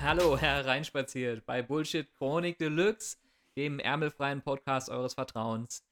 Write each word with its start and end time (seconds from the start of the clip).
Hallo, 0.00 0.36
Herr 0.36 0.66
Reinspaziert 0.66 1.46
bei 1.46 1.62
Bullshit 1.62 2.12
Chronik 2.18 2.58
Deluxe, 2.58 3.16
dem 3.56 3.78
ärmelfreien 3.78 4.42
Podcast 4.42 4.90
eures 4.90 5.14
Vertrauens. 5.14 5.84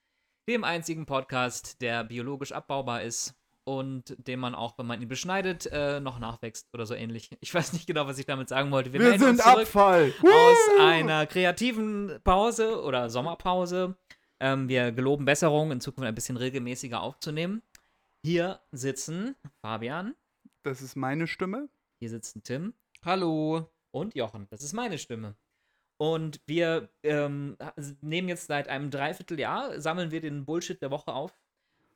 Dem 0.48 0.64
einzigen 0.64 1.06
Podcast, 1.06 1.80
der 1.80 2.04
biologisch 2.04 2.52
abbaubar 2.52 3.02
ist 3.02 3.34
und 3.64 4.16
dem 4.18 4.40
man 4.40 4.54
auch, 4.54 4.76
wenn 4.78 4.86
man 4.86 5.00
ihn 5.00 5.08
beschneidet, 5.08 5.66
äh, 5.66 6.00
noch 6.00 6.18
nachwächst 6.18 6.68
oder 6.74 6.86
so 6.86 6.94
ähnlich. 6.94 7.30
Ich 7.40 7.54
weiß 7.54 7.72
nicht 7.72 7.86
genau, 7.86 8.06
was 8.06 8.18
ich 8.18 8.26
damit 8.26 8.48
sagen 8.48 8.70
wollte. 8.70 8.92
Wir 8.92 9.00
melden 9.00 9.20
sind 9.20 9.30
uns 9.30 9.42
zurück 9.42 9.58
Abfall. 9.60 10.12
aus 10.18 10.22
Woo! 10.22 10.82
einer 10.82 11.26
kreativen 11.26 12.18
Pause 12.24 12.82
oder 12.82 13.08
Sommerpause. 13.10 13.96
Ähm, 14.40 14.68
wir 14.68 14.92
geloben 14.92 15.24
Besserung, 15.24 15.70
in 15.70 15.80
Zukunft 15.80 16.08
ein 16.08 16.14
bisschen 16.14 16.36
regelmäßiger 16.36 17.00
aufzunehmen. 17.00 17.62
Hier 18.24 18.60
sitzen 18.72 19.36
Fabian, 19.62 20.14
Das 20.62 20.82
ist 20.82 20.96
meine 20.96 21.26
Stimme. 21.26 21.68
hier 22.00 22.10
sitzen 22.10 22.42
Tim 22.42 22.74
Hallo. 23.04 23.70
und 23.92 24.14
Jochen. 24.14 24.46
Das 24.50 24.62
ist 24.62 24.72
meine 24.72 24.98
Stimme. 24.98 25.36
Und 25.98 26.40
wir 26.46 26.88
ähm, 27.02 27.56
nehmen 28.00 28.28
jetzt 28.28 28.46
seit 28.46 28.68
einem 28.68 28.90
Dreivierteljahr, 28.90 29.80
sammeln 29.80 30.10
wir 30.10 30.20
den 30.22 30.46
Bullshit 30.46 30.80
der 30.80 30.90
Woche 30.90 31.12
auf 31.12 31.38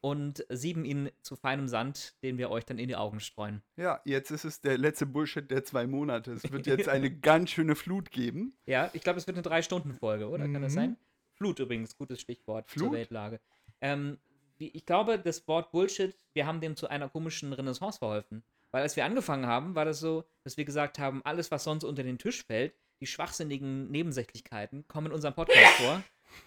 und 0.03 0.45
sieben 0.51 0.85
ihn 0.85 1.11
zu 1.23 1.37
feinem 1.37 1.69
Sand, 1.69 2.15
den 2.23 2.37
wir 2.37 2.51
euch 2.51 2.67
dann 2.67 2.79
in 2.79 2.89
die 2.89 2.97
Augen 2.97 3.21
streuen. 3.21 3.63
Ja, 3.77 4.03
jetzt 4.05 4.31
ist 4.31 4.45
es 4.45 4.61
der 4.61 4.77
letzte 4.77 5.07
Bullshit 5.07 5.51
der 5.51 5.65
zwei 5.65 5.87
Monate. 5.87 6.33
Es 6.33 6.51
wird 6.53 6.67
jetzt 6.67 6.89
eine 6.91 7.11
ganz 7.11 7.51
schöne 7.51 7.75
Flut 7.75 8.11
geben. 8.11 8.55
Ja, 8.67 8.91
ich 8.93 9.01
glaube, 9.03 9.19
es 9.19 9.27
wird 9.27 9.37
eine 9.39 9.43
Drei-Stunden-Folge, 9.43 10.29
oder? 10.29 10.45
Kann 10.49 10.61
das 10.61 10.73
Mhm. 10.73 10.77
sein? 10.77 10.97
Flut 11.45 11.59
übrigens, 11.59 11.99
gutes 11.99 12.23
Stichwort 12.23 12.71
zur 12.71 12.79
Flut? 12.79 12.93
Weltlage. 12.93 13.39
Ähm, 13.83 14.17
ich 14.57 14.87
glaube, 14.87 15.19
das 15.19 15.47
Wort 15.47 15.73
Bullshit, 15.73 16.17
wir 16.33 16.47
haben 16.47 16.63
dem 16.63 16.75
zu 16.75 16.89
einer 16.89 17.11
komischen 17.11 17.53
Renaissance 17.53 17.99
verholfen. 17.99 18.43
Weil 18.71 18.81
als 18.81 18.97
wir 18.97 19.05
angefangen 19.05 19.45
haben, 19.45 19.75
war 19.75 19.85
das 19.85 20.01
so, 20.01 20.25
dass 20.43 20.57
wir 20.57 20.65
gesagt 20.65 20.99
haben, 20.99 21.21
alles, 21.23 21.51
was 21.51 21.65
sonst 21.65 21.85
unter 21.85 22.03
den 22.03 22.17
Tisch 22.17 22.47
fällt, 22.47 22.73
die 23.01 23.07
schwachsinnigen 23.07 23.91
Nebensächlichkeiten, 23.91 24.89
kommen 24.89 25.09
in 25.09 25.13
unserem 25.13 25.35
Podcast 25.35 25.75
vor. 25.77 26.03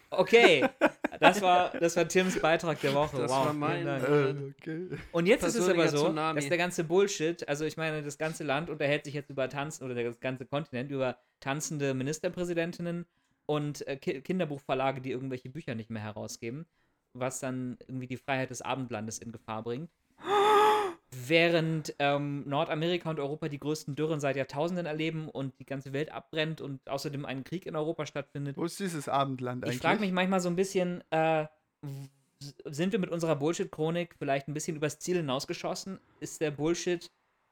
Okay, 0.10 0.68
das 1.20 1.44
war, 1.44 1.70
das 1.78 1.96
war 1.96 2.08
Tims 2.08 2.40
Beitrag 2.40 2.82
der 2.82 2.96
Woche. 2.96 3.18
Das 3.18 3.32
wow, 3.32 3.46
war 3.46 3.54
mein. 3.54 3.86
Äh, 3.86 4.34
okay. 4.60 4.88
Und 5.12 5.28
jetzt 5.28 5.44
ist 5.44 5.56
es 5.56 5.70
aber 5.70 5.88
so, 5.90 6.06
Tsunami. 6.06 6.40
dass 6.40 6.50
der 6.50 6.58
ganze 6.58 6.84
Bullshit, 6.84 7.48
also 7.48 7.66
ich 7.66 7.78
meine, 7.78 8.02
das 8.02 8.18
ganze 8.18 8.44
Land 8.44 8.72
unterhält 8.72 9.06
sich 9.06 9.14
jetzt 9.14 9.30
über 9.30 9.48
Tanzen, 9.48 9.86
oder 9.86 9.94
das 9.94 10.20
ganze 10.20 10.46
Kontinent 10.46 10.90
über 10.90 11.18
tanzende 11.40 11.94
Ministerpräsidentinnen 11.94 13.06
und 13.48 13.88
äh, 13.88 13.98
Ki 13.98 14.22
Kinderbuchverlage, 14.22 15.02
die 15.02 15.12
irgendwelche 15.12 15.50
Bücher 15.50 15.74
nicht 15.74 15.90
mehr 15.90 16.04
herausgeben, 16.04 16.68
was 17.14 17.40
dann 17.40 17.78
irgendwie 17.88 18.08
die 18.08 18.18
Freiheit 18.18 18.52
des 18.52 18.62
Abendlandes 18.62 19.18
in 19.18 19.32
Gefahr 19.32 19.64
bringt. 19.64 19.90
Während 21.10 21.96
ähm, 22.00 22.44
Nordamerika 22.48 23.10
und 23.10 23.20
Europa 23.20 23.48
die 23.48 23.60
größten 23.60 23.96
Dürren 23.96 24.20
seit 24.20 24.36
Jahrtausenden 24.36 24.86
erleben 24.86 25.30
und 25.30 25.58
die 25.58 25.66
ganze 25.66 25.94
Welt 25.94 26.12
abbrennt 26.12 26.60
und 26.60 26.88
außerdem 26.90 27.26
ein 27.26 27.46
Krieg 27.46 27.66
in 27.66 27.78
Europa 27.78 28.06
stattfindet, 28.06 28.58
Wo 28.58 28.66
ist 28.66 28.80
dieses 28.80 29.08
Abendland 29.08 29.64
eigentlich? 29.64 29.78
ich 29.78 29.82
frage 29.82 30.02
mich 30.02 30.12
manchmal 30.12 30.42
so 30.42 30.50
ein 30.50 30.58
bisschen, 30.58 31.02
äh, 31.12 31.48
sind 32.66 32.92
wir 32.92 33.00
mit 33.00 33.10
unserer 33.10 33.38
Bullshit-Chronik 33.38 34.16
vielleicht 34.20 34.50
ein 34.50 34.54
bisschen 34.54 34.76
übers 34.76 35.00
Ziel 35.00 35.18
hinausgeschossen? 35.18 36.00
Ist 36.20 36.42
der 36.42 36.52
Bullshit 36.52 37.10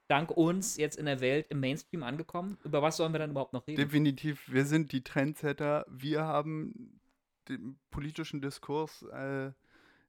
dank 0.08 0.30
uns 0.30 0.76
jetzt 0.76 0.96
in 0.96 1.06
der 1.06 1.20
Welt 1.20 1.46
im 1.50 1.60
Mainstream 1.60 2.02
angekommen? 2.02 2.58
Über 2.64 2.82
was 2.82 2.96
sollen 2.96 3.12
wir 3.12 3.18
dann 3.18 3.30
überhaupt 3.30 3.52
noch 3.52 3.66
reden? 3.66 3.76
Definitiv, 3.76 4.50
wir 4.50 4.64
sind 4.64 4.92
die 4.92 5.02
Trendsetter. 5.02 5.86
Wir 5.88 6.24
haben 6.24 7.00
den 7.48 7.78
politischen 7.90 8.40
Diskurs 8.40 9.02
äh, 9.12 9.50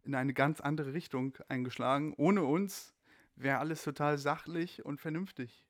in 0.03 0.15
eine 0.15 0.33
ganz 0.33 0.61
andere 0.61 0.93
Richtung 0.93 1.37
eingeschlagen. 1.47 2.13
Ohne 2.17 2.43
uns 2.43 2.95
wäre 3.35 3.59
alles 3.59 3.83
total 3.83 4.17
sachlich 4.17 4.83
und 4.85 4.99
vernünftig. 4.99 5.65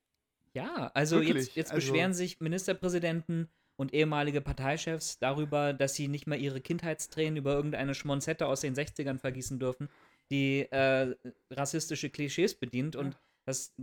Ja, 0.54 0.92
also 0.94 1.20
jetzt, 1.20 1.28
Wirklich, 1.28 1.56
jetzt 1.56 1.72
also- 1.72 1.92
beschweren 1.92 2.14
sich 2.14 2.40
Ministerpräsidenten 2.40 3.50
und 3.76 3.94
ehemalige 3.94 4.42
Parteichefs 4.42 5.20
darüber, 5.20 5.74
dass 5.74 5.94
sie 5.94 6.08
nicht 6.08 6.26
mehr 6.26 6.40
ihre 6.40 6.62
Kindheitstränen 6.62 7.38
über 7.38 7.54
irgendeine 7.54 7.94
Schmonzette 7.94 8.48
aus 8.48 8.62
den 8.62 8.74
60ern 8.74 9.20
vergießen 9.20 9.60
dürfen, 9.60 9.90
die 10.32 10.62
äh, 10.72 11.16
rassistische 11.52 12.10
Klischees 12.10 12.56
bedient 12.56 12.96
und 12.96 13.18
dass 13.46 13.76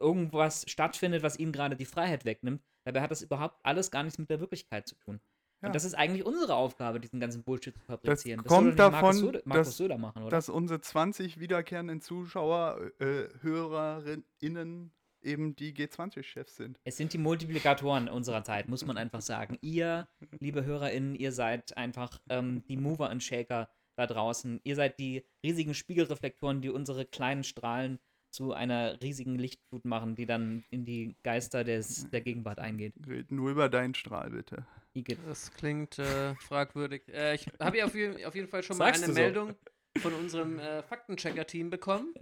irgendwas 0.00 0.64
stattfindet, 0.68 1.22
was 1.22 1.38
ihnen 1.38 1.52
gerade 1.52 1.76
die 1.76 1.84
Freiheit 1.84 2.24
wegnimmt. 2.24 2.62
Dabei 2.84 3.00
hat 3.02 3.10
das 3.10 3.22
überhaupt 3.22 3.58
alles 3.64 3.90
gar 3.90 4.02
nichts 4.02 4.18
mit 4.18 4.30
der 4.30 4.40
Wirklichkeit 4.40 4.86
zu 4.86 4.94
tun. 4.96 5.20
Ja. 5.62 5.68
Und 5.68 5.74
das 5.74 5.84
ist 5.84 5.94
eigentlich 5.94 6.24
unsere 6.24 6.54
Aufgabe, 6.54 7.00
diesen 7.00 7.18
ganzen 7.18 7.42
Bullshit 7.42 7.74
zu 7.76 7.82
fabrizieren. 7.84 8.44
kommt 8.44 8.50
soll 8.50 8.74
doch 8.76 8.90
nicht 8.90 8.92
Markus 8.92 9.00
davon, 9.00 9.14
Söder, 9.16 9.42
Markus 9.46 9.66
dass- 9.68 9.76
Söder 9.78 9.98
machen, 9.98 10.22
oder? 10.22 10.30
Dass 10.30 10.48
unsere 10.50 10.80
20 10.80 11.40
wiederkehrenden 11.40 12.00
Zuschauer, 12.02 12.78
äh, 13.00 13.28
HörerInnen 13.40 14.92
eben 15.22 15.56
die 15.56 15.72
G20-Chefs 15.74 16.56
sind. 16.56 16.78
Es 16.84 16.96
sind 16.96 17.12
die 17.12 17.18
Multiplikatoren 17.18 18.08
unserer 18.08 18.44
Zeit, 18.44 18.68
muss 18.68 18.84
man 18.84 18.96
einfach 18.96 19.22
sagen. 19.22 19.58
Ihr, 19.60 20.08
liebe 20.38 20.64
HörerInnen, 20.64 21.14
ihr 21.16 21.32
seid 21.32 21.76
einfach 21.76 22.20
ähm, 22.28 22.62
die 22.68 22.76
Mover 22.76 23.10
und 23.10 23.22
Shaker 23.22 23.68
da 23.96 24.06
draußen. 24.06 24.60
Ihr 24.62 24.76
seid 24.76 24.98
die 25.00 25.24
riesigen 25.44 25.74
Spiegelreflektoren, 25.74 26.60
die 26.60 26.70
unsere 26.70 27.06
kleinen 27.06 27.44
Strahlen 27.44 27.98
zu 28.36 28.52
einer 28.52 29.00
riesigen 29.02 29.36
Lichtflut 29.38 29.84
machen, 29.84 30.14
die 30.14 30.26
dann 30.26 30.64
in 30.70 30.84
die 30.84 31.16
Geister 31.22 31.64
des, 31.64 32.08
der 32.10 32.20
Gegenwart 32.20 32.58
eingeht. 32.58 32.92
Red 33.08 33.32
nur 33.32 33.50
über 33.50 33.68
deinen 33.68 33.94
Strahl, 33.94 34.30
bitte. 34.30 34.66
Igitt. 34.92 35.18
Das 35.26 35.50
klingt 35.52 35.98
äh, 35.98 36.34
fragwürdig. 36.36 37.02
Äh, 37.08 37.34
ich 37.36 37.46
habe 37.60 37.78
ja 37.78 37.86
auf, 37.86 37.94
jeden- 37.94 38.24
auf 38.24 38.34
jeden 38.34 38.48
Fall 38.48 38.62
schon 38.62 38.76
mal 38.78 38.86
Sagst 38.86 39.04
eine 39.04 39.12
du 39.12 39.16
so? 39.16 39.22
Meldung 39.22 39.54
von 39.98 40.12
unserem 40.14 40.58
äh, 40.58 40.82
Faktenchecker-Team 40.82 41.70
bekommen. 41.70 42.12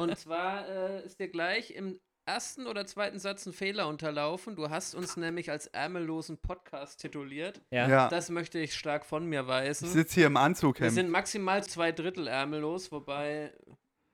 Und 0.00 0.16
zwar 0.18 0.66
äh, 0.68 1.04
ist 1.04 1.20
dir 1.20 1.28
gleich 1.28 1.70
im 1.72 2.00
ersten 2.26 2.66
oder 2.66 2.86
zweiten 2.86 3.18
Satz 3.18 3.44
ein 3.46 3.52
Fehler 3.52 3.88
unterlaufen. 3.88 4.54
Du 4.56 4.70
hast 4.70 4.94
uns 4.94 5.16
nämlich 5.16 5.50
als 5.50 5.66
ärmellosen 5.66 6.38
Podcast 6.38 7.00
tituliert. 7.00 7.60
Ja. 7.70 7.88
Ja, 7.88 8.08
Das 8.08 8.30
möchte 8.30 8.58
ich 8.58 8.74
stark 8.74 9.04
von 9.04 9.26
mir 9.26 9.42
ich 9.42 9.46
weisen. 9.48 9.88
sitze 9.88 10.14
hier 10.14 10.26
im 10.28 10.34
Wir 10.34 10.40
Anzughemd. 10.40 10.92
sind 10.92 11.10
maximal 11.10 11.62
zwei 11.64 11.92
Drittel 11.92 12.26
ärmellos, 12.28 12.90
wobei 12.92 13.52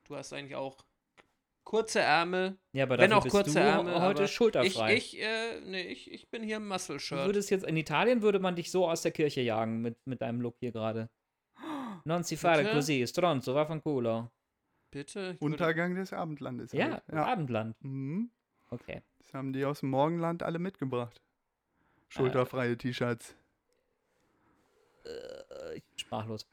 du 0.08 0.16
hast 0.16 0.32
eigentlich 0.32 0.54
auch 0.56 0.76
kurze 1.66 1.98
Ärmel. 2.00 2.56
ja, 2.72 2.84
aber 2.84 2.96
Wenn 2.96 3.12
auch 3.12 3.24
bist 3.24 3.34
kurze 3.34 3.54
du 3.54 3.58
Ärmel. 3.60 3.94
heute 4.00 4.20
aber 4.20 4.24
Ich, 4.24 4.32
schulterfrei. 4.32 4.94
ich, 4.94 5.20
äh, 5.20 5.60
nee, 5.64 5.82
ich, 5.82 6.10
ich 6.10 6.30
bin 6.30 6.42
hier 6.42 6.56
im 6.56 6.62
du 6.62 6.68
Muscle-Shirt. 6.70 7.26
würdest 7.26 7.50
jetzt 7.50 7.66
in 7.66 7.76
Italien 7.76 8.22
würde 8.22 8.38
man 8.38 8.54
dich 8.56 8.70
so 8.70 8.88
aus 8.88 9.02
der 9.02 9.10
Kirche 9.12 9.40
jagen 9.42 9.82
mit, 9.82 9.98
mit 10.06 10.22
deinem 10.22 10.40
Look 10.40 10.56
hier 10.60 10.72
gerade. 10.72 11.10
Non 12.04 12.22
si 12.22 12.36
fare 12.36 12.64
così, 12.72 13.04
stronzo, 13.06 13.52
vaffanculo. 13.54 14.30
Bitte? 14.92 15.32
Ich 15.34 15.40
würde- 15.40 15.44
Untergang 15.44 15.94
des 15.96 16.12
Abendlandes. 16.12 16.72
Ja, 16.72 16.90
halt. 16.92 17.02
ja. 17.12 17.24
Abendland. 17.26 17.76
Mhm. 17.82 18.30
Okay. 18.70 19.02
Das 19.18 19.34
haben 19.34 19.52
die 19.52 19.64
aus 19.64 19.80
dem 19.80 19.90
Morgenland 19.90 20.42
alle 20.44 20.58
mitgebracht. 20.60 21.20
Schulterfreie 22.08 22.78
T-Shirts. 22.78 23.34
Äh, 25.04 25.76
ich 25.76 25.84
bin 25.84 25.98
sprachlos. 25.98 26.46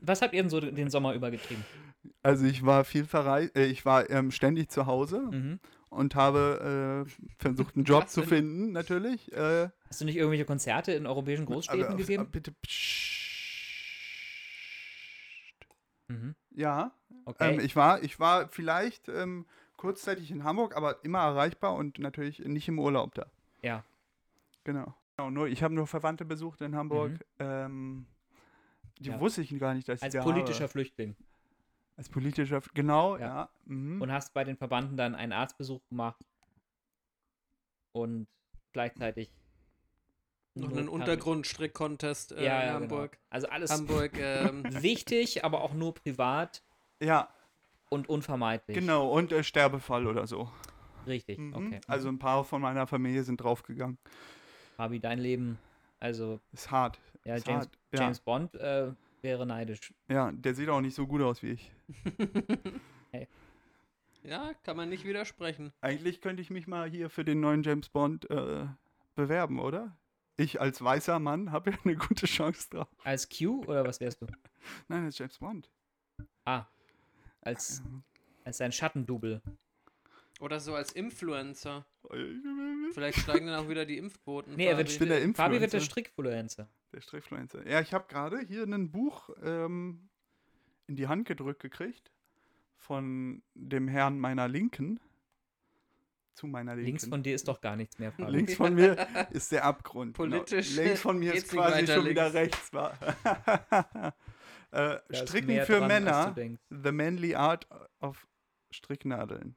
Was 0.00 0.22
habt 0.22 0.32
ihr 0.34 0.42
denn 0.42 0.50
so 0.50 0.60
den 0.60 0.88
Sommer 0.90 1.12
über 1.14 1.30
getrieben? 1.30 1.64
Also 2.22 2.46
ich 2.46 2.64
war 2.64 2.84
viel 2.84 3.04
verreist, 3.04 3.56
äh, 3.56 3.66
ich 3.66 3.84
war 3.84 4.08
ähm, 4.10 4.30
ständig 4.30 4.70
zu 4.70 4.86
Hause 4.86 5.20
Mhm. 5.30 5.60
und 5.90 6.14
habe 6.14 7.06
äh, 7.06 7.10
versucht, 7.38 7.76
einen 7.76 7.84
Job 7.84 8.08
zu 8.08 8.22
finden, 8.22 8.72
natürlich. 8.72 9.32
Äh, 9.32 9.68
Hast 9.88 10.00
du 10.00 10.04
nicht 10.04 10.16
irgendwelche 10.16 10.44
Konzerte 10.44 10.92
in 10.92 11.06
europäischen 11.06 11.46
Großstädten 11.46 11.84
aber, 11.84 11.96
gegeben? 11.96 12.22
aber 12.22 12.30
bitte. 12.30 12.52
pssst. 12.62 13.16
Mhm. 16.08 16.34
Ja, 16.50 16.92
Okay. 17.26 17.54
ähm, 17.54 17.60
ich 17.60 17.76
war, 17.76 18.02
ich 18.02 18.18
war 18.18 18.48
vielleicht 18.48 19.08
ähm, 19.08 19.44
kurzzeitig 19.76 20.30
in 20.30 20.44
Hamburg, 20.44 20.74
aber 20.76 21.04
immer 21.04 21.18
erreichbar 21.20 21.74
und 21.74 21.98
natürlich 21.98 22.38
nicht 22.40 22.66
im 22.68 22.78
Urlaub 22.78 23.14
da. 23.14 23.26
ja. 23.62 23.84
Genau. 24.64 24.94
genau 25.16 25.30
nur, 25.30 25.48
ich 25.48 25.62
habe 25.62 25.72
nur 25.74 25.86
Verwandte 25.86 26.24
besucht 26.26 26.60
in 26.60 26.74
Hamburg. 26.76 27.12
Mhm. 27.12 27.18
Ähm, 27.38 28.06
die 28.98 29.08
Ja. 29.10 29.20
wusste 29.20 29.40
ich 29.42 29.56
gar 29.58 29.72
nicht, 29.74 29.88
dass 29.88 30.00
ich 30.00 30.04
Als 30.04 30.14
da 30.14 30.22
politischer 30.22 30.64
habe. 30.64 30.68
Flüchtling. 30.72 31.16
Als 31.98 32.08
politischer, 32.08 32.62
genau, 32.74 33.16
Ja. 33.18 33.26
ja. 33.26 33.48
mhm. 33.66 34.00
Und 34.00 34.10
hast 34.12 34.32
bei 34.32 34.44
den 34.44 34.56
Verbanden 34.56 34.96
dann 34.96 35.14
einen 35.14 35.32
Arztbesuch 35.32 35.80
gemacht 35.90 36.24
und 37.92 38.26
gleichzeitig 38.72 39.30
Noch 40.54 40.70
einen. 40.70 40.88
Untergrund-Strick-Contest 40.88 42.32
äh, 42.32 42.44
ja, 42.44 42.60
in 42.60 42.66
ja, 42.68 42.74
Hamburg. 42.74 43.12
Genau. 43.12 43.22
Also 43.30 43.48
alles 43.48 43.70
Hamburg, 43.72 44.12
ähm, 44.16 44.64
wichtig, 44.82 45.44
aber 45.44 45.60
auch 45.62 45.74
nur 45.74 45.94
privat 45.94 46.62
ja, 47.02 47.28
und 47.90 48.08
unvermeidlich. 48.08 48.76
genau. 48.78 49.08
Und 49.10 49.32
äh, 49.32 49.42
Sterbefall 49.44 50.06
oder 50.06 50.26
so. 50.26 50.50
Richtig, 51.06 51.38
Mhm. 51.38 51.54
okay. 51.54 51.80
Also 51.86 52.08
ein 52.08 52.18
paar 52.18 52.44
von 52.44 52.60
meiner 52.62 52.86
Familie 52.86 53.22
sind 53.24 53.38
draufgegangen. 53.38 53.98
Fabi, 54.76 55.00
dein 55.00 55.18
Leben, 55.18 55.58
also 55.98 56.38
Ist 56.52 56.70
hart. 56.70 57.00
ja, 57.24 57.34
ist 57.36 57.46
James, 57.46 57.64
hart. 57.66 57.78
Ja. 57.92 58.00
James 58.02 58.20
Bond 58.20 58.54
äh, 58.54 58.92
wäre 59.22 59.46
neidisch. 59.46 59.92
ja, 60.08 60.30
der 60.30 60.54
sieht 60.54 60.68
auch 60.68 60.80
nicht 60.80 60.94
so 60.94 61.06
gut 61.06 61.22
aus 61.22 61.42
wie 61.42 61.50
ich. 61.52 61.72
ja, 64.22 64.54
kann 64.62 64.76
man 64.76 64.88
nicht 64.88 65.04
widersprechen. 65.04 65.72
Eigentlich 65.80 66.20
könnte 66.20 66.42
ich 66.42 66.50
mich 66.50 66.66
mal 66.66 66.88
hier 66.88 67.10
für 67.10 67.24
den 67.24 67.40
neuen 67.40 67.62
James 67.62 67.88
Bond 67.88 68.30
äh, 68.30 68.66
bewerben, 69.14 69.58
oder? 69.60 69.96
ich 70.38 70.60
als 70.60 70.82
weißer 70.82 71.18
Mann 71.18 71.52
habe 71.52 71.72
ja 71.72 71.78
eine 71.84 71.96
gute 71.96 72.26
Chance 72.26 72.68
drauf. 72.70 72.88
Als 73.04 73.28
Q 73.28 73.64
oder 73.64 73.84
was 73.84 74.00
wärst 74.00 74.22
du? 74.22 74.26
Nein, 74.88 75.04
als 75.04 75.18
James 75.18 75.38
Bond. 75.38 75.68
Ah. 76.44 76.66
Als, 77.40 77.82
als 78.44 78.58
sein 78.58 78.72
Schattendouble. 78.72 79.42
Oder 80.40 80.60
so 80.60 80.74
als 80.74 80.92
Influencer. 80.92 81.84
Vielleicht 82.92 83.18
steigen 83.18 83.48
dann 83.48 83.64
auch 83.64 83.68
wieder 83.68 83.84
die 83.84 83.98
Impfquoten. 83.98 84.54
Nee, 84.54 84.66
er 84.66 84.78
wird 84.78 84.88
Fabi. 84.88 84.92
Ich 84.92 84.98
bin 85.00 85.08
der 85.08 85.34
Fabi 85.34 85.60
wird 85.60 85.72
der 85.72 85.80
Influencer. 85.80 85.80
Strickfluencer. 85.80 86.68
Der 86.92 87.00
Strickfluencer. 87.00 87.68
Ja, 87.68 87.80
ich 87.80 87.92
habe 87.92 88.06
gerade 88.08 88.40
hier 88.40 88.62
ein 88.62 88.90
Buch 88.92 89.30
ähm, 89.42 90.07
in 90.88 90.96
die 90.96 91.06
Hand 91.06 91.26
gedrückt 91.28 91.60
gekriegt 91.62 92.10
von 92.76 93.42
dem 93.54 93.86
Herrn 93.88 94.18
meiner 94.18 94.48
Linken. 94.48 94.98
Zu 96.34 96.46
meiner 96.46 96.74
Linken. 96.76 96.86
Links 96.86 97.06
von 97.08 97.22
dir 97.22 97.34
ist 97.34 97.48
doch 97.48 97.60
gar 97.60 97.74
nichts 97.76 97.98
mehr, 97.98 98.12
Fabi. 98.12 98.30
Links 98.30 98.54
von 98.54 98.74
mir 98.74 98.96
ist 99.32 99.50
der 99.52 99.64
Abgrund. 99.64 100.14
Politisch 100.16 100.70
Genau. 100.70 100.82
Links 100.82 101.00
von 101.00 101.18
mir 101.18 101.34
ist 101.34 101.50
geht's 101.50 101.52
nicht 101.52 101.62
quasi 101.62 101.86
schon 101.88 102.06
wieder 102.06 102.30
links. 102.30 102.34
rechts. 102.34 102.72
War. 102.72 102.96
äh, 104.72 104.98
ist 105.08 105.28
Stricken 105.28 105.60
für 105.66 105.78
dran, 105.78 105.88
Männer. 105.88 106.34
The 106.70 106.92
Manly 106.92 107.34
Art 107.34 107.66
of 108.00 108.26
Stricknadeln. 108.70 109.56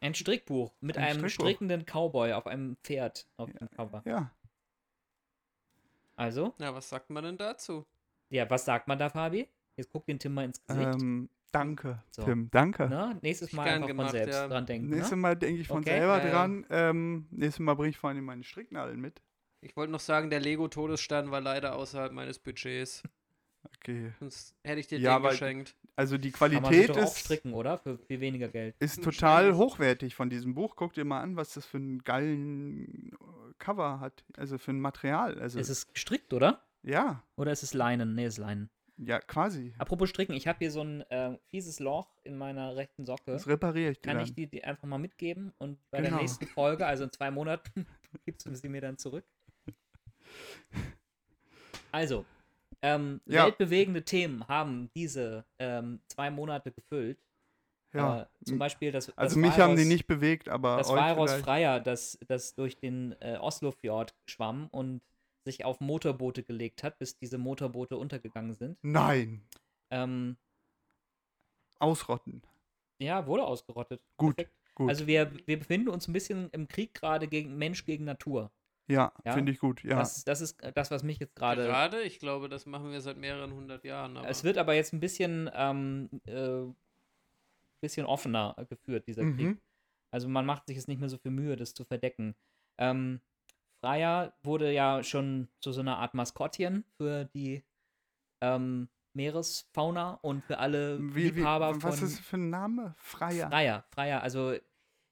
Ein 0.00 0.14
Strickbuch 0.14 0.74
mit 0.80 0.96
Ein 0.98 1.04
einem 1.04 1.28
Strickbuch. 1.28 1.44
strickenden 1.46 1.84
Cowboy 1.86 2.32
auf 2.34 2.46
einem 2.46 2.76
Pferd 2.84 3.26
auf 3.36 3.50
dem 3.52 3.70
Cover. 3.70 4.02
Ja. 4.04 4.30
Also, 6.16 6.54
Ja, 6.58 6.74
was 6.74 6.88
sagt 6.88 7.10
man 7.10 7.24
denn 7.24 7.36
dazu? 7.38 7.86
ja, 8.30 8.48
was 8.50 8.64
sagt 8.66 8.88
man 8.88 8.98
da, 8.98 9.08
Fabi? 9.08 9.48
Jetzt 9.78 9.90
guck 9.92 10.04
den 10.06 10.18
Tim 10.18 10.34
mal 10.34 10.44
ins 10.44 10.60
Gesicht. 10.66 11.00
Ähm, 11.00 11.30
danke, 11.52 12.02
So. 12.10 12.24
Tim. 12.24 12.50
Danke. 12.50 12.88
Na, 12.90 13.16
nächstes 13.22 13.52
Mal 13.52 13.68
einfach 13.68 13.86
gemacht, 13.86 14.10
von 14.10 14.18
selbst 14.18 14.34
ja. 14.34 14.48
dran 14.48 14.66
denken. 14.66 14.88
Nächstes 14.90 15.10
Ne? 15.12 15.16
Mal 15.16 15.36
denke 15.36 15.60
ich 15.62 15.68
von 15.68 15.78
Okay. 15.78 15.90
selber 15.98 16.18
Ja, 16.18 16.24
ja. 16.24 16.30
dran. 16.32 16.66
Ähm, 16.68 17.26
nächstes 17.30 17.60
Mal 17.60 17.74
bringe 17.74 17.90
ich 17.90 17.96
vor 17.98 18.10
allem 18.10 18.24
meine 18.24 18.44
Stricknadeln 18.44 19.00
mit. 19.00 19.22
Ich 19.60 19.76
wollte 19.76 19.90
noch 19.92 20.00
sagen, 20.00 20.30
der 20.30 20.40
Lego-Todesstern 20.40 21.30
war 21.30 21.40
leider 21.40 21.74
außerhalb 21.76 22.12
meines 22.12 22.38
Budgets. 22.38 23.02
Okay. 23.76 24.12
Sonst 24.20 24.54
hätte 24.64 24.80
ich 24.80 24.86
dir 24.86 24.98
Ja, 24.98 25.18
den 25.18 25.22
weil- 25.24 25.30
geschenkt. 25.32 25.74
Also 25.96 26.16
die 26.16 26.30
Kann 26.30 26.40
man 26.40 26.50
sich 26.52 26.60
Qualität 26.62 26.90
doch 26.90 27.02
auch 27.02 27.02
ist, 27.12 27.18
stricken, 27.18 27.54
oder? 27.54 27.76
Für 27.78 27.98
viel 27.98 28.20
weniger 28.20 28.46
Geld. 28.48 28.76
ist 28.78 28.98
Wahrscheinlich. 28.98 29.16
total 29.18 29.54
hochwertig 29.56 30.14
von 30.14 30.30
diesem 30.30 30.54
Buch. 30.54 30.76
Guck 30.76 30.92
dir 30.92 31.04
mal 31.04 31.20
an, 31.20 31.34
was 31.36 31.54
das 31.54 31.66
für 31.66 31.78
einen 31.78 31.98
geilen 32.04 33.10
äh, 33.14 33.16
Cover 33.58 33.98
hat. 33.98 34.24
Also 34.36 34.58
für 34.58 34.70
ein 34.70 34.80
Material. 34.80 35.40
Also 35.40 35.58
Ist 35.58 35.70
es 35.70 35.92
gestrickt, 35.92 36.32
oder? 36.32 36.62
ja, 36.84 37.24
Oder 37.36 37.50
ist 37.50 37.64
es 37.64 37.74
Leinen? 37.74 38.14
Nee, 38.14 38.26
ist 38.26 38.38
Leinen. 38.38 38.70
Ja, 38.98 39.20
quasi. 39.20 39.72
Apropos 39.78 40.08
Stricken, 40.10 40.34
ich 40.34 40.46
habe 40.48 40.58
hier 40.58 40.70
so 40.70 40.82
ein 40.82 41.02
äh, 41.10 41.38
fieses 41.46 41.78
Loch 41.80 42.08
in 42.24 42.36
meiner 42.36 42.76
rechten 42.76 43.06
Socke. 43.06 43.32
Das 43.32 43.46
repariere 43.46 43.92
ich 43.92 44.00
dir 44.00 44.08
Kann 44.08 44.16
dann. 44.18 44.24
ich 44.24 44.34
die, 44.34 44.46
die 44.46 44.64
einfach 44.64 44.86
mal 44.88 44.98
mitgeben 44.98 45.52
und 45.58 45.78
bei 45.90 45.98
Genau. 45.98 46.10
der 46.16 46.18
nächsten 46.22 46.46
Folge, 46.46 46.86
also 46.86 47.04
in 47.04 47.12
zwei 47.12 47.30
Monaten, 47.30 47.86
gibst 48.26 48.46
du 48.46 48.54
sie 48.54 48.68
mir 48.68 48.80
dann 48.80 48.98
zurück. 48.98 49.24
Also, 51.92 52.24
ähm, 52.82 53.20
Ja. 53.26 53.44
weltbewegende 53.44 54.04
Themen 54.04 54.46
haben 54.48 54.90
diese 54.94 55.44
ähm, 55.58 56.00
zwei 56.08 56.30
Monate 56.30 56.70
gefüllt. 56.72 57.18
ja. 57.94 58.22
Äh, 58.22 58.26
zum 58.44 58.58
Beispiel 58.58 58.92
das, 58.92 59.08
also 59.16 59.34
das 59.34 59.36
mich 59.36 59.58
haben 59.58 59.76
die 59.76 59.84
nicht 59.86 60.06
bewegt, 60.06 60.48
aber 60.48 60.76
das 60.76 60.90
vielleicht. 60.90 61.44
Freier, 61.44 61.80
das, 61.80 62.18
das 62.28 62.54
durch 62.54 62.76
den 62.76 63.14
äh, 63.20 63.38
Oslofjord 63.40 64.14
schwamm 64.26 64.68
und 64.70 65.00
sich 65.48 65.64
auf 65.64 65.80
Motorboote 65.80 66.42
gelegt 66.42 66.82
hat, 66.82 66.98
bis 66.98 67.16
diese 67.16 67.38
Motorboote 67.38 67.96
untergegangen 67.96 68.54
sind. 68.54 68.78
Nein, 68.82 69.42
Ähm, 69.90 70.36
ausrotten. 71.78 72.42
ja, 73.00 73.26
wurde 73.26 73.44
ausgerottet. 73.44 74.02
Gut, 74.16 74.36
Perfekt. 74.36 74.56
gut. 74.74 74.88
Also 74.90 75.06
wir, 75.06 75.32
wir 75.46 75.58
befinden 75.58 75.88
uns 75.88 76.08
ein 76.08 76.12
bisschen 76.12 76.50
im 76.50 76.68
Krieg 76.68 76.94
gerade 76.94 77.28
gegen 77.28 77.56
Mensch 77.56 77.84
gegen 77.84 78.04
Natur. 78.04 78.50
ja, 78.88 79.12
ja, 79.24 79.32
finde 79.32 79.52
ich 79.52 79.58
gut. 79.58 79.82
Ja. 79.84 79.96
Das, 79.96 80.24
das 80.24 80.40
ist 80.40 80.58
das, 80.74 80.90
was 80.90 81.02
mich 81.02 81.18
jetzt 81.18 81.34
gerade. 81.36 81.64
Gerade, 81.64 82.02
ich 82.02 82.18
glaube, 82.18 82.48
das 82.48 82.66
machen 82.66 82.90
wir 82.90 83.00
seit 83.00 83.16
mehreren 83.16 83.52
hundert 83.52 83.84
Jahren. 83.84 84.16
Aber 84.16 84.28
Es 84.28 84.44
wird 84.44 84.58
aber 84.58 84.74
jetzt 84.74 84.92
ein 84.92 85.00
bisschen, 85.00 85.50
ähm, 85.54 86.08
äh, 86.26 86.64
bisschen 87.80 88.06
offener 88.06 88.56
geführt, 88.68 89.06
dieser 89.06 89.22
Krieg. 89.22 89.46
Mhm. 89.46 89.60
Also 90.10 90.28
man 90.28 90.46
macht 90.46 90.66
sich 90.66 90.76
jetzt 90.76 90.88
nicht 90.88 90.98
mehr 91.00 91.08
so 91.10 91.18
viel 91.18 91.30
Mühe, 91.30 91.54
das 91.56 91.74
zu 91.74 91.84
verdecken. 91.84 92.34
Ähm, 92.78 93.20
Freya 93.80 94.32
wurde 94.42 94.72
ja 94.72 95.02
schon 95.02 95.48
zu 95.60 95.72
so 95.72 95.80
einer 95.80 95.98
Art 95.98 96.14
Maskottchen 96.14 96.84
für 96.96 97.24
die 97.26 97.64
ähm, 98.40 98.88
Meeresfauna 99.14 100.14
und 100.22 100.44
für 100.44 100.58
alle 100.58 100.98
Wie, 100.98 101.24
wie, 101.24 101.30
Liebhaber 101.30 101.74
was 101.74 101.82
von 101.82 101.92
ist 101.92 102.02
das 102.02 102.18
für 102.20 102.36
ein 102.36 102.50
Name? 102.50 102.94
Freier. 102.98 103.48
Freier. 103.48 103.84
Freier, 103.90 104.22
also 104.22 104.54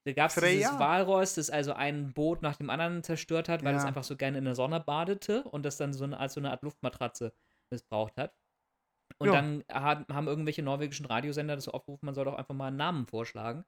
da 0.05 0.13
gab 0.13 0.31
es 0.31 0.37
dieses? 0.37 0.79
Walross, 0.79 1.35
das 1.35 1.51
also 1.51 1.73
ein 1.73 2.13
Boot 2.13 2.43
nach 2.43 2.57
dem 2.57 2.71
anderen 2.71 3.03
zerstört 3.03 3.49
hat, 3.49 3.65
weil 3.65 3.75
es 3.75 3.83
Ja. 3.83 3.89
einfach 3.89 4.05
so 4.05 4.17
gerne 4.17 4.39
in 4.39 4.45
der 4.45 4.55
Sonne 4.55 4.79
badete 4.81 5.43
und 5.45 5.65
das 5.65 5.77
dann 5.77 5.93
so 5.93 6.05
eine, 6.05 6.19
als 6.19 6.35
so 6.35 6.41
eine 6.41 6.51
Art 6.51 6.63
Luftmatratze 6.63 7.33
missbraucht 7.71 8.17
hat. 8.17 8.33
Und 9.19 9.29
Ja. 9.29 9.33
dann 9.35 9.65
hat, 9.69 10.09
haben 10.09 10.27
irgendwelche 10.29 10.63
norwegischen 10.63 11.07
Radiosender 11.07 11.57
das 11.57 11.65
so 11.65 11.73
aufgerufen, 11.73 12.07
man 12.07 12.15
soll 12.15 12.25
doch 12.27 12.37
einfach 12.37 12.55
mal 12.55 12.69
einen 12.69 12.77
Namen 12.77 13.07
vorschlagen. 13.07 13.65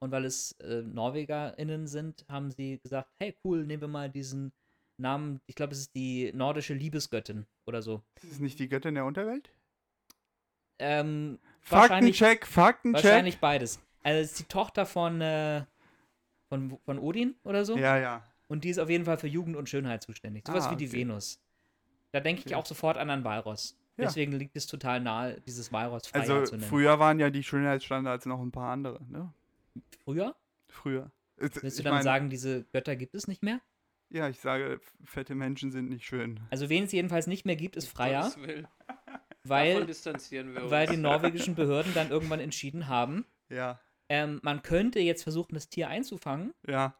Und 0.00 0.10
weil 0.10 0.24
es 0.24 0.52
äh, 0.60 0.82
NorwegerInnen 0.82 1.86
sind, 1.86 2.24
haben 2.28 2.50
sie 2.50 2.78
gesagt, 2.78 3.08
hey 3.18 3.36
cool, 3.44 3.66
nehmen 3.66 3.82
wir 3.82 3.88
mal 3.88 4.08
diesen 4.10 4.52
Namen, 4.96 5.40
ich 5.46 5.54
glaube, 5.54 5.72
es 5.72 5.80
ist 5.80 5.94
die 5.94 6.32
nordische 6.34 6.74
Liebesgöttin 6.74 7.46
oder 7.66 7.82
so. 7.82 8.02
Ist 8.22 8.32
es 8.32 8.38
nicht 8.40 8.58
die 8.58 8.68
Göttin 8.68 8.94
der 8.94 9.04
Unterwelt? 9.04 9.50
Ähm, 10.78 11.38
Faktencheck, 11.60 12.46
Faktencheck. 12.46 13.04
Wahrscheinlich 13.04 13.38
beides. 13.38 13.80
Also 14.02 14.20
es 14.20 14.30
ist 14.32 14.38
die 14.40 14.44
Tochter 14.44 14.86
von, 14.86 15.20
äh, 15.20 15.64
von, 16.48 16.78
von 16.84 16.98
Odin 16.98 17.34
oder 17.44 17.64
so. 17.64 17.76
Ja, 17.76 17.98
ja. 17.98 18.24
Und 18.48 18.64
die 18.64 18.70
ist 18.70 18.78
auf 18.78 18.88
jeden 18.88 19.04
Fall 19.04 19.18
für 19.18 19.28
Jugend 19.28 19.56
und 19.56 19.68
Schönheit 19.68 20.02
zuständig. 20.02 20.46
Sowas 20.46 20.66
Ah, 20.66 20.70
wie 20.72 20.76
die 20.76 20.88
okay. 20.88 20.98
Venus. 21.00 21.38
Da 22.12 22.20
denke 22.20 22.42
ich 22.46 22.54
auch 22.54 22.66
sofort 22.66 22.96
an 22.96 23.10
einen 23.10 23.24
Walross. 23.24 23.76
Ja. 23.96 24.06
Deswegen 24.06 24.32
liegt 24.32 24.56
es 24.56 24.66
total 24.66 25.00
nahe, 25.00 25.40
dieses 25.42 25.70
Walross 25.72 26.06
Freier 26.06 26.22
Also 26.22 26.44
zu 26.44 26.56
nennen. 26.56 26.66
früher 26.68 26.98
waren 26.98 27.20
ja 27.20 27.28
die 27.30 27.42
Schönheitsstandards 27.44 28.24
noch 28.26 28.40
ein 28.40 28.50
paar 28.50 28.72
andere, 28.72 29.00
ne? 29.10 29.32
Früher? 30.04 30.36
Früher. 30.68 31.10
Willst 31.36 31.62
du 31.62 31.66
ich 31.66 31.82
dann 31.82 31.94
mein, 31.94 32.02
sagen, 32.02 32.30
diese 32.30 32.64
Götter 32.64 32.96
gibt 32.96 33.14
es 33.14 33.26
nicht 33.26 33.42
mehr? 33.42 33.60
Ja, 34.10 34.28
ich 34.28 34.40
sage, 34.40 34.80
fette 35.04 35.34
Menschen 35.34 35.70
sind 35.70 35.88
nicht 35.88 36.04
schön. 36.04 36.40
Also 36.50 36.68
wen 36.68 36.84
es 36.84 36.92
jedenfalls 36.92 37.26
nicht 37.26 37.46
mehr 37.46 37.56
gibt, 37.56 37.76
ist 37.76 37.88
Freier, 37.88 38.30
weil, 39.44 39.86
distanzieren 39.86 40.52
wir 40.52 40.62
uns. 40.62 40.70
weil 40.70 40.86
die 40.88 40.96
norwegischen 40.96 41.54
Behörden 41.54 41.94
dann 41.94 42.10
irgendwann 42.10 42.40
entschieden 42.40 42.88
haben, 42.88 43.24
Ja, 43.48 43.80
ähm, 44.08 44.40
man 44.42 44.62
könnte 44.62 44.98
jetzt 44.98 45.22
versuchen, 45.22 45.54
das 45.54 45.68
Tier 45.68 45.88
einzufangen, 45.88 46.52
ja. 46.66 46.94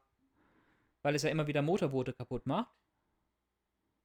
weil 1.03 1.17
es 1.17 1.23
ja 1.23 1.31
immer 1.31 1.49
wieder 1.49 1.63
Motorboote 1.63 2.13
kaputt 2.13 2.47
macht. 2.47 2.71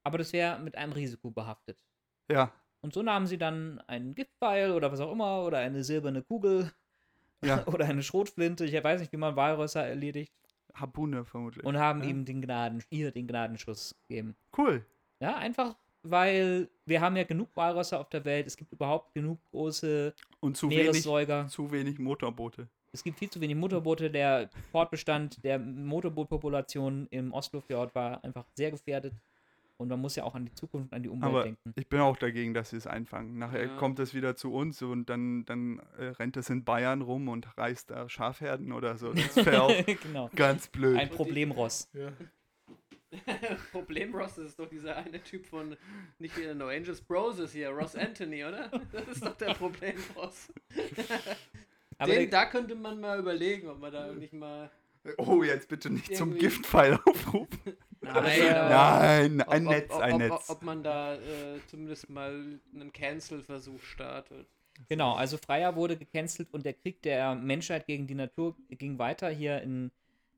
Aber 0.03 0.17
das 0.17 0.33
wäre 0.33 0.59
mit 0.59 0.75
einem 0.75 0.91
Risiko 0.93 1.29
behaftet. 1.31 1.77
Ja, 2.29 2.51
Und 2.81 2.93
so 2.93 3.03
nahmen 3.03 3.27
sie 3.27 3.37
dann 3.37 3.79
einen 3.81 4.15
Giftpfeil 4.15 4.71
oder 4.71 4.91
was 4.91 4.99
auch 4.99 5.11
immer 5.11 5.43
oder 5.43 5.59
eine 5.59 5.83
silberne 5.83 6.23
Kugel 6.23 6.71
ja. 7.45 7.65
oder 7.67 7.85
eine 7.85 8.03
Schrotflinte, 8.03 8.65
ich 8.65 8.83
weiß 8.83 8.99
nicht, 8.99 9.11
wie 9.11 9.17
man 9.17 9.35
Walrösser 9.35 9.85
erledigt, 9.85 10.33
Harpune 10.73 11.25
vermutlich. 11.25 11.65
und 11.65 11.77
haben 11.77 12.03
ja. 12.03 12.09
ihm 12.09 12.25
den 12.25 12.41
Gnaden, 12.41 12.83
ihr 12.89 13.11
den 13.11 13.27
Gnadenschuss 13.27 13.95
gegeben. 14.07 14.35
Cool. 14.57 14.85
Ja, 15.19 15.37
einfach, 15.37 15.75
weil 16.03 16.69
wir 16.85 17.01
haben 17.01 17.15
ja 17.15 17.23
genug 17.23 17.49
Walrösser 17.55 17.99
auf 17.99 18.09
der 18.09 18.25
Welt, 18.25 18.47
es 18.47 18.57
gibt 18.57 18.71
überhaupt 18.73 19.13
genug 19.13 19.39
große 19.51 20.13
Und 20.39 20.57
zu 20.57 20.69
wenig, 20.69 20.83
Meeressäuger. 20.83 21.47
zu 21.47 21.71
wenig 21.71 21.99
Motorboote. 21.99 22.67
Es 22.91 23.03
gibt 23.03 23.19
viel 23.19 23.29
zu 23.29 23.41
wenig 23.41 23.57
Motorboote. 23.57 24.09
Der 24.09 24.49
Fortbestand 24.71 25.43
der 25.43 25.59
Motorbootpopulation 25.59 27.07
im 27.09 27.33
Oslofjord 27.33 27.93
war 27.93 28.23
einfach 28.23 28.45
sehr 28.53 28.71
gefährdet. 28.71 29.13
Und 29.77 29.89
man 29.89 29.99
muss 29.99 30.15
ja 30.15 30.23
auch 30.23 30.35
an 30.35 30.45
die 30.45 30.53
Zukunft, 30.53 30.93
an 30.93 31.03
die 31.03 31.09
Umwelt 31.09 31.29
Aber 31.29 31.43
denken. 31.43 31.73
ich 31.75 31.87
bin 31.87 31.99
auch 31.99 32.15
dagegen, 32.15 32.53
dass 32.53 32.69
sie 32.69 32.77
es 32.77 32.87
einfangen. 32.87 33.37
Nachher 33.37 33.65
Ja. 33.65 33.75
kommt 33.75 33.99
es 33.99 34.13
wieder 34.13 34.35
zu 34.37 34.53
uns 34.53 34.81
und 34.81 35.09
dann, 35.09 35.43
dann 35.45 35.79
äh, 35.97 36.05
rennt 36.05 36.37
es 36.37 36.49
in 36.49 36.63
Bayern 36.63 37.01
rum 37.01 37.27
und 37.27 37.57
reißt 37.57 37.91
da 37.91 38.07
Schafherden 38.07 38.71
oder 38.71 38.97
so. 38.97 39.11
Das 39.13 39.35
wäre 39.37 39.63
auch 39.63 39.85
genau. 39.85 40.29
ganz 40.35 40.67
blöd. 40.69 40.97
Ein 40.97 41.09
Problemross. 41.09 41.89
Problem 43.71 44.13
Ross 44.13 44.37
ist 44.37 44.59
doch 44.59 44.67
dieser 44.69 44.97
eine 44.97 45.21
Typ 45.23 45.45
von 45.45 45.75
nicht 46.19 46.37
wieder 46.37 46.53
No 46.53 46.67
Angels 46.67 47.01
Bros 47.01 47.39
ist 47.39 47.53
hier, 47.53 47.69
Ross 47.69 47.95
Anthony, 47.95 48.43
oder? 48.43 48.69
Das 48.91 49.07
ist 49.07 49.25
doch 49.25 49.37
der 49.37 49.53
Problem 49.53 49.95
Ross. 50.15 50.51
Aber 51.97 52.11
Den, 52.11 52.29
der, 52.29 52.29
da 52.29 52.45
könnte 52.47 52.75
man 52.75 52.99
mal 52.99 53.19
überlegen, 53.19 53.69
ob 53.69 53.79
man 53.79 53.93
da 53.93 54.11
nicht 54.11 54.33
mal. 54.33 54.69
Oh, 55.17 55.43
jetzt 55.43 55.67
bitte 55.67 55.89
nicht 55.89 56.15
zum 56.15 56.29
Irgendwie- 56.29 56.39
Giftpfeil 56.45 56.99
aufrufen. 57.05 57.47
Nein, 58.01 58.39
Nein, 58.51 59.41
Ob, 59.41 59.49
ein 59.49 59.65
ob, 59.65 59.73
Netz, 59.73 59.91
ob, 59.91 60.01
ein 60.01 60.13
ob, 60.13 60.19
Netz. 60.19 60.49
Ob 60.49 60.61
man 60.61 60.83
da 60.83 61.15
äh, 61.15 61.19
zumindest 61.67 62.09
mal 62.09 62.59
einen 62.73 62.93
Cancel-Versuch 62.93 63.81
startet. 63.81 64.47
Genau, 64.89 65.13
also 65.13 65.37
Freier 65.37 65.75
wurde 65.75 65.97
gecancelt 65.97 66.53
und 66.53 66.65
der 66.65 66.73
Krieg 66.73 67.01
der 67.01 67.33
Menschheit 67.33 67.87
gegen 67.87 68.07
die 68.07 68.15
Natur 68.15 68.55
ging 68.69 68.99
weiter. 68.99 69.29
Hier 69.29 69.61
in, 69.61 69.91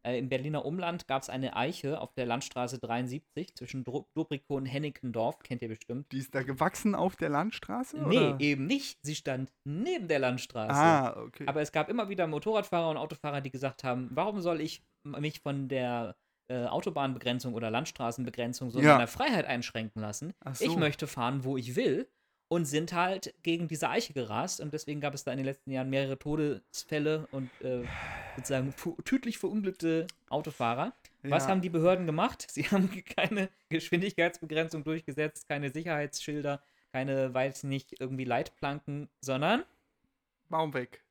äh, 0.08 0.18
im 0.18 0.30
Berliner 0.30 0.66
Umland 0.66 1.08
gab 1.08 1.22
es 1.22 1.30
eine 1.30 1.56
Eiche 1.56 2.00
auf 2.02 2.14
der 2.14 2.26
Landstraße 2.26 2.80
73 2.80 3.56
zwischen 3.56 3.84
Dobrikow 3.84 4.58
und 4.58 4.66
Hennickendorf, 4.66 5.40
kennt 5.40 5.62
ihr 5.62 5.68
bestimmt. 5.68 6.12
Die 6.12 6.20
ist 6.20 6.34
da 6.34 6.44
gewachsen 6.44 6.96
auf 6.96 7.16
der 7.16 7.30
Landstraße? 7.30 7.98
Nee, 8.08 8.18
oder? 8.18 8.40
eben 8.40 8.66
nicht. 8.68 9.00
Sie 9.02 9.16
stand 9.16 9.52
neben 9.66 10.08
der 10.08 10.20
Landstraße. 10.20 10.74
Ah, 10.74 11.22
okay. 11.22 11.46
Aber 11.48 11.62
es 11.62 11.72
gab 11.72 11.90
immer 11.90 12.10
wieder 12.10 12.28
Motorradfahrer 12.28 12.90
und 12.90 12.98
Autofahrer, 12.98 13.42
die 13.42 13.52
gesagt 13.52 13.84
haben, 13.84 14.10
warum 14.12 14.42
soll 14.42 14.62
ich 14.62 14.84
mich 15.04 15.40
von 15.42 15.68
der 15.68 16.16
äh, 16.50 16.66
Autobahnbegrenzung 16.66 17.54
oder 17.54 17.70
Landstraßenbegrenzung, 17.70 18.70
so 18.72 18.80
Ja. 18.80 18.94
meiner 18.94 19.08
Freiheit 19.08 19.46
einschränken 19.46 20.02
lassen. 20.02 20.34
Ach 20.40 20.60
Ich 20.62 20.72
so. 20.72 20.78
möchte 20.78 21.06
fahren, 21.08 21.44
wo 21.44 21.58
ich 21.58 21.76
will. 21.76 22.10
Und 22.50 22.64
sind 22.66 22.94
halt 22.94 23.34
gegen 23.44 23.68
diese 23.68 23.90
Eiche 23.90 24.14
gerast. 24.14 24.62
Und 24.62 24.74
deswegen 24.74 25.02
gab 25.02 25.14
es 25.14 25.24
da 25.26 25.32
in 25.32 25.38
den 25.38 25.46
letzten 25.46 25.72
Jahren 25.72 25.90
mehrere 25.90 26.18
Todesfälle 26.18 27.28
und 27.32 27.50
äh, 27.62 27.84
sozusagen 28.38 28.74
tödlich 29.04 29.38
verunglückte 29.38 30.08
Autofahrer. 30.30 30.94
Was 31.24 31.44
Ja. 31.44 31.50
haben 31.50 31.62
die 31.62 31.70
Behörden 31.70 32.06
gemacht? 32.06 32.48
Sie 32.50 32.64
haben 32.64 32.90
keine 33.04 33.50
Geschwindigkeitsbegrenzung 33.68 34.84
durchgesetzt, 34.86 35.50
keine 35.50 35.72
Sicherheitsschilder, 35.72 36.62
keine, 36.94 37.34
weiß 37.34 37.64
nicht, 37.64 38.00
irgendwie 38.00 38.24
Leitplanken, 38.24 39.10
sondern 39.20 39.64
Baum 40.50 40.74
weg. 40.74 41.04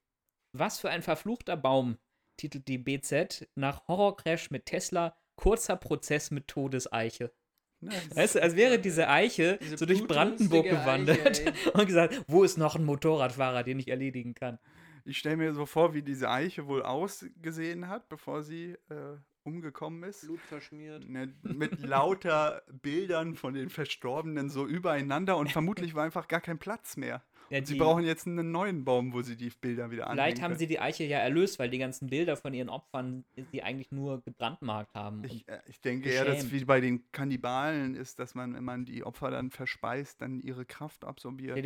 was 0.52 0.78
für 0.80 0.88
ein 0.88 1.02
verfluchter 1.02 1.56
Baum, 1.58 1.98
titelt 2.38 2.66
die 2.68 2.78
BZ, 2.78 3.46
nach 3.56 3.86
Horrorcrash 3.88 4.50
mit 4.50 4.64
Tesla, 4.64 5.14
kurzer 5.34 5.76
Prozess 5.76 6.30
mit 6.30 6.48
Todeseiche. 6.48 7.30
Nice. 7.80 8.16
Weißt 8.16 8.34
du, 8.36 8.42
als 8.42 8.56
wäre 8.56 8.78
diese 8.78 9.08
Eiche 9.08 9.58
Diese 9.60 9.76
so 9.76 9.86
durch 9.86 10.06
Brandenburg 10.06 10.64
gewandert 10.64 11.46
Eiche, 11.46 11.52
und 11.74 11.86
gesagt, 11.86 12.24
wo 12.26 12.42
ist 12.42 12.56
noch 12.56 12.76
ein 12.76 12.84
Motorradfahrer, 12.84 13.62
den 13.62 13.78
ich 13.78 13.88
erledigen 13.88 14.34
kann? 14.34 14.58
Ich 15.04 15.18
stelle 15.18 15.36
mir 15.36 15.54
so 15.54 15.66
vor, 15.66 15.94
wie 15.94 16.02
diese 16.02 16.30
Eiche 16.30 16.66
wohl 16.66 16.82
ausgesehen 16.82 17.88
hat, 17.88 18.08
bevor 18.08 18.42
sie 18.42 18.72
äh, 18.88 19.16
umgekommen 19.44 20.02
ist. 20.02 20.22
Blut 20.22 20.40
verschmiert. 20.40 21.08
Ne, 21.08 21.32
mit 21.42 21.80
lauter 21.80 22.62
Bildern 22.82 23.36
von 23.36 23.54
den 23.54 23.70
Verstorbenen 23.70 24.50
so 24.50 24.66
übereinander 24.66 25.36
und 25.36 25.52
vermutlich 25.52 25.94
war 25.94 26.04
einfach 26.04 26.28
gar 26.28 26.40
kein 26.40 26.58
Platz 26.58 26.96
mehr. 26.96 27.22
Ja, 27.50 27.64
sie 27.64 27.76
brauchen 27.76 28.04
jetzt 28.04 28.26
einen 28.26 28.50
neuen 28.50 28.84
Baum, 28.84 29.12
wo 29.12 29.22
sie 29.22 29.36
die 29.36 29.50
Bilder 29.50 29.90
wieder 29.90 30.04
anhängen 30.08 30.18
Vielleicht 30.18 30.42
haben 30.42 30.50
können. 30.50 30.58
sie 30.58 30.66
die 30.66 30.80
Eiche 30.80 31.04
ja 31.04 31.18
erlöst, 31.18 31.58
weil 31.58 31.70
die 31.70 31.78
ganzen 31.78 32.08
Bilder 32.08 32.36
von 32.36 32.52
ihren 32.52 32.68
Opfern 32.68 33.24
sie 33.52 33.62
eigentlich 33.62 33.92
nur 33.92 34.20
gebrandmarkt 34.22 34.94
haben. 34.94 35.22
Ich, 35.24 35.46
äh, 35.48 35.60
ich 35.66 35.80
denke 35.80 36.10
eher, 36.10 36.24
dass 36.24 36.36
geschämt. 36.36 36.52
wie 36.52 36.64
bei 36.64 36.80
den 36.80 37.10
Kannibalen 37.12 37.94
ist, 37.94 38.18
dass 38.18 38.34
man, 38.34 38.54
wenn 38.54 38.64
man 38.64 38.84
die 38.84 39.04
Opfer 39.04 39.30
dann 39.30 39.50
verspeist, 39.50 40.20
dann 40.20 40.40
ihre 40.40 40.64
Kraft 40.64 41.04
absorbiert. 41.04 41.56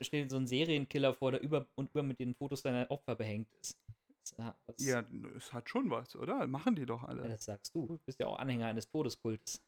Stell 0.00 0.24
dir, 0.24 0.30
so 0.30 0.36
einen 0.36 0.46
Serienkiller 0.46 1.14
vor, 1.14 1.32
der 1.32 1.42
über 1.42 1.66
und 1.74 1.90
über 1.90 2.02
mit 2.02 2.20
den 2.20 2.34
Fotos 2.34 2.62
seiner 2.62 2.90
Opfer 2.90 3.16
behängt 3.16 3.48
ist. 3.60 3.76
Das, 4.22 4.34
ja, 4.38 4.56
Ja, 5.00 5.04
es 5.36 5.52
hat 5.52 5.68
schon 5.68 5.90
was, 5.90 6.16
oder? 6.16 6.46
Machen 6.46 6.74
die 6.76 6.86
doch 6.86 7.02
ja, 7.02 7.08
alle. 7.08 7.28
das 7.28 7.44
sagst 7.44 7.74
du. 7.74 7.86
Du 7.86 7.98
bist 8.04 8.18
ja 8.20 8.26
auch 8.26 8.38
Anhänger 8.38 8.66
eines 8.66 8.88
Todeskultes. 8.88 9.62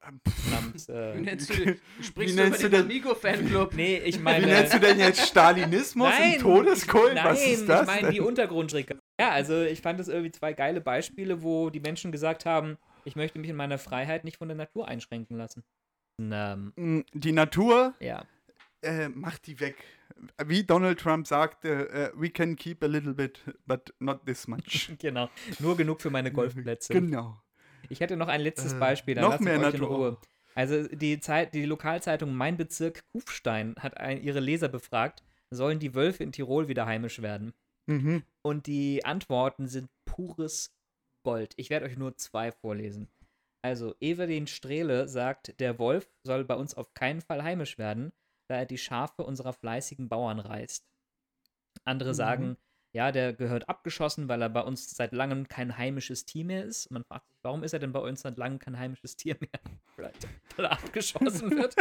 Wie 0.00 0.92
äh, 0.92 1.20
nennst 1.20 1.50
du, 1.50 1.54
du 1.54 1.74
sprichst 2.02 2.16
Wie 2.16 2.26
du 2.26 2.34
nennst 2.34 2.60
über 2.60 2.68
du 2.70 2.70
den 2.70 2.70
denn- 2.70 2.82
Amigo-Fanclub? 2.84 3.74
nee, 3.74 3.98
ich 3.98 4.18
Wie 4.18 4.22
nennst 4.22 4.74
du 4.74 4.78
denn 4.80 4.98
jetzt 4.98 5.26
Stalinismus 5.26 6.08
Nein, 6.10 6.34
und 6.34 6.40
Todeskult? 6.40 7.14
Nein, 7.14 7.24
Was 7.24 7.44
ist 7.46 7.68
das? 7.68 7.80
ich 7.82 7.86
meine 7.86 8.10
die 8.10 8.18
denn? 8.18 8.26
Untergrundschicke. 8.26 8.98
Ja, 9.20 9.30
also 9.30 9.62
ich 9.62 9.80
fand 9.82 9.98
das 10.00 10.08
irgendwie 10.08 10.30
zwei 10.30 10.52
geile 10.52 10.80
Beispiele, 10.80 11.42
wo 11.42 11.68
die 11.70 11.80
Menschen 11.80 12.12
gesagt 12.12 12.46
haben, 12.46 12.78
ich 13.04 13.16
möchte 13.16 13.38
mich 13.38 13.50
in 13.50 13.56
meiner 13.56 13.78
Freiheit 13.78 14.24
nicht 14.24 14.36
von 14.38 14.48
der 14.48 14.56
Natur 14.56 14.86
einschränken 14.88 15.36
lassen. 15.36 15.64
Ähm, 16.20 16.72
Mm, 16.76 17.00
Die 17.12 17.32
Natur 17.32 17.94
ja. 18.00 18.24
äh, 18.82 19.08
macht 19.08 19.46
die 19.46 19.58
weg. 19.60 19.76
Wie 20.44 20.64
Donald 20.64 20.98
Trump 21.00 21.26
sagte, 21.26 21.90
äh, 21.90 22.10
we 22.14 22.30
can 22.30 22.56
keep 22.56 22.82
a 22.82 22.86
little 22.86 23.14
bit, 23.14 23.40
but 23.66 23.92
not 24.00 24.24
this 24.26 24.46
much. 24.48 24.90
Genau. 24.98 25.28
Nur 25.58 25.76
genug 25.76 26.00
für 26.02 26.10
meine 26.10 26.32
Golfplätze. 26.32 26.92
Genau. 26.92 27.40
Ich 27.88 28.00
hätte 28.00 28.16
noch 28.16 28.28
ein 28.28 28.40
letztes 28.40 28.74
Äh, 28.74 28.78
Beispiel, 28.78 29.14
dann 29.14 29.24
noch 29.24 29.30
lasse 29.32 29.42
ich 29.42 29.46
mehr 29.46 29.58
euch 29.58 29.74
in 29.74 29.80
Natur. 29.80 29.96
Ruhe. 29.96 30.16
Also 30.54 30.88
die, 30.88 31.20
Zeit, 31.20 31.54
die 31.54 31.64
Lokalzeitung 31.64 32.34
Mein 32.34 32.56
Bezirk 32.56 33.04
Kufstein 33.12 33.74
hat 33.78 33.96
ein, 33.96 34.20
ihre 34.22 34.40
Leser 34.40 34.68
befragt, 34.68 35.22
sollen 35.50 35.78
die 35.78 35.94
Wölfe 35.94 36.24
in 36.24 36.32
Tirol 36.32 36.68
wieder 36.68 36.86
heimisch 36.86 37.22
werden? 37.22 37.54
Mhm. 37.86 38.22
Und 38.42 38.66
die 38.66 39.04
Antworten 39.04 39.68
sind 39.68 39.88
pures 40.04 40.74
Gold. 41.24 41.54
Ich 41.56 41.70
werde 41.70 41.86
euch 41.86 41.96
nur 41.96 42.16
zwei 42.16 42.52
vorlesen. 42.52 43.08
Also, 43.62 43.94
Evelyn 44.00 44.46
Strehle 44.46 45.08
sagt, 45.08 45.58
der 45.60 45.78
Wolf 45.78 46.08
soll 46.22 46.44
bei 46.44 46.54
uns 46.54 46.74
auf 46.74 46.94
keinen 46.94 47.20
Fall 47.20 47.42
heimisch 47.42 47.76
werden, 47.78 48.12
da 48.48 48.56
er 48.56 48.66
die 48.66 48.78
Schafe 48.78 49.24
unserer 49.24 49.52
fleißigen 49.52 50.08
Bauern 50.08 50.38
reißt. 50.38 50.86
Andere 51.84 52.10
Mhm. 52.10 52.14
sagen, 52.14 52.56
ja, 52.98 53.12
der 53.12 53.32
gehört 53.32 53.68
abgeschossen, 53.68 54.26
weil 54.26 54.42
er 54.42 54.48
bei 54.48 54.60
uns 54.60 54.90
seit 54.90 55.12
langem 55.12 55.46
kein 55.46 55.78
heimisches 55.78 56.24
Tier 56.24 56.44
mehr 56.44 56.64
ist. 56.64 56.90
Man 56.90 57.04
fragt 57.04 57.28
sich, 57.28 57.38
warum 57.42 57.62
ist 57.62 57.72
er 57.72 57.78
denn 57.78 57.92
bei 57.92 58.00
uns 58.00 58.22
seit 58.22 58.36
langem 58.36 58.58
kein 58.58 58.76
heimisches 58.76 59.14
Tier 59.14 59.36
mehr? 59.38 59.60
Vielleicht, 59.94 60.26
weil 60.56 60.64
er 60.64 60.72
abgeschossen 60.72 61.52
wird. 61.52 61.76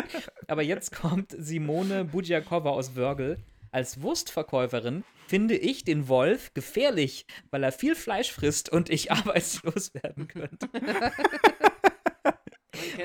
Aber 0.48 0.62
jetzt 0.62 0.92
kommt 0.92 1.34
Simone 1.36 2.06
Budjakova 2.06 2.70
aus 2.70 2.96
Wörgl. 2.96 3.38
Als 3.72 4.00
Wurstverkäuferin 4.04 5.04
finde 5.28 5.58
ich 5.58 5.84
den 5.84 6.08
Wolf 6.08 6.54
gefährlich, 6.54 7.26
weil 7.50 7.64
er 7.64 7.72
viel 7.72 7.96
Fleisch 7.96 8.32
frisst 8.32 8.72
und 8.72 8.92
ich 8.92 9.12
arbeitslos 9.12 9.96
werden 9.96 10.28
könnte. 10.28 10.70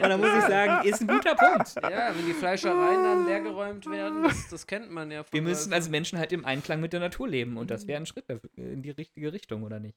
Und 0.03 0.09
da 0.09 0.17
muss 0.17 0.29
ich 0.35 0.45
sagen, 0.45 0.89
ist 0.89 1.01
ein 1.01 1.07
guter 1.09 1.35
Punkt. 1.35 1.75
Ja, 1.83 2.15
wenn 2.17 2.27
die 2.27 2.33
Fleischereien 2.35 3.03
dann 3.03 3.27
leergeräumt 3.27 3.87
werden, 3.91 4.23
das, 4.23 4.49
das 4.49 4.67
kennt 4.67 4.91
man 4.91 5.11
ja 5.11 5.23
von 5.23 5.33
Wir 5.33 5.43
müssen 5.43 5.73
als 5.73 5.89
Menschen 5.89 6.19
halt 6.19 6.33
im 6.33 6.45
Einklang 6.45 6.81
mit 6.81 6.93
der 6.93 7.01
Natur 7.01 7.29
leben 7.29 7.57
und 7.57 7.71
das 7.71 7.87
wäre 7.87 8.01
ein 8.01 8.07
Schritt 8.07 8.25
in 8.57 8.83
die 8.83 8.91
richtige 8.91 9.33
Richtung, 9.33 9.63
oder 9.63 9.81
nicht? 9.81 9.97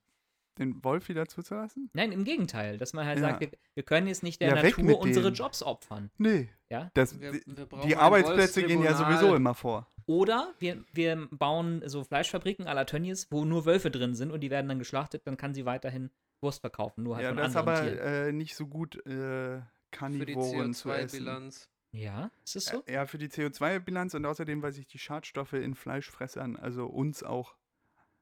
Den 0.58 0.82
Wolf 0.86 1.10
wieder 1.10 1.28
zuzulassen? 1.28 1.90
Nein, 1.94 2.14
im 2.14 2.24
Gegenteil, 2.24 2.78
dass 2.78 2.94
man 2.94 3.06
halt 3.06 3.20
Ja. 3.20 3.28
sagt, 3.30 3.42
wir, 3.42 3.50
wir 3.74 3.84
können 3.84 4.08
jetzt 4.08 4.24
nicht 4.24 4.40
der 4.40 4.56
Ja, 4.56 4.64
Natur 4.64 5.00
unsere 5.00 5.30
dem. 5.32 5.36
Jobs 5.36 5.62
opfern. 5.62 6.12
Nee. 6.18 6.48
Ja? 6.70 6.90
Das, 6.94 7.20
Wir- 7.20 7.34
die- 7.34 7.42
wir 7.46 7.66
die 7.86 7.96
Arbeitsplätze 7.98 8.64
gehen 8.64 8.82
ja 8.82 8.94
sowieso 8.94 9.36
immer 9.36 9.54
vor. 9.54 9.92
Oder 10.06 10.54
wir, 10.60 10.86
wir 10.94 11.28
bauen 11.32 11.82
so 11.88 12.06
Fleischfabriken 12.06 12.68
à 12.68 12.74
la 12.74 12.86
Tönnies, 12.86 13.28
wo 13.32 13.44
nur 13.44 13.66
Wölfe 13.66 13.92
drin 13.92 14.16
sind 14.16 14.32
und 14.32 14.40
die 14.42 14.50
werden 14.50 14.70
dann 14.70 14.80
geschlachtet, 14.80 15.28
dann 15.28 15.36
kann 15.36 15.54
sie 15.54 15.66
weiterhin 15.66 16.10
Wurst 16.42 16.62
verkaufen, 16.62 17.04
nur 17.04 17.16
halt 17.16 17.24
Ja, 17.24 17.30
von 17.30 17.38
das 17.38 17.52
ist 17.52 17.58
anderen 17.58 17.76
aber 17.76 17.98
Tieren. 17.98 18.28
äh, 18.28 18.32
nicht 18.32 18.56
so 18.56 18.68
gut, 18.68 18.98
äh, 19.06 19.10
für 19.10 19.62
die 19.62 19.66
Karnivoren 19.92 20.74
zu 20.74 20.90
essen. 20.92 21.20
CO2-Bilanz. 21.20 21.70
Ja, 21.92 22.30
ist 22.44 22.56
es 22.58 22.66
so? 22.66 22.84
Ja, 22.88 23.06
für 23.06 23.18
die 23.18 23.30
CO2-Bilanz 23.30 24.14
und 24.14 24.26
außerdem, 24.26 24.62
weil 24.62 24.74
sich 24.74 24.86
die 24.88 25.00
Schadstoffe 25.00 25.54
in 25.54 25.76
Fleischfressern, 25.76 26.58
also 26.58 26.88
uns 26.88 27.24
auch 27.24 27.56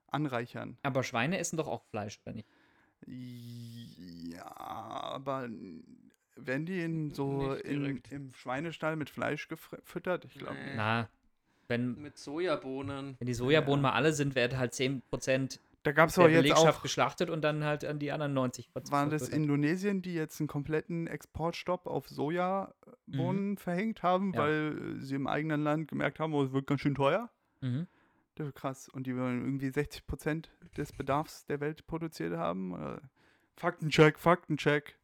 anreichern. 0.06 0.78
Aber 0.82 1.02
Schweine 1.02 1.38
essen 1.38 1.56
doch 1.56 1.66
auch 1.66 1.82
Fleisch, 1.90 2.20
oder 2.24 2.36
nicht? 2.36 2.48
Ja, 3.06 4.56
aber 4.56 5.48
werden 6.36 6.66
die 6.66 6.80
in 6.80 7.10
so 7.12 7.54
in, 7.54 8.00
im 8.10 8.32
Schweinestall 8.34 8.96
mit 8.96 9.10
Fleisch 9.10 9.48
gefüttert? 9.48 10.24
Ich 10.24 10.34
glaube 10.34 10.54
Nee. 10.54 10.64
nicht. 10.66 10.76
Na, 10.76 11.08
wenn, 11.68 12.00
Mit 12.00 12.16
Sojabohnen. 12.16 13.16
wenn 13.18 13.26
die 13.26 13.34
Sojabohnen 13.34 13.84
Ja. 13.84 13.90
mal 13.90 13.96
alle 13.96 14.12
sind, 14.12 14.34
werden 14.34 14.58
halt 14.58 14.72
10% 14.74 15.60
Da 15.84 15.92
gab 15.92 16.08
es 16.08 16.16
doch 16.16 16.26
jetzt 16.28 16.42
Belegschaft 16.42 16.78
auch, 16.78 16.82
geschlachtet 16.82 17.30
und 17.30 17.42
dann 17.42 17.62
halt 17.62 17.84
an 17.84 17.98
die 17.98 18.10
anderen 18.10 18.32
90 18.34 18.70
ver- 18.70 18.82
war 18.90 19.06
das. 19.08 19.28
Indonesien, 19.28 20.02
die 20.02 20.14
jetzt 20.14 20.40
einen 20.40 20.48
kompletten 20.48 21.06
Exportstopp 21.06 21.86
auf 21.86 22.08
Sojabohnen 22.08 23.56
verhängt 23.58 24.02
haben, 24.02 24.28
Mhm. 24.28 24.34
Ja. 24.34 24.40
weil 24.40 24.96
sie 24.98 25.14
im 25.14 25.26
eigenen 25.26 25.62
Land 25.62 25.88
gemerkt 25.88 26.20
haben, 26.20 26.34
oh, 26.34 26.42
es 26.42 26.52
wird 26.52 26.66
ganz 26.66 26.80
schön 26.80 26.94
teuer. 26.94 27.30
Mhm. 27.60 27.86
Das 28.36 28.48
ist 28.48 28.54
krass. 28.56 28.88
Und 28.88 29.06
die 29.06 29.16
wollen 29.16 29.44
irgendwie 29.44 29.68
60 29.70 30.06
Prozent 30.06 30.50
des 30.76 30.92
Bedarfs 30.92 31.44
der 31.46 31.60
Welt 31.60 31.86
produziert 31.86 32.36
haben. 32.36 32.74
Äh, 32.74 33.00
Faktencheck, 33.56 34.18
Faktencheck. 34.18 34.98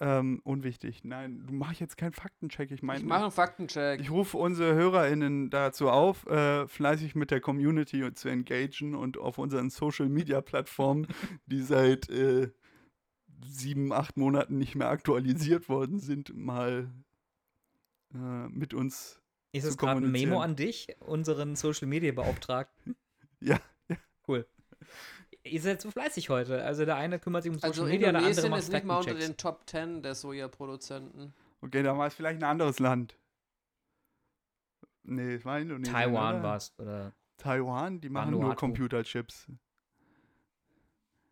Ähm, 0.00 0.40
unwichtig. 0.44 1.02
Nein, 1.02 1.44
du 1.46 1.52
mach 1.54 1.72
jetzt 1.72 1.96
keinen 1.96 2.12
Faktencheck. 2.12 2.70
Ich 2.70 2.82
meine, 2.82 3.00
Ich 3.00 3.04
mache 3.06 3.22
einen 3.22 3.32
Faktencheck. 3.32 4.00
ich 4.00 4.10
rufe 4.10 4.36
unsere 4.36 4.74
HörerInnen 4.74 5.50
dazu 5.50 5.90
auf, 5.90 6.24
äh, 6.26 6.68
fleißig 6.68 7.16
mit 7.16 7.32
der 7.32 7.40
Community 7.40 8.14
zu 8.14 8.28
engagen 8.28 8.94
und 8.94 9.18
auf 9.18 9.38
unseren 9.38 9.70
Social 9.70 10.08
Media 10.08 10.40
Plattformen, 10.40 11.08
die 11.46 11.62
seit 11.62 12.08
äh, 12.10 12.52
sieben, 13.44 13.92
acht 13.92 14.16
Monaten 14.16 14.58
nicht 14.58 14.76
mehr 14.76 14.88
aktualisiert 14.88 15.68
worden 15.68 15.98
sind, 15.98 16.32
mal 16.36 16.92
äh, 18.14 18.48
mit 18.48 18.74
uns. 18.74 19.20
Ist 19.50 19.64
es 19.64 19.76
gerade 19.78 20.00
ein 20.06 20.12
Memo 20.12 20.40
an 20.40 20.54
dich, 20.54 20.86
unseren 21.00 21.56
Social 21.56 21.88
Media 21.88 22.12
Beauftragten? 22.12 22.94
Ja, 23.40 23.60
Cool. 24.26 24.46
Ihr 25.48 25.60
seid 25.60 25.80
so 25.80 25.90
fleißig 25.90 26.28
heute. 26.30 26.62
Also 26.64 26.84
der 26.84 26.96
eine 26.96 27.18
kümmert 27.18 27.42
sich 27.42 27.50
um 27.50 27.56
Social 27.58 27.70
Also 27.70 27.84
Media, 27.84 28.12
der 28.12 28.22
andere 28.22 28.48
macht 28.50 28.60
ist 28.60 28.72
nicht 28.72 28.84
mal 28.84 28.98
unter 28.98 29.14
den 29.14 29.36
Top 29.36 29.62
10 29.68 30.02
der 30.02 30.14
Sojaproduzenten. 30.14 31.32
Okay, 31.60 31.82
dann 31.82 31.98
war 31.98 32.06
es 32.06 32.14
vielleicht 32.14 32.40
ein 32.40 32.44
anderes 32.44 32.78
Land. 32.78 33.16
Nee, 35.02 35.34
es 35.34 35.44
war 35.44 35.58
Indonesien. 35.58 35.94
Taiwan 35.94 36.42
war 36.42 36.56
es. 36.56 36.72
Oder 36.78 37.12
Taiwan, 37.38 38.00
die 38.00 38.08
machen 38.10 38.30
nur 38.32 38.40
Vanuatu. 38.42 38.60
Computerchips. 38.60 39.46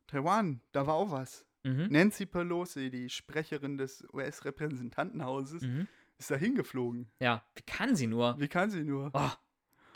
Taiwan, 0.07 0.61
da 0.73 0.87
war 0.87 0.95
auch 0.95 1.11
was. 1.11 1.45
mhm. 1.65 1.89
Nancy 1.91 2.27
Pelosi, 2.27 2.91
die 2.91 3.09
Sprecherin 3.11 3.77
des 3.77 4.07
US-Repräsentantenhauses, 4.13 5.63
Mhm. 5.63 5.89
ist 6.17 6.31
da 6.31 6.37
hingeflogen. 6.37 7.11
Ja, 7.21 7.45
wie 7.57 7.63
kann 7.63 7.97
sie 7.97 8.07
nur? 8.07 8.39
Wie 8.39 8.47
kann 8.49 8.71
sie 8.71 8.85
nur? 8.85 9.11
Oh, 9.13 9.31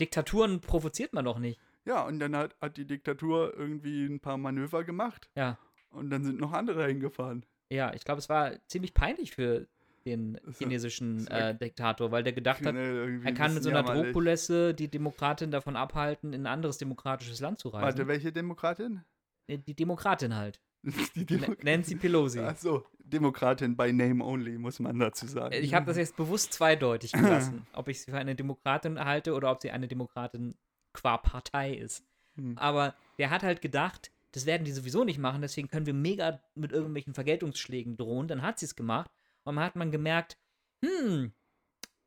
Diktaturen 0.01 0.61
provoziert 0.61 1.13
man 1.13 1.25
doch 1.25 1.39
nicht. 1.39 1.61
Ja, 1.91 2.03
und 2.07 2.21
dann 2.21 2.37
hat, 2.37 2.55
hat 2.61 2.77
die 2.77 2.87
Diktatur 2.87 3.53
irgendwie 3.57 4.07
ein 4.07 4.21
paar 4.21 4.37
Manöver 4.37 4.85
gemacht 4.85 5.29
Ja, 5.35 5.59
und 5.91 6.09
dann 6.11 6.23
sind 6.23 6.39
noch 6.39 6.53
andere 6.53 6.87
hingefahren. 6.87 7.45
ja, 7.69 7.93
ich 7.95 8.05
glaube, 8.05 8.21
es 8.21 8.29
war 8.29 8.53
ziemlich 8.69 8.95
peinlich 8.95 9.33
für 9.33 9.67
den 10.07 10.39
chinesischen 10.57 11.27
äh, 11.27 11.55
Diktator, 11.59 12.13
weil 12.13 12.23
der 12.23 12.33
gedacht 12.33 12.65
hat, 12.65 12.75
er 12.77 13.33
kann 13.35 13.55
mit 13.55 13.63
so 13.65 13.71
einer 13.71 13.81
jämmerlich. 13.81 14.05
Druckkulisse 14.05 14.73
die 14.73 14.89
Demokratin 14.89 15.51
davon 15.51 15.75
abhalten, 15.75 16.33
in 16.33 16.43
ein 16.43 16.47
anderes 16.47 16.79
demokratisches 16.79 17.41
Land 17.41 17.59
zu 17.59 17.71
reisen. 17.71 17.85
Warte, 17.85 18.07
welche 18.07 18.33
Demokratin? 18.33 19.03
Äh, 19.49 19.59
Die 19.59 19.75
Demokratin 19.75 20.37
halt. 20.37 20.61
Die 21.17 21.27
Demo 21.27 21.55
Nancy 21.63 21.97
Pelosi. 21.97 22.39
Achso, 22.39 22.87
Demokratin 23.01 23.77
by 23.77 23.93
name 23.93 24.25
only, 24.25 24.57
muss 24.57 24.79
man 24.79 24.97
dazu 24.99 25.27
sagen. 25.27 25.53
Ich 25.55 25.75
habe 25.75 25.87
das 25.87 25.97
jetzt 25.99 26.17
bewusst 26.17 26.53
zweideutig 26.55 27.13
gelassen, 27.43 27.67
ob 27.75 27.89
ich 27.89 28.01
sie 28.01 28.11
für 28.13 28.17
eine 28.17 28.35
Demokratin 28.37 28.99
halte 29.05 29.35
oder 29.35 29.51
ob 29.51 29.61
sie 29.61 29.71
eine 29.73 29.89
Demokratin 29.89 30.55
qua 30.93 31.19
Partei 31.19 31.75
ist. 31.75 32.05
Hm. 32.37 32.57
Aber 32.59 32.95
der 33.19 33.31
hat 33.31 33.43
halt 33.43 33.61
gedacht, 33.61 34.11
das 34.33 34.47
werden 34.47 34.65
die 34.65 34.73
sowieso 34.73 35.05
nicht 35.05 35.19
machen, 35.19 35.43
deswegen 35.43 35.69
können 35.69 35.87
wir 35.87 35.95
mega 35.95 36.41
mit 36.55 36.73
irgendwelchen 36.73 37.15
Vergeltungsschlägen 37.15 37.97
drohen. 37.97 38.29
Dann 38.29 38.43
hat 38.43 38.59
sie 38.59 38.67
es 38.67 38.77
gemacht 38.77 39.11
und 39.45 39.57
dann 39.57 39.65
hat 39.65 39.77
man 39.77 39.91
gemerkt, 39.91 40.39
hm, 40.85 41.33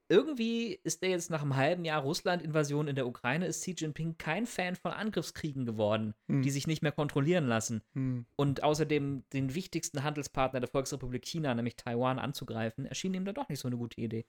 irgendwie 0.10 0.80
ist 0.84 1.02
der 1.02 1.10
jetzt 1.10 1.30
nach 1.30 1.42
einem 1.42 1.56
halben 1.56 1.86
Jahr 1.86 2.02
Russland-Invasion 2.02 2.88
in 2.88 2.96
der 2.96 3.08
Ukraine, 3.08 3.48
ist 3.48 3.62
Xi 3.62 3.76
Jinping 3.78 4.18
kein 4.18 4.46
Fan 4.46 4.76
von 4.76 4.92
Angriffskriegen 4.92 5.66
geworden, 5.66 6.14
Hm. 6.28 6.42
die 6.42 6.52
sich 6.52 6.68
nicht 6.68 6.82
mehr 6.82 6.92
kontrollieren 6.92 7.48
lassen. 7.48 7.82
Hm. 7.94 8.26
Und 8.36 8.64
außerdem 8.64 9.24
den 9.34 9.56
wichtigsten 9.56 10.04
Handelspartner 10.04 10.60
der 10.60 10.70
Volksrepublik 10.70 11.26
China, 11.26 11.54
nämlich 11.56 11.78
Taiwan, 11.78 12.20
anzugreifen, 12.20 12.86
erschien 12.86 13.14
ihm 13.14 13.26
da 13.26 13.34
doch 13.34 13.50
nicht 13.50 13.60
so 13.60 13.68
eine 13.68 13.78
gute 13.78 14.00
Idee. 14.00 14.26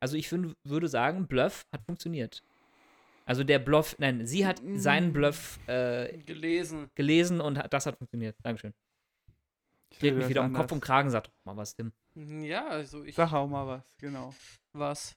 Also 0.00 0.16
ich 0.16 0.28
find, 0.28 0.56
würde 0.64 0.88
sagen, 0.88 1.26
Bluff 1.26 1.66
hat 1.72 1.82
funktioniert. 1.82 2.42
Also 3.28 3.44
der 3.44 3.58
Bluff, 3.58 3.94
nein, 3.98 4.26
sie 4.26 4.46
hat 4.46 4.62
seinen 4.76 5.12
Bluff 5.12 5.58
äh, 5.68 6.16
Gelesen. 6.24 6.88
gelesen 6.94 7.42
und 7.42 7.58
hat, 7.58 7.70
das 7.74 7.84
hat 7.84 7.98
funktioniert. 7.98 8.34
Dankeschön. 8.42 8.72
Ich 9.90 9.98
sehe 9.98 10.12
mich 10.12 10.30
wieder 10.30 10.42
um 10.42 10.54
Kopf 10.54 10.72
und 10.72 10.80
Kragen, 10.80 11.10
sagt 11.10 11.26
doch 11.26 11.34
mal 11.44 11.54
was, 11.54 11.74
Tim. 11.74 11.92
Ja, 12.14 12.66
also 12.68 13.04
ich. 13.04 13.14
Sag 13.14 13.34
auch 13.34 13.46
mal 13.46 13.66
was, 13.66 13.96
genau. 13.98 14.32
Was? 14.72 15.14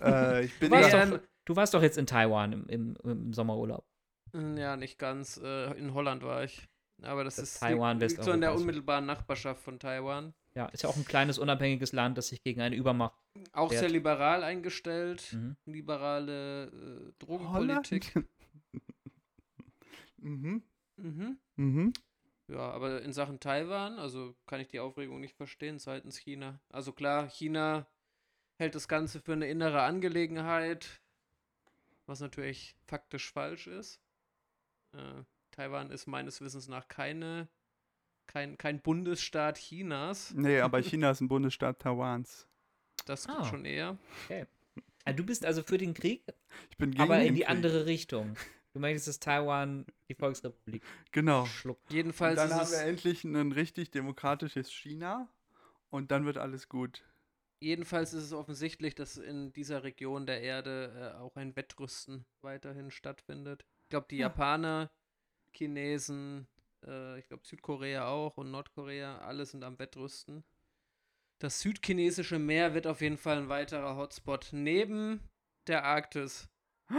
äh, 0.00 0.46
ich 0.46 0.58
bin 0.58 0.70
Du 0.70 0.76
warst, 0.76 0.94
doch, 0.94 1.20
du 1.44 1.56
warst 1.56 1.74
doch 1.74 1.82
jetzt 1.82 1.98
in 1.98 2.06
Taiwan 2.06 2.52
im, 2.52 2.66
im, 2.66 2.96
im 3.04 3.32
Sommerurlaub. 3.34 3.84
Ja, 4.32 4.76
nicht 4.76 4.98
ganz. 4.98 5.36
Äh, 5.36 5.74
in 5.74 5.92
Holland 5.92 6.22
war 6.22 6.44
ich. 6.44 6.66
Aber 7.02 7.24
das, 7.24 7.36
Das 7.36 7.52
ist 7.54 7.60
Taiwan 7.60 8.00
liegt 8.00 8.24
so 8.24 8.32
in 8.32 8.40
der 8.40 8.54
unmittelbaren 8.54 9.04
Nachbarschaft 9.04 9.62
von 9.62 9.78
Taiwan. 9.78 10.32
Ja, 10.54 10.66
ist 10.66 10.82
ja 10.82 10.90
auch 10.90 10.96
ein 10.96 11.04
kleines, 11.04 11.38
unabhängiges 11.38 11.92
Land, 11.92 12.18
das 12.18 12.28
sich 12.28 12.42
gegen 12.42 12.60
eine 12.60 12.76
Übermacht. 12.76 13.18
Auch 13.52 13.70
Wert. 13.70 13.80
sehr 13.80 13.88
liberal 13.88 14.44
eingestellt. 14.44 15.32
Mhm. 15.32 15.56
Liberale 15.66 16.66
äh, 16.66 17.12
Drogenpolitik. 17.18 18.12
Mhm. 20.22 20.62
Mhm. 20.96 21.38
Mhm. 21.56 21.92
Ja, 22.46 22.70
aber 22.70 23.02
in 23.02 23.12
Sachen 23.12 23.40
Taiwan, 23.40 23.98
also 23.98 24.36
kann 24.46 24.60
ich 24.60 24.68
die 24.68 24.78
Aufregung 24.78 25.20
nicht 25.20 25.36
verstehen 25.36 25.78
seitens 25.78 26.16
China. 26.16 26.60
Also 26.68 26.92
klar, 26.92 27.28
China 27.28 27.86
hält 28.58 28.74
das 28.74 28.88
Ganze 28.88 29.20
für 29.20 29.32
eine 29.32 29.48
innere 29.48 29.82
Angelegenheit, 29.82 31.00
was 32.06 32.20
natürlich 32.20 32.76
faktisch 32.86 33.32
falsch 33.32 33.66
ist. 33.66 34.00
Äh, 34.92 35.24
Taiwan 35.50 35.90
ist 35.90 36.06
meines 36.06 36.40
Wissens 36.40 36.68
nach 36.68 36.88
keine, 36.88 37.48
kein, 38.32 38.56
kein 38.58 38.80
Bundesstaat 38.80 39.58
Chinas. 39.58 40.32
Nee, 40.34 40.60
aber 40.60 40.78
China 40.82 41.10
ist 41.10 41.20
ein 41.20 41.28
Bundesstaat 41.28 41.78
Taiwans. 41.80 42.46
Das 43.06 43.28
Ah. 43.28 43.44
schon 43.44 43.64
eher. 43.64 43.98
Ah, 45.04 45.12
du 45.12 45.24
bist 45.24 45.44
also 45.44 45.62
für 45.62 45.78
den 45.78 45.94
Krieg, 45.94 46.22
Ich 46.70 46.76
bin 46.76 46.92
gegen 46.92 47.02
aber 47.02 47.20
in 47.22 47.34
die 47.34 47.40
Krieg. 47.40 47.50
andere 47.50 47.86
Richtung. 47.86 48.36
Du 48.72 48.78
möchtest, 48.80 49.08
dass 49.08 49.20
Taiwan 49.20 49.84
die 50.08 50.14
Volksrepublik 50.14 50.82
Genau. 51.10 51.44
schluckt. 51.46 51.90
Und 51.90 51.94
Jedenfalls 51.96 52.36
dann 52.36 52.50
ist 52.50 52.56
haben 52.56 52.70
wir 52.70 52.80
endlich 52.88 53.24
ein 53.24 53.52
richtig 53.52 53.90
demokratisches 53.90 54.70
China 54.72 55.28
und 55.90 56.10
dann 56.10 56.24
wird 56.24 56.38
alles 56.38 56.68
gut. 56.68 57.02
jedenfalls 57.60 58.12
ist 58.14 58.24
es 58.24 58.32
offensichtlich, 58.32 58.94
dass 58.94 59.16
in 59.18 59.52
dieser 59.52 59.82
Region 59.84 60.24
der 60.26 60.40
Erde 60.40 61.12
äh, 61.14 61.18
auch 61.20 61.36
ein 61.36 61.54
Wettrüsten 61.54 62.24
weiterhin 62.40 62.90
stattfindet. 62.90 63.64
Ich 63.84 63.90
glaube, 63.90 64.06
die 64.10 64.16
Ja. 64.16 64.28
Japaner, 64.28 64.90
Chinesen, 65.54 66.46
äh, 66.86 67.18
ich 67.18 67.26
glaube 67.28 67.44
Südkorea 67.46 68.06
auch 68.08 68.36
und 68.36 68.50
Nordkorea, 68.50 69.18
alle 69.18 69.46
sind 69.46 69.64
am 69.64 69.78
Wettrüsten. 69.78 70.44
Das 71.38 71.60
südchinesische 71.60 72.38
Meer 72.38 72.74
wird 72.74 72.86
auf 72.86 73.00
jeden 73.00 73.16
Fall 73.18 73.38
ein 73.38 73.48
weiterer 73.48 73.96
Hotspot 73.96 74.50
neben 74.52 75.20
der 75.66 75.84
Arktis. 75.84 76.48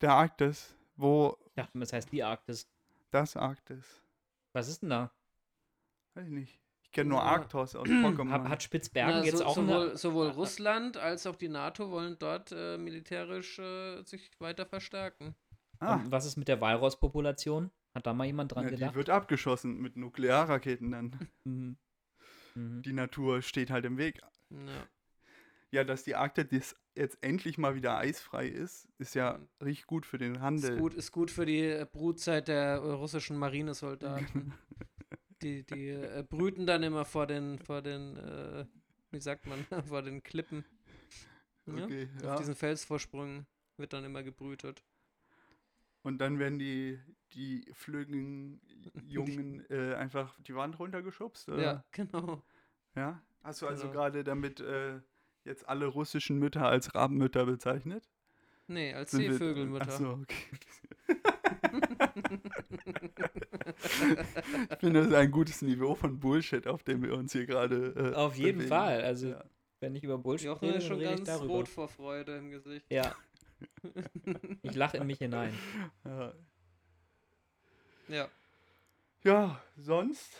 Der 0.00 0.12
Arktis, 0.14 0.74
wo 0.96 1.36
Ich 1.48 1.52
dachte, 1.56 1.78
das 1.78 1.92
heißt 1.92 2.10
die 2.10 2.22
Arktis. 2.22 2.66
das 3.10 3.36
Arktis? 3.36 4.02
Was 4.54 4.66
ist 4.68 4.80
denn 4.82 4.88
da? 4.90 5.12
Weiß 6.14 6.24
ich 6.26 6.32
nicht. 6.32 6.58
Ich 6.82 6.90
kenne 6.92 7.10
nur 7.10 7.18
Ja. 7.18 7.24
Arktos 7.26 7.76
aus 7.76 7.86
Pokémon. 7.88 8.30
Hat, 8.30 8.48
hat 8.48 8.62
Spitzbergen 8.62 9.18
Na, 9.20 9.24
jetzt 9.24 9.38
so, 9.38 9.44
auch 9.44 9.54
sowohl, 9.56 9.88
eine. 9.90 9.96
sowohl 9.98 10.28
Russland 10.30 10.96
als 10.96 11.26
auch 11.26 11.36
die 11.36 11.48
NATO 11.50 11.90
wollen 11.90 12.18
dort 12.18 12.50
äh, 12.52 12.78
militärisch 12.78 13.58
äh, 13.58 14.02
sich 14.04 14.30
weiter 14.40 14.64
verstärken. 14.64 15.34
ah, 15.80 15.96
Und 15.96 16.10
was 16.10 16.24
ist 16.24 16.36
mit 16.38 16.48
der 16.48 16.60
Walross-Population? 16.60 17.70
Hat 17.94 18.06
da 18.06 18.12
mal 18.12 18.26
jemand 18.26 18.54
dran 18.54 18.64
ja, 18.64 18.70
die 18.70 18.76
gedacht? 18.76 18.94
wird 18.94 19.10
abgeschossen 19.10 19.80
mit 19.80 19.96
Nuklearraketen 19.96 20.90
dann. 20.90 21.28
Mhm. 21.44 21.76
Mhm. 22.54 22.82
Die 22.82 22.92
Natur 22.92 23.42
steht 23.42 23.70
halt 23.70 23.84
im 23.84 23.96
Weg. 23.96 24.20
Ja. 24.50 24.88
Ja, 25.72 25.84
dass 25.84 26.02
die 26.02 26.16
Arktis 26.16 26.74
jetzt 26.96 27.18
endlich 27.22 27.58
mal 27.58 27.76
wieder 27.76 27.96
eisfrei 27.96 28.48
ist, 28.48 28.88
ist 28.98 29.14
ja 29.14 29.38
richtig 29.62 29.86
gut 29.86 30.04
für 30.04 30.18
den 30.18 30.40
Handel. 30.40 30.72
Ist 30.72 30.78
gut, 30.78 30.94
ist 30.94 31.12
gut 31.12 31.30
für 31.30 31.46
die 31.46 31.60
äh, 31.60 31.86
Brutzeit 31.90 32.48
der 32.48 32.74
äh, 32.74 32.90
russischen 32.90 33.36
Marinesoldaten. 33.36 34.52
die 35.42 35.64
die 35.64 35.90
äh, 35.90 36.24
brüten 36.28 36.66
dann 36.66 36.82
immer 36.82 37.04
vor 37.04 37.26
den, 37.26 37.58
vor 37.58 37.82
den, 37.82 38.16
äh, 38.16 38.66
wie 39.12 39.20
sagt 39.20 39.46
man, 39.46 39.64
vor 39.86 40.02
den 40.02 40.22
Klippen. 40.22 40.64
Ja? 41.66 41.84
Okay, 41.84 42.08
Auf 42.18 42.22
ja. 42.24 42.36
diesen 42.36 42.56
Felsvorsprüngen 42.56 43.46
wird 43.76 43.92
dann 43.92 44.04
immer 44.04 44.22
gebrütet. 44.22 44.82
Und 46.02 46.18
dann 46.18 46.38
werden 46.38 46.58
die, 46.58 46.98
die 47.34 47.64
flüggen 47.74 48.60
Jungen 49.06 49.64
äh, 49.70 49.94
einfach 49.94 50.38
die 50.40 50.54
Wand 50.54 50.78
runtergeschubst? 50.78 51.48
Oder? 51.48 51.62
Ja, 51.62 51.84
genau. 51.92 52.42
ja. 52.96 53.20
Hast 53.42 53.62
du 53.62 53.66
also 53.66 53.82
Genau. 53.82 53.92
gerade 53.94 54.22
damit 54.24 54.60
äh, 54.60 55.00
jetzt 55.44 55.68
alle 55.68 55.86
russischen 55.86 56.38
Mütter 56.38 56.66
als 56.66 56.94
Rabenmütter 56.94 57.46
bezeichnet? 57.46 58.08
Nee, 58.66 58.92
als 58.94 59.10
Sind 59.12 59.22
wir- 59.22 59.32
Seevögelmutter. 59.32 59.86
Ach 59.88 59.98
so, 59.98 60.08
okay. 60.10 60.44
ich 64.70 64.78
finde, 64.78 65.00
das 65.00 65.08
ist 65.08 65.14
ein 65.14 65.30
gutes 65.30 65.62
Niveau 65.62 65.94
von 65.94 66.18
Bullshit, 66.20 66.66
auf 66.66 66.82
dem 66.82 67.02
wir 67.02 67.14
uns 67.14 67.32
hier 67.32 67.46
gerade. 67.46 67.94
Äh, 68.12 68.14
Auf 68.14 68.36
jeden 68.36 68.58
bewegen. 68.58 68.68
Fall. 68.68 69.02
Also, 69.02 69.28
Ja. 69.28 69.44
wenn 69.80 69.94
ich 69.94 70.04
über 70.04 70.18
Bullshit 70.18 70.46
Jochen 70.46 70.66
rede, 70.66 70.78
ist 70.78 70.84
dann 70.84 70.88
schon 70.88 70.98
rede 70.98 71.10
ich 71.12 71.16
ganz 71.24 71.28
darüber. 71.38 71.54
rot 71.54 71.68
vor 71.68 71.88
Freude 71.88 72.36
im 72.36 72.50
Gesicht. 72.50 72.86
Ja. 72.90 73.14
Ich 74.62 74.74
lache 74.74 74.96
in 74.98 75.06
mich 75.06 75.18
hinein. 75.18 75.52
Ja. 76.04 76.32
Ja. 78.10 78.28
ja, 79.22 79.60
sonst? 79.76 80.32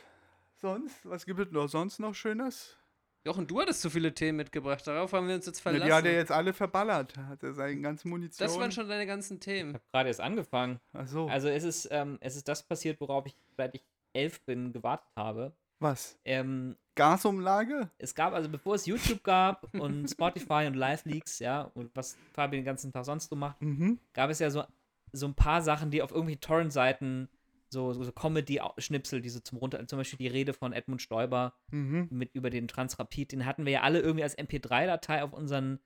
Sonst? 0.57 0.95
Was 1.09 1.25
gibt 1.25 1.39
es 1.41 1.51
noch 1.53 1.69
sonst 1.69 1.99
noch 1.99 2.15
Schönes? 2.15 2.77
Jochen, 3.25 3.47
du 3.47 3.61
hattest 3.61 3.83
so 3.83 3.91
viele 3.91 4.15
Themen 4.15 4.37
mitgebracht. 4.39 4.87
Darauf 4.87 5.13
haben 5.13 5.29
wir 5.29 5.35
uns 5.35 5.45
jetzt 5.47 5.59
Ja, 5.59 5.63
verlassen. 5.63 5.87
die 5.87 5.93
hat 5.93 6.05
er 6.07 6.13
jetzt 6.15 6.33
alle 6.33 6.53
verballert. 6.55 7.17
Hat 7.19 7.43
er 7.43 7.53
seine 7.53 7.79
ganze 7.81 8.09
Munition. 8.09 8.47
das 8.49 8.59
waren 8.59 8.73
schon 8.73 8.89
deine 8.89 9.07
ganzen 9.07 9.35
Ich 9.35 9.41
Themen. 9.41 9.75
habe 9.75 9.85
gerade 9.93 10.09
erst 10.09 10.21
angefangen. 10.21 10.81
Ach 10.95 11.07
so. 11.07 11.29
Also 11.29 11.49
es 11.49 11.65
ist, 11.65 11.89
ähm, 11.91 12.17
es 12.21 12.37
ist 12.37 12.49
das 12.49 12.63
passiert, 12.63 12.99
worauf 13.01 13.27
ich, 13.27 13.35
seit 13.59 13.75
ich 13.75 13.85
elf 14.15 14.41
bin, 14.43 14.73
gewartet 14.73 15.07
habe. 15.17 15.53
Was? 15.81 16.19
Ähm, 16.25 16.77
Gasumlage? 16.95 17.91
es 17.99 18.15
gab, 18.15 18.33
also 18.35 18.49
bevor 18.49 18.75
es 18.75 18.87
YouTube 18.87 19.23
gab 19.23 19.67
und 19.75 20.09
Spotify 20.09 20.67
und 20.67 20.75
Live-Leaks, 20.75 21.39
ja, 21.41 21.63
und 21.75 21.91
was 21.95 22.17
Fabi 22.33 22.57
den 22.57 22.65
ganzen 22.65 22.91
Tag 22.93 23.05
sonst 23.05 23.29
so 23.31 23.37
macht, 23.37 23.61
Mhm. 23.63 23.99
gab 24.15 24.29
es 24.31 24.39
ja 24.39 24.51
so, 24.51 24.65
so 25.13 25.27
ein 25.27 25.35
paar 25.35 25.61
Sachen, 25.63 25.91
die 25.91 26.03
auf 26.03 26.11
irgendwelchen 26.11 26.41
Torrent-Seiten, 26.43 27.29
so, 27.73 27.93
so, 27.93 28.11
Comedy-Schnipsel, 28.13 29.21
die 29.21 29.29
so 29.31 29.41
zum 29.41 29.59
Runter, 29.59 29.87
zum 29.87 29.99
Beispiel 29.99 30.19
die 30.19 30.27
Rede 30.27 30.53
von 30.53 30.73
Edmund 30.73 31.01
Stoiber 31.03 31.55
Mhm. 31.71 32.09
mit 32.11 32.35
über 32.35 32.51
den 32.51 32.67
Transrapid, 32.69 33.33
den 33.33 33.47
hatten 33.47 33.65
wir 33.65 33.73
ja 33.73 33.81
alle 33.83 34.01
irgendwie 34.01 34.25
als 34.25 34.37
MP3-Datei 34.37 35.23
auf 35.23 35.33
unseren 35.33 35.79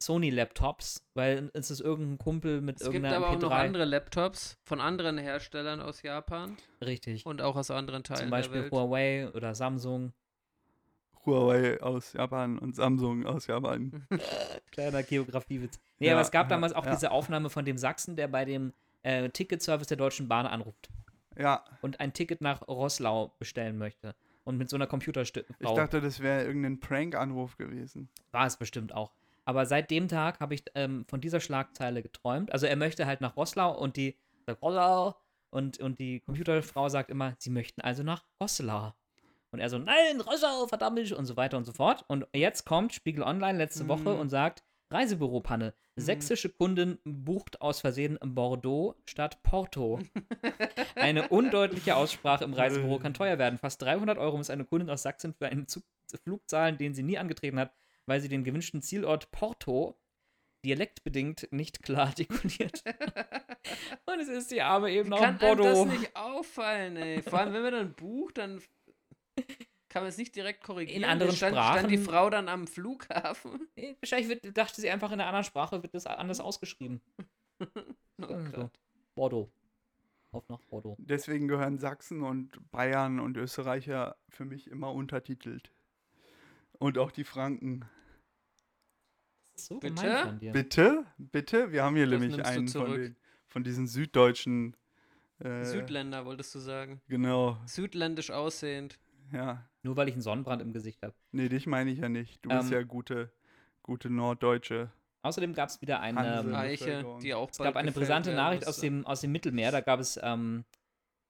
Sony-Laptops, 0.00 1.06
weil 1.14 1.50
es 1.54 1.70
ist 1.70 1.80
irgendein 1.80 2.18
Kumpel 2.18 2.60
mit 2.60 2.76
Es 2.76 2.82
gibt 2.84 2.94
irgendeiner 2.94 3.16
aber 3.16 3.28
auch 3.30 3.36
MP3. 3.36 3.40
noch 3.40 3.50
andere 3.52 3.84
Laptops 3.84 4.58
von 4.64 4.80
anderen 4.80 5.18
Herstellern 5.18 5.80
aus 5.80 6.02
Japan 6.02 6.56
Richtig. 6.84 7.24
und 7.26 7.40
auch 7.42 7.56
aus 7.56 7.70
anderen 7.70 8.04
Teilen 8.04 8.20
Zum 8.20 8.30
Beispiel 8.30 8.54
der 8.54 8.62
Welt. 8.64 8.72
Huawei 8.72 9.28
oder 9.32 9.54
Samsung. 9.54 10.12
Huawei 11.24 11.80
aus 11.80 12.12
Japan 12.14 12.58
und 12.58 12.74
Samsung 12.74 13.26
aus 13.26 13.46
Japan. 13.46 14.06
Kleiner 14.72 15.02
Geografiewitz. 15.02 15.78
Nee, 15.98 16.08
Ja, 16.08 16.12
aber 16.14 16.22
es 16.22 16.30
gab 16.30 16.46
ja, 16.46 16.50
damals 16.56 16.72
auch 16.74 16.84
ja. 16.84 16.92
diese 16.94 17.10
Aufnahme 17.10 17.48
von 17.48 17.64
dem 17.64 17.78
Sachsen, 17.78 18.16
der 18.16 18.28
bei 18.28 18.44
dem 18.44 18.72
äh, 19.02 19.28
Ticketservice 19.30 19.86
der 19.88 19.96
Deutschen 19.96 20.28
Bahn 20.28 20.46
anruft 20.46 20.90
Ja, 21.38 21.64
und 21.80 22.00
ein 22.00 22.12
Ticket 22.12 22.40
nach 22.40 22.66
Rosslau 22.68 23.34
bestellen 23.38 23.78
möchte. 23.78 24.14
Und 24.44 24.56
mit 24.58 24.68
so 24.68 24.76
einer 24.76 24.84
ich 24.86 24.90
Computerstückfrau 24.90 25.74
dachte, 25.76 26.00
das 26.00 26.20
wäre 26.20 26.44
irgendein 26.44 26.80
Prank-Anruf 26.80 27.56
gewesen. 27.56 28.08
war 28.32 28.46
es 28.46 28.56
bestimmt 28.56 28.92
auch. 28.94 29.12
Aber 29.44 29.66
seit 29.66 29.90
dem 29.90 30.08
Tag 30.08 30.40
habe 30.40 30.54
ich 30.54 30.64
ähm, 30.74 31.04
von 31.08 31.20
dieser 31.20 31.40
Schlagzeile 31.40 32.02
geträumt. 32.02 32.52
Also 32.52 32.66
er 32.66 32.76
möchte 32.76 33.06
halt 33.06 33.20
nach 33.20 33.36
Rosslau 33.36 33.76
und 33.76 33.96
die 33.96 34.16
sagt 34.46 35.14
und, 35.50 35.78
und 35.80 35.98
die 35.98 36.20
Computerfrau 36.20 36.88
sagt 36.88 37.10
immer, 37.10 37.34
sie 37.38 37.50
möchten 37.50 37.80
also 37.80 38.02
nach 38.02 38.24
Rosslau. 38.40 38.94
Und 39.50 39.60
er 39.60 39.68
so, 39.68 39.78
nein, 39.78 40.20
Rosslau, 40.20 40.66
verdammt 40.66 41.12
und 41.12 41.26
so 41.26 41.36
weiter 41.36 41.56
und 41.58 41.64
so 41.64 41.72
fort. 41.72 42.04
Und 42.08 42.26
jetzt 42.32 42.64
kommt 42.64 42.94
Spiegel 42.94 43.22
Online 43.22 43.58
letzte 43.58 43.86
Woche 43.86 44.10
Mhm. 44.14 44.18
und 44.20 44.28
sagt, 44.30 44.62
Reisebüropanne. 44.92 45.74
Sächsische 45.96 46.48
Kundin 46.48 46.98
bucht 47.04 47.60
aus 47.60 47.80
Versehen 47.80 48.18
Bordeaux 48.22 48.94
statt 49.04 49.42
Porto. 49.42 50.00
Eine 50.94 51.28
undeutliche 51.28 51.96
Aussprache 51.96 52.44
im 52.44 52.54
Reisebüro 52.54 52.98
kann 52.98 53.14
teuer 53.14 53.38
werden. 53.38 53.58
Fast 53.58 53.82
300 53.82 54.18
Euro 54.18 54.36
muss 54.36 54.50
eine 54.50 54.64
Kundin 54.64 54.90
aus 54.90 55.02
Sachsen 55.02 55.34
für 55.34 55.46
einen 55.48 55.66
Zug 55.66 55.84
Flug 56.24 56.48
zahlen, 56.48 56.76
den 56.76 56.94
sie 56.94 57.02
nie 57.02 57.16
angetreten 57.16 57.58
hat, 57.58 57.72
weil 58.06 58.20
sie 58.20 58.28
den 58.28 58.44
gewünschten 58.44 58.82
Zielort 58.82 59.30
Porto 59.30 59.98
dialektbedingt 60.64 61.48
nicht 61.50 61.82
klar 61.82 62.06
artikuliert. 62.08 62.84
Und 64.06 64.20
es 64.20 64.28
ist 64.28 64.50
die 64.50 64.62
Arme 64.62 64.90
eben 64.90 65.12
auch 65.12 65.20
kann 65.20 65.38
einem 65.40 65.58
das 65.58 65.74
Bordeaux. 65.74 65.84
nicht 65.86 66.14
auffallen, 66.14 66.96
ey? 66.96 67.22
Vor 67.22 67.38
allem, 67.38 67.54
wenn 67.54 67.62
man 67.62 67.72
dann 67.72 67.94
bucht, 67.94 68.38
dann 68.38 68.60
kann 69.92 70.02
man 70.02 70.08
es 70.08 70.16
nicht 70.16 70.34
direkt 70.34 70.64
korrigieren. 70.64 71.02
In 71.02 71.08
anderen 71.08 71.32
stand, 71.36 71.54
stand 71.54 71.90
die 71.90 71.98
Sprachen- 71.98 72.10
Frau 72.10 72.30
dann 72.30 72.48
am 72.48 72.66
Flughafen. 72.66 73.68
Nee, 73.76 73.96
Wahrscheinlich 74.00 74.28
wird, 74.28 74.56
dachte 74.56 74.80
sie 74.80 74.90
einfach 74.90 75.08
in 75.12 75.20
einer 75.20 75.26
anderen 75.28 75.44
Sprache, 75.44 75.82
wird 75.82 75.94
das 75.94 76.06
anders 76.06 76.40
ausgeschrieben. 76.48 77.00
Oh 77.60 77.66
So. 78.18 78.50
Gott. 78.52 78.78
Bordeaux. 79.14 79.52
Auf 80.30 80.48
nach 80.48 80.60
Bordeaux. 80.62 80.96
Deswegen 80.98 81.46
gehören 81.46 81.78
Sachsen 81.78 82.22
und 82.22 82.70
Bayern 82.70 83.20
und 83.20 83.36
Österreicher 83.36 84.16
für 84.30 84.46
mich 84.46 84.70
immer 84.70 84.90
untertitelt. 84.92 85.70
Und 86.78 86.96
auch 86.96 87.10
die 87.10 87.24
Franken. 87.24 87.84
So 89.54 89.78
Bitte? 89.78 89.94
gemein 89.94 90.26
von 90.26 90.38
dir. 90.38 90.52
Bitte? 90.52 91.06
Bitte? 91.18 91.70
Wir 91.72 91.84
haben 91.84 91.96
hier 91.96 92.06
Das 92.08 92.18
nämlich 92.18 92.44
einen 92.46 92.68
von, 92.68 92.92
den, 92.92 93.16
von 93.46 93.62
diesen 93.62 93.86
süddeutschen. 93.86 94.74
Äh, 95.40 95.64
Südländer, 95.64 96.24
wolltest 96.24 96.54
du 96.54 96.60
sagen. 96.60 97.02
Genau, 97.08 97.58
Südländisch 97.66 98.30
aussehend. 98.30 98.98
Ja. 99.32 99.64
Nur 99.82 99.96
weil 99.96 100.08
ich 100.08 100.14
einen 100.14 100.22
Sonnenbrand 100.22 100.62
im 100.62 100.72
Gesicht 100.72 101.02
habe. 101.02 101.14
Nee, 101.32 101.48
dich 101.48 101.66
meine 101.66 101.90
ich 101.90 101.98
ja 101.98 102.08
nicht. 102.08 102.44
Du 102.44 102.50
bist 102.50 102.68
Ähm, 102.70 102.78
ja 102.78 102.82
gute, 102.84 103.32
gute 103.82 104.10
Norddeutsche. 104.10 104.90
Außerdem 105.22 105.54
gab 105.54 105.68
es 105.68 105.80
wieder 105.80 106.00
eine, 106.00 106.18
Hansel. 106.18 106.50
ähm, 106.52 106.54
Eiche, 106.56 106.84
Bevölkerung. 106.84 107.20
die 107.20 107.34
auch 107.34 107.50
es 107.50 107.58
gab 107.58 107.76
eine 107.76 107.92
brisante 107.92 108.34
Nachricht 108.34 108.66
aus 108.66 108.78
dem, 108.78 109.06
aus 109.06 109.20
dem 109.20 109.32
Mittelmeer. 109.32 109.70
Da 109.72 109.80
gab 109.80 110.00
es 110.00 110.18
ähm, 110.22 110.64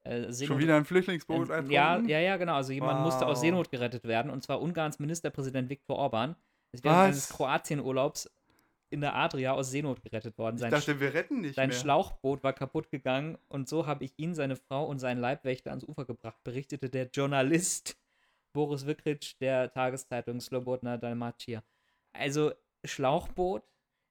äh, 0.04 0.32
Schon 0.32 0.58
wieder 0.58 0.76
ein 0.76 0.84
Flüchtlingsboot 0.84 1.50
äh, 1.50 1.62
ja, 1.64 1.98
ja, 2.00 2.18
ja, 2.18 2.36
genau. 2.36 2.54
Also 2.54 2.72
jemand 2.72 3.00
musste 3.02 3.26
aus 3.26 3.36
Wow. 3.38 3.42
Seenot 3.44 3.70
gerettet 3.70 4.04
werden. 4.04 4.30
Und 4.30 4.42
zwar 4.42 4.60
Ungarns 4.60 4.98
Ministerpräsident 4.98 5.68
Viktor 5.70 5.96
Orban. 5.96 6.36
ist 6.72 6.84
während 6.84 6.98
eines? 7.00 7.28
Kroatienurlaubs 7.30 8.30
in 8.92 9.00
der 9.00 9.14
Adria 9.14 9.52
aus 9.52 9.70
Seenot 9.70 10.02
gerettet 10.02 10.36
worden. 10.38 10.56
Ich 10.56 10.60
Sein, 10.60 10.70
dachte, 10.70 11.00
wir 11.00 11.14
retten 11.14 11.40
nicht 11.40 11.54
sein 11.54 11.70
mehr. 11.70 11.78
Schlauchboot 11.78 12.44
war 12.44 12.52
kaputt 12.52 12.90
gegangen 12.90 13.38
und 13.48 13.68
so 13.68 13.86
habe 13.86 14.04
ich 14.04 14.12
ihn, 14.18 14.34
seine 14.34 14.56
Frau 14.56 14.84
und 14.84 14.98
seinen 14.98 15.20
Leibwächter 15.20 15.70
ans 15.70 15.84
Ufer 15.84 16.04
gebracht, 16.04 16.42
berichtete 16.44 16.88
der 16.90 17.08
Journalist 17.12 17.96
Boris 18.52 18.86
Vikric 18.86 19.38
der 19.40 19.72
Tageszeitung 19.72 20.40
Slobodna 20.40 20.98
Dalmatia. 20.98 21.62
Also 22.12 22.52
Schlauchboot, 22.84 23.62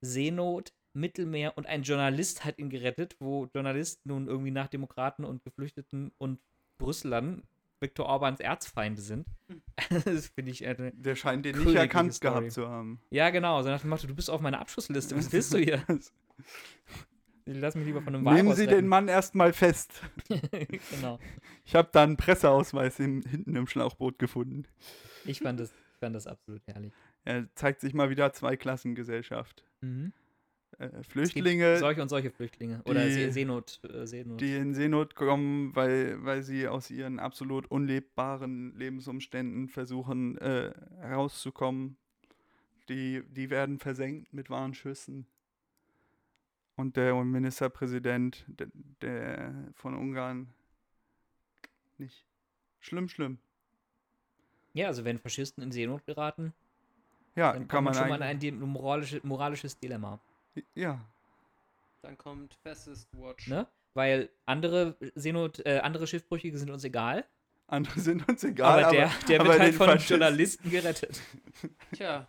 Seenot, 0.02 0.74
Mittelmeer 0.94 1.58
und 1.58 1.68
ein 1.68 1.84
Journalist 1.84 2.44
hat 2.44 2.58
ihn 2.58 2.70
gerettet, 2.70 3.16
wo 3.20 3.48
Journalisten 3.54 4.10
nun 4.10 4.28
irgendwie 4.28 4.52
nach 4.52 4.68
Demokraten 4.68 5.24
und 5.24 5.44
Geflüchteten 5.44 6.12
und 6.18 6.40
Brüsselern 6.78 7.44
Viktor 7.82 8.06
Orbans 8.06 8.40
Erzfeinde 8.40 9.02
sind. 9.02 9.26
das 10.06 10.28
finde 10.28 10.52
ich. 10.52 10.64
Äh, 10.64 10.92
Der 10.94 11.16
scheint 11.16 11.46
den 11.46 11.58
nicht 11.58 11.76
erkannt 11.76 12.14
Story. 12.14 12.34
gehabt 12.36 12.52
zu 12.54 12.70
haben. 12.70 13.02
ja, 13.10 13.30
genau, 13.32 13.62
so 13.64 13.70
nach 13.70 13.82
dem 13.82 13.90
Motto, 13.90 14.08
du 14.08 14.16
bist 14.16 14.30
auf 14.30 14.40
meiner 14.42 14.60
Abschlussliste, 14.62 15.18
was 15.18 15.32
willst 15.34 15.54
du 15.54 15.58
hier? 15.58 15.84
Lass 17.46 17.76
mich 17.76 17.86
lieber 17.86 18.02
von 18.02 18.16
einem 18.16 18.24
Nehmen 18.24 18.56
Sie 18.56 18.68
den. 18.68 18.88
Mann 18.88 19.08
erstmal 19.08 19.52
fest. 19.52 20.00
genau. 20.92 21.20
Ich 21.66 21.76
habe 21.76 21.90
da 21.92 22.04
einen 22.04 22.16
Presseausweis 22.16 23.00
im, 23.00 23.24
hinten 23.24 23.56
im 23.56 23.66
Schlauchboot 23.68 24.20
gefunden. 24.20 24.64
Ich 25.26 25.40
fand 25.40 25.60
das, 25.60 25.72
ich 25.72 26.00
fand 26.00 26.16
das 26.16 26.28
absolut 26.28 26.62
herrlich. 26.68 26.94
Er 27.26 27.48
zeigt 27.56 27.82
sich 27.82 27.94
mal 27.94 28.10
wieder 28.12 28.32
Zweiklassengesellschaft. 28.32 29.66
Mhm. 29.82 30.14
Äh, 30.80 30.90
gibt 30.90 31.08
Flüchtlinge, 31.08 31.78
Solche 31.78 32.02
und 32.02 32.10
solche 32.10 32.32
Flüchtlinge. 32.32 32.82
Oder 32.86 33.06
die- 33.06 33.12
See 33.14 33.30
Seenot. 33.32 33.80
Äh, 33.84 34.06
Seenot. 34.08 34.40
die 34.42 34.56
in 34.56 34.74
Seenot 34.74 35.16
kommen, 35.16 35.76
weil, 35.76 36.24
weil 36.24 36.42
sie 36.44 36.68
aus 36.68 36.90
ihren 36.90 37.20
absolut 37.20 37.70
unlebbaren 37.70 38.76
Lebensumständen 38.76 39.68
versuchen 39.68 40.38
äh, 40.40 40.74
herauszukommen. 41.00 41.98
Die, 42.90 43.22
die 43.30 43.50
werden 43.50 43.80
versenkt 43.80 44.34
mit 44.34 44.50
Warnschüssen. 44.50 45.26
Und 46.76 46.98
der 46.98 47.14
Ministerpräsident 47.24 48.44
der, 48.48 48.68
der 49.02 49.54
von 49.76 49.94
Ungarn 49.96 50.52
nicht. 51.98 52.26
Schlimm, 52.80 53.08
schlimm. 53.08 53.38
ja, 54.74 54.88
also 54.88 55.06
wenn 55.06 55.20
Faschisten 55.20 55.62
in 55.64 55.72
Seenot 55.72 56.04
geraten, 56.06 56.54
Ja, 57.36 57.54
dann 57.54 57.68
kann 57.68 57.84
man 57.84 57.94
man 57.94 58.02
schon 58.02 58.10
mal 58.10 58.32
in 58.32 58.64
ein 58.64 58.70
moralische, 58.70 59.20
moralisches 59.24 59.78
Dilemma. 59.78 60.20
Ja, 60.76 61.00
Dann 62.02 62.18
kommt 62.18 62.56
Fascist 62.64 63.08
Watch. 63.14 63.48
Ne? 63.48 63.68
Weil 63.94 64.30
andere 64.46 64.96
Seenot, 65.16 65.66
äh, 65.66 65.80
andere 65.84 66.08
Schiffbrüchige 66.08 66.58
sind 66.58 66.70
uns 66.72 66.84
egal. 66.84 67.26
andere 67.68 68.00
sind 68.00 68.28
uns 68.28 68.44
egal, 68.44 68.80
aber 68.80 68.88
aber, 68.88 68.96
der, 68.98 69.12
der 69.28 69.40
aber 69.40 69.50
wird 69.50 69.60
halt 69.60 69.74
den 69.74 69.78
von 69.78 69.88
Faschisten- 69.90 70.10
Journalisten 70.10 70.70
gerettet. 70.70 71.22
Tja, 71.94 72.26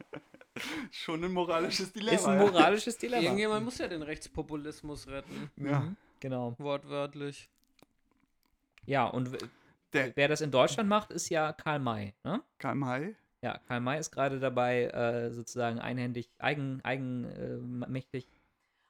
schon 0.91 1.25
ein 1.25 1.33
moralisches 1.33 1.93
Dilemma. 1.93 2.17
Ist 2.17 2.27
ein 2.27 2.39
moralisches 2.39 2.99
Dilemma. 2.99 3.23
irgendjemand 3.23 3.65
muss 3.65 3.79
ja 3.79 3.89
den 3.89 4.03
Rechtspopulismus 4.03 5.09
retten. 5.09 5.51
Ja. 5.57 5.81
Mhm, 5.81 5.97
Genau. 6.21 6.55
Wortwörtlich. 6.59 7.49
Ja, 8.87 9.07
und 9.07 9.31
Der 9.93 10.15
wer 10.17 10.29
das 10.29 10.41
in 10.41 10.51
Deutschland 10.51 10.89
macht, 10.89 11.11
ist 11.11 11.29
ja 11.29 11.53
Karl 11.53 11.79
May. 11.81 12.15
Ne? 12.25 12.41
Karl 12.59 12.75
May. 12.77 13.15
Ja, 13.43 13.59
Karl 13.67 13.81
May 13.81 13.99
ist 13.99 14.13
gerade 14.13 14.39
dabei, 14.39 14.85
äh, 14.87 15.31
sozusagen 15.33 15.81
einhändig, 15.81 16.31
eigen, 16.39 16.81
eigenmächtig 16.85 18.29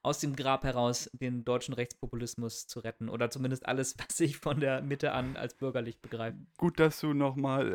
aus 0.04 0.18
dem 0.18 0.34
Grab 0.36 0.64
heraus 0.64 1.08
den 1.14 1.44
deutschen 1.44 1.74
Rechtspopulismus 1.74 2.66
zu 2.66 2.80
retten. 2.80 3.08
Oder 3.08 3.30
zumindest 3.30 3.66
alles, 3.66 3.94
was 3.98 4.16
sich 4.16 4.36
von 4.36 4.60
der 4.60 4.82
Mitte 4.82 5.12
an 5.12 5.36
als 5.36 5.54
bürgerlich 5.54 6.00
begreift. 6.00 6.36
Gut, 6.58 6.78
dass 6.80 7.00
du 7.00 7.12
nochmal 7.14 7.72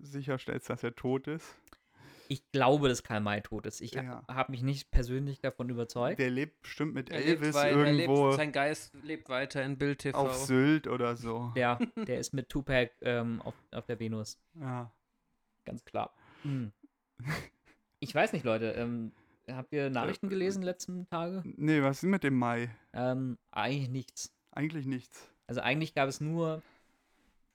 äh, 0.00 0.04
sicherstellst, 0.04 0.70
dass 0.70 0.82
er 0.82 0.94
tot 0.94 1.26
ist. 1.26 1.46
Ich 2.28 2.50
glaube, 2.50 2.88
dass 2.88 3.02
Karl 3.04 3.20
May 3.20 3.40
tot 3.40 3.66
ist. 3.66 3.80
Ich 3.80 3.92
Ja. 3.92 4.24
habe 4.28 4.50
mich 4.50 4.62
nicht 4.62 4.90
persönlich 4.90 5.40
davon 5.40 5.68
überzeugt. 5.68 6.18
Der 6.18 6.30
lebt 6.30 6.60
bestimmt 6.62 6.94
mit 6.94 7.10
Er 7.10 7.18
lebt 7.20 7.28
Elvis 7.42 7.54
wei- 7.54 7.70
er 7.70 7.76
irgendwo 7.86 8.24
lebt, 8.28 8.36
sein 8.38 8.52
Geist 8.52 8.94
lebt 9.02 9.28
weiter 9.28 9.62
in 9.62 9.76
Bild 9.78 10.00
TV. 10.00 10.18
auf 10.18 10.34
Sylt 10.34 10.88
oder 10.88 11.16
so. 11.16 11.52
Ja, 11.56 11.78
der 11.96 12.18
ist 12.18 12.32
mit 12.32 12.48
Tupac 12.48 12.90
ähm, 13.02 13.40
auf, 13.42 13.54
auf 13.70 13.86
der 13.86 14.00
Venus. 14.00 14.40
Ja. 14.54 14.90
Ganz 15.66 15.84
klar. 15.84 16.14
Hm. 16.42 16.72
Ich 17.98 18.14
weiß 18.14 18.34
nicht, 18.34 18.44
Leute. 18.44 18.72
Ähm, 18.72 19.10
habt 19.50 19.72
ihr 19.72 19.88
Nachrichten 19.88 20.28
gelesen 20.28 20.62
letzten 20.62 21.08
Tage? 21.08 21.42
Nee, 21.44 21.82
was 21.82 22.02
ist 22.02 22.08
mit 22.10 22.22
dem 22.24 22.36
Mai? 22.36 22.68
Ähm, 22.92 23.38
eigentlich 23.50 23.88
nichts. 23.88 24.34
Eigentlich 24.52 24.84
nichts. 24.84 25.30
Also 25.46 25.62
eigentlich 25.62 25.94
gab 25.94 26.06
es 26.06 26.20
nur 26.20 26.62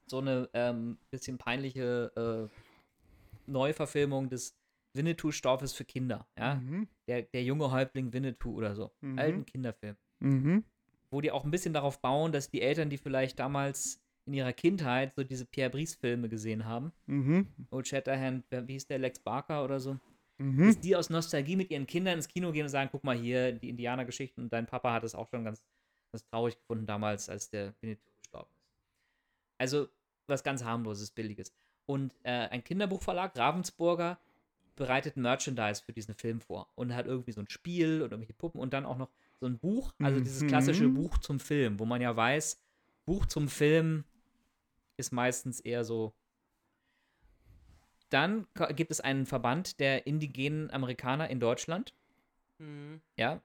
so 0.07 0.17
eine 0.17 0.49
ähm, 0.53 0.97
bisschen 1.11 1.37
peinliche 1.37 2.49
äh, 2.51 3.51
Neuverfilmung 3.51 4.29
des 4.29 4.57
Winnetou-Stoffes 4.93 5.73
für 5.73 5.85
Kinder. 5.85 6.27
Ja? 6.37 6.55
Mhm. 6.55 6.87
Der, 7.07 7.21
der 7.21 7.43
junge 7.43 7.71
Häuptling 7.71 8.11
Winnetou 8.11 8.55
oder 8.55 8.75
so. 8.75 8.91
Mhm. 9.01 9.19
Alten 9.19 9.45
Kinderfilm. 9.45 9.95
Mhm. 10.19 10.63
Wo 11.11 11.21
die 11.21 11.31
auch 11.31 11.43
ein 11.45 11.51
bisschen 11.51 11.73
darauf 11.73 12.01
bauen, 12.01 12.31
dass 12.31 12.49
die 12.49 12.61
Eltern, 12.61 12.89
die 12.89 12.97
vielleicht 12.97 13.39
damals 13.39 14.01
in 14.25 14.33
ihrer 14.33 14.53
Kindheit 14.53 15.13
so 15.15 15.23
diese 15.23 15.45
Pierre 15.45 15.69
Brice-Filme 15.69 16.29
gesehen 16.29 16.65
haben, 16.65 16.91
Mhm. 17.07 17.47
Old 17.71 17.87
Shatterhand, 17.87 18.45
wie 18.51 18.73
hieß 18.73 18.87
der, 18.87 18.99
Lex 18.99 19.19
Barker 19.19 19.63
oder 19.63 19.79
so, 19.79 19.99
Mhm. 20.37 20.65
dass 20.67 20.79
die 20.79 20.95
aus 20.95 21.09
Nostalgie 21.09 21.55
mit 21.55 21.69
ihren 21.71 21.85
Kindern 21.87 22.15
ins 22.15 22.27
Kino 22.27 22.51
gehen 22.51 22.63
und 22.63 22.69
sagen, 22.69 22.89
guck 22.91 23.03
mal 23.03 23.17
hier, 23.17 23.51
die 23.51 23.69
Indianergeschichten 23.69 24.43
und 24.43 24.53
dein 24.53 24.65
Papa 24.65 24.93
hat 24.93 25.03
es 25.03 25.15
auch 25.15 25.27
schon 25.29 25.43
ganz, 25.43 25.63
ganz 26.11 26.25
traurig 26.25 26.57
gefunden 26.57 26.85
damals, 26.85 27.29
als 27.29 27.49
der 27.49 27.73
Winnetou 27.81 28.09
gestorben 28.19 28.49
ist. 28.53 28.67
Also 29.57 29.87
was 30.27 30.43
ganz 30.43 30.63
harmloses, 30.63 31.11
billiges. 31.11 31.51
Und 31.85 32.13
äh, 32.23 32.47
ein 32.49 32.63
Kinderbuchverlag, 32.63 33.37
Ravensburger, 33.37 34.19
bereitet 34.75 35.17
Merchandise 35.17 35.83
für 35.83 35.93
diesen 35.93 36.15
Film 36.15 36.39
vor 36.39 36.67
und 36.75 36.95
hat 36.95 37.05
irgendwie 37.05 37.33
so 37.33 37.41
ein 37.41 37.49
Spiel 37.49 38.01
oder 38.01 38.13
irgendwelche 38.13 38.33
Puppen 38.33 38.59
und 38.61 38.73
dann 38.73 38.85
auch 38.85 38.97
noch 38.97 39.09
so 39.39 39.45
ein 39.45 39.59
Buch, 39.59 39.93
also 39.99 40.19
dieses 40.19 40.45
klassische 40.47 40.87
Mhm. 40.87 40.93
Buch 40.93 41.17
zum 41.17 41.39
Film, 41.39 41.79
wo 41.79 41.85
man 41.85 42.01
ja 42.01 42.15
weiß, 42.15 42.59
Buch 43.05 43.25
zum 43.25 43.49
Film 43.49 44.05
ist 45.01 45.11
meistens 45.11 45.59
eher 45.59 45.83
so 45.83 46.13
dann 48.11 48.45
gibt 48.75 48.91
es 48.91 48.99
einen 48.99 49.25
Verband 49.25 49.79
der 49.79 50.05
indigenen 50.05 50.69
Amerikaner 50.69 51.29
in 51.29 51.39
Deutschland. 51.39 51.93
Mhm. 52.59 53.01
Ja, 53.17 53.39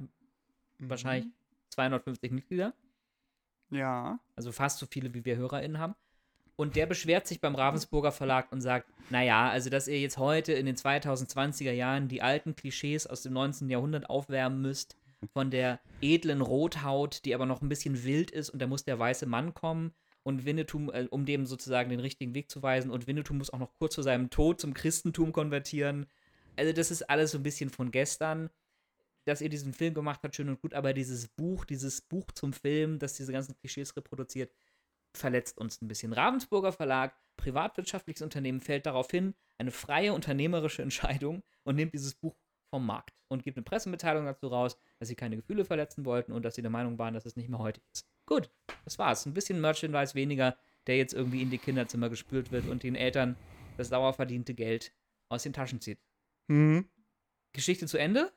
wahrscheinlich 0.79 1.33
250 1.71 2.33
Mitglieder. 2.33 2.75
Ja. 3.71 4.19
Also 4.35 4.53
fast 4.53 4.79
so 4.79 4.87
viele, 4.87 5.15
wie 5.15 5.25
wir 5.25 5.37
HörerInnen 5.37 5.79
haben. 5.79 5.95
Und 6.57 6.75
der 6.75 6.87
beschwert 6.87 7.27
sich 7.27 7.41
beim 7.41 7.55
Ravensburger 7.55 8.13
Verlag 8.13 8.51
und 8.51 8.61
sagt, 8.61 8.89
naja, 9.11 9.51
also 9.51 9.71
dass 9.71 9.89
ihr 9.89 10.01
jetzt 10.01 10.19
heute 10.19 10.53
in 10.55 10.67
den 10.67 10.77
2020er 10.77 11.73
Jahren 11.73 12.09
die 12.09 12.23
alten 12.23 12.57
Klischees 12.57 13.07
aus 13.07 13.23
dem 13.23 13.35
19. 13.35 13.69
Jahrhundert 13.69 14.11
aufwärmen 14.11 14.63
müsst, 14.63 14.97
von 15.33 15.51
der 15.51 15.81
edlen 16.01 16.41
Rothaut, 16.41 17.25
die 17.25 17.35
aber 17.35 17.47
noch 17.47 17.63
ein 17.63 17.69
bisschen 17.69 18.05
wild 18.05 18.31
ist 18.31 18.51
und 18.51 18.61
da 18.61 18.67
muss 18.67 18.85
der 18.85 18.99
weiße 18.99 19.27
Mann 19.27 19.55
kommen 19.55 19.93
und 20.27 20.45
Winnetou, 20.45 20.91
äh, 20.91 21.07
um 21.09 21.25
dem 21.25 21.47
sozusagen 21.47 21.89
den 21.89 22.01
richtigen 22.01 22.35
Weg 22.35 22.51
zu 22.51 22.61
weisen 22.61 22.91
und 22.91 23.07
Winnetou 23.07 23.33
muss 23.33 23.51
auch 23.51 23.61
noch 23.61 23.73
kurz 23.79 23.95
vor 23.95 24.03
seinem 24.03 24.29
Tod 24.29 24.61
zum 24.61 24.75
Christentum 24.75 25.31
konvertieren. 25.31 26.07
Also 26.57 26.73
das 26.73 26.91
ist 26.91 27.09
alles 27.09 27.31
so 27.31 27.39
ein 27.39 27.45
bisschen 27.45 27.71
von 27.71 27.93
gestern. 27.93 28.51
dass 29.25 29.41
ihr 29.41 29.49
diesen 29.49 29.73
Film 29.73 29.95
gemacht 29.95 30.21
habt, 30.23 30.37
schön 30.37 30.49
und 30.49 30.61
gut, 30.61 30.75
aber 30.75 30.93
dieses 30.95 31.29
Buch, 31.29 31.65
dieses 31.65 32.01
Buch 32.01 32.31
zum 32.33 32.53
Film, 32.53 32.99
das 32.99 33.15
diese 33.15 33.33
ganzen 33.33 33.57
Klischees 33.57 33.97
reproduziert, 33.97 34.53
verletzt 35.15 35.59
uns 35.59 35.83
ein 35.83 35.89
bisschen. 35.89 36.13
Ravensburger 36.13 36.73
Verlag, 36.73 37.17
privatwirtschaftliches 37.37 38.23
Unternehmen, 38.23 38.61
fällt 38.61 38.87
darauf 38.87 39.11
hin, 39.11 39.35
eine 39.59 39.71
freie 39.73 40.13
unternehmerische 40.13 40.83
Entscheidung 40.83 41.43
und 41.65 41.77
nimmt 41.77 41.95
dieses 41.95 42.15
Buch 42.15 42.37
vom 42.71 42.87
Markt 42.87 43.15
und 43.29 43.43
gibt 43.43 43.57
eine 43.57 43.65
Pressemitteilung 43.65 44.27
dazu 44.27 44.49
raus, 44.49 44.77
dass 44.99 45.09
sie 45.09 45.17
keine 45.17 45.37
Gefühle 45.37 45.65
verletzen 45.65 46.05
wollten 46.05 46.33
und 46.33 46.45
dass 46.45 46.57
sie 46.57 46.63
der 46.63 46.71
Meinung 46.71 46.99
waren, 46.99 47.15
dass 47.15 47.27
es 47.27 47.37
nicht 47.37 47.49
mehr 47.49 47.61
heutig 47.61 47.85
ist. 47.93 48.07
Gut, 48.27 48.51
das 48.85 48.99
war's. 48.99 49.25
Ein 49.27 49.35
bisschen 49.35 49.61
Merchandise 49.61 50.15
weniger, 50.15 50.57
der 50.87 50.97
jetzt 50.97 51.15
irgendwie 51.15 51.43
in 51.43 51.51
die 51.51 51.59
Kinderzimmer 51.59 52.09
gespült 52.09 52.51
wird 52.53 52.69
und 52.69 52.83
den 52.83 52.95
Eltern 52.97 53.37
das 53.77 53.89
sauer 53.89 54.13
verdiente 54.15 54.55
Geld 54.55 54.93
aus 55.29 55.43
den 55.45 55.53
Taschen 55.53 55.81
zieht. 55.81 55.99
Mhm. 56.49 56.87
Geschichte 57.53 57.87
zu 57.87 57.99
Ende. 57.99 58.33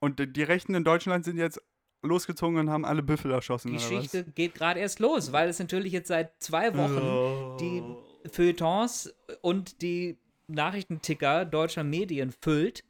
Und 0.00 0.18
die- 0.18 0.32
die 0.32 0.42
Rechten 0.42 0.74
in 0.74 0.84
Deutschland 0.84 1.24
sind 1.24 1.38
jetzt 1.38 1.60
losgezogen 2.02 2.58
und 2.58 2.70
haben 2.70 2.84
alle 2.84 3.02
Büffel 3.02 3.32
erschossen. 3.32 3.72
Geschichte 3.72 4.24
geht 4.24 4.54
gerade 4.54 4.78
erst 4.80 5.00
los, 5.00 5.32
weil 5.32 5.48
es 5.48 5.58
natürlich 5.58 5.92
jetzt 5.92 6.08
seit 6.08 6.40
zwei 6.42 6.72
Wochen 6.76 7.58
die 7.58 7.82
Feuilletons 8.30 9.12
und 9.40 9.82
die 9.82 10.18
Nachrichtenticker 10.46 11.44
deutscher 11.44 11.84
Medien 11.84 12.30
füllt, 12.32 12.84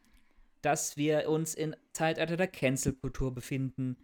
dass 0.62 0.96
wir 0.96 1.28
uns 1.28 1.54
in 1.54 1.74
Zeitalter 1.92 2.37
der 2.37 2.48
Cancel-Kultur 2.48 3.34
befinden, 3.34 3.96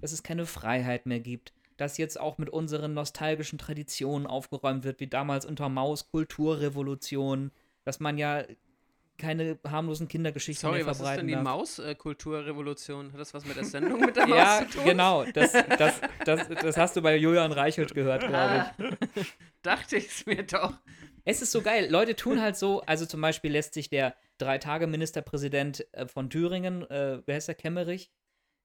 dass 0.00 0.12
es 0.12 0.22
keine 0.22 0.46
Freiheit 0.46 1.06
mehr 1.06 1.20
gibt, 1.20 1.52
dass 1.82 1.98
jetzt 1.98 2.18
auch 2.20 2.38
mit 2.38 2.48
unseren 2.48 2.94
nostalgischen 2.94 3.58
Traditionen 3.58 4.28
aufgeräumt 4.28 4.84
wird, 4.84 5.00
wie 5.00 5.08
damals 5.08 5.44
unter 5.44 5.68
Maus 5.68 6.08
Kulturrevolution, 6.10 7.50
dass 7.84 7.98
man 7.98 8.18
ja 8.18 8.44
keine 9.18 9.58
harmlosen 9.66 10.06
Kindergeschichten 10.06 10.60
Sorry, 10.68 10.78
mehr 10.78 10.86
was 10.86 10.98
ist 10.98 11.02
verbreiten 11.02 11.26
denn 11.26 11.38
die. 11.38 11.42
Maus-Kulturrevolution? 11.42 13.12
Hat 13.12 13.20
das 13.20 13.34
was 13.34 13.44
mit 13.44 13.56
der 13.56 13.64
Sendung 13.64 14.00
mit 14.00 14.14
der 14.16 14.26
Maus 14.28 14.38
Ja, 14.38 14.64
zu 14.68 14.76
tun? 14.78 14.84
genau. 14.84 15.24
Das, 15.24 15.52
das, 15.78 16.00
das, 16.24 16.48
das 16.48 16.76
hast 16.76 16.96
du 16.96 17.02
bei 17.02 17.16
Julian 17.16 17.50
Reichelt 17.50 17.94
gehört, 17.94 18.26
glaube 18.26 18.72
ich. 18.78 19.26
Dachte 19.62 19.96
ich 19.96 20.06
es 20.06 20.26
mir 20.26 20.44
doch. 20.44 20.74
Es 21.24 21.42
ist 21.42 21.50
so 21.50 21.62
geil. 21.62 21.88
Leute 21.90 22.14
tun 22.14 22.40
halt 22.40 22.56
so, 22.56 22.80
also 22.82 23.06
zum 23.06 23.20
Beispiel 23.20 23.50
lässt 23.50 23.74
sich 23.74 23.90
der 23.90 24.14
Drei-Tage-Ministerpräsident 24.38 25.86
äh, 25.92 26.06
von 26.06 26.30
Thüringen, 26.30 26.88
äh, 26.90 27.22
wer 27.26 27.34
heißt 27.34 27.48
der, 27.48 27.54
Kemmerich, 27.56 28.10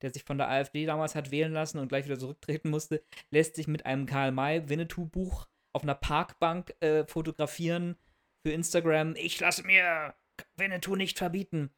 der 0.02 0.12
sich 0.12 0.24
von 0.24 0.38
der 0.38 0.50
AfD 0.50 0.86
damals 0.86 1.16
hat 1.16 1.32
wählen 1.32 1.54
lassen 1.54 1.80
und 1.80 1.90
gleich 1.90 2.06
wieder 2.06 2.20
zurücktreten 2.20 2.70
musste, 2.70 3.04
lässt 3.32 3.56
sich 3.56 3.68
mit 3.68 3.86
einem 3.86 4.06
Karl-May-Winnetou-Buch 4.06 5.48
auf 5.74 5.84
einer 5.84 5.96
Parkbank 5.96 6.76
äh, 6.80 7.06
fotografieren 7.06 7.98
für 8.46 8.52
Instagram. 8.52 9.16
Ich 9.16 9.40
lasse 9.40 9.64
mir 9.64 10.16
Winnetou 10.56 10.96
nicht 10.96 11.18
verbieten. 11.18 11.72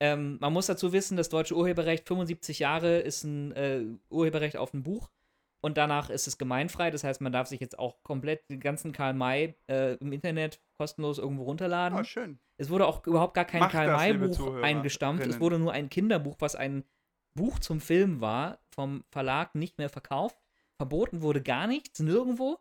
Ähm, 0.00 0.38
man 0.40 0.52
muss 0.52 0.66
dazu 0.66 0.92
wissen, 0.92 1.16
das 1.16 1.28
deutsche 1.28 1.56
Urheberrecht 1.56 2.06
75 2.08 2.58
Jahre 2.58 2.98
ist 2.98 3.24
ein 3.24 3.52
äh, 3.52 3.84
Urheberrecht 4.10 4.56
auf 4.56 4.74
ein 4.74 4.82
Buch 4.82 5.10
und 5.60 5.78
danach 5.78 6.10
ist 6.10 6.26
es 6.26 6.38
gemeinfrei. 6.38 6.90
Das 6.90 7.04
heißt, 7.04 7.20
man 7.20 7.32
darf 7.32 7.46
sich 7.46 7.60
jetzt 7.60 7.78
auch 7.78 8.02
komplett 8.02 8.48
den 8.50 8.60
ganzen 8.60 8.92
Karl 8.92 9.14
May 9.14 9.54
äh, 9.68 9.94
im 9.94 10.12
Internet 10.12 10.60
kostenlos 10.76 11.18
irgendwo 11.18 11.44
runterladen. 11.44 11.98
Ah, 11.98 12.04
schön. 12.04 12.40
Es 12.56 12.68
wurde 12.68 12.86
auch 12.86 13.06
überhaupt 13.06 13.34
gar 13.34 13.44
kein 13.44 13.60
Macht 13.60 13.72
Karl 13.72 13.96
May 13.96 14.14
Buch 14.14 14.62
eingestampft. 14.62 15.26
Es 15.26 15.40
wurde 15.40 15.58
nur 15.58 15.72
ein 15.72 15.88
Kinderbuch, 15.88 16.36
was 16.40 16.56
ein 16.56 16.84
Buch 17.34 17.58
zum 17.58 17.80
Film 17.80 18.20
war, 18.20 18.58
vom 18.68 19.04
Verlag 19.10 19.54
nicht 19.54 19.78
mehr 19.78 19.88
verkauft. 19.88 20.36
Verboten 20.76 21.22
wurde 21.22 21.42
gar 21.42 21.66
nichts, 21.66 22.00
nirgendwo. 22.00 22.58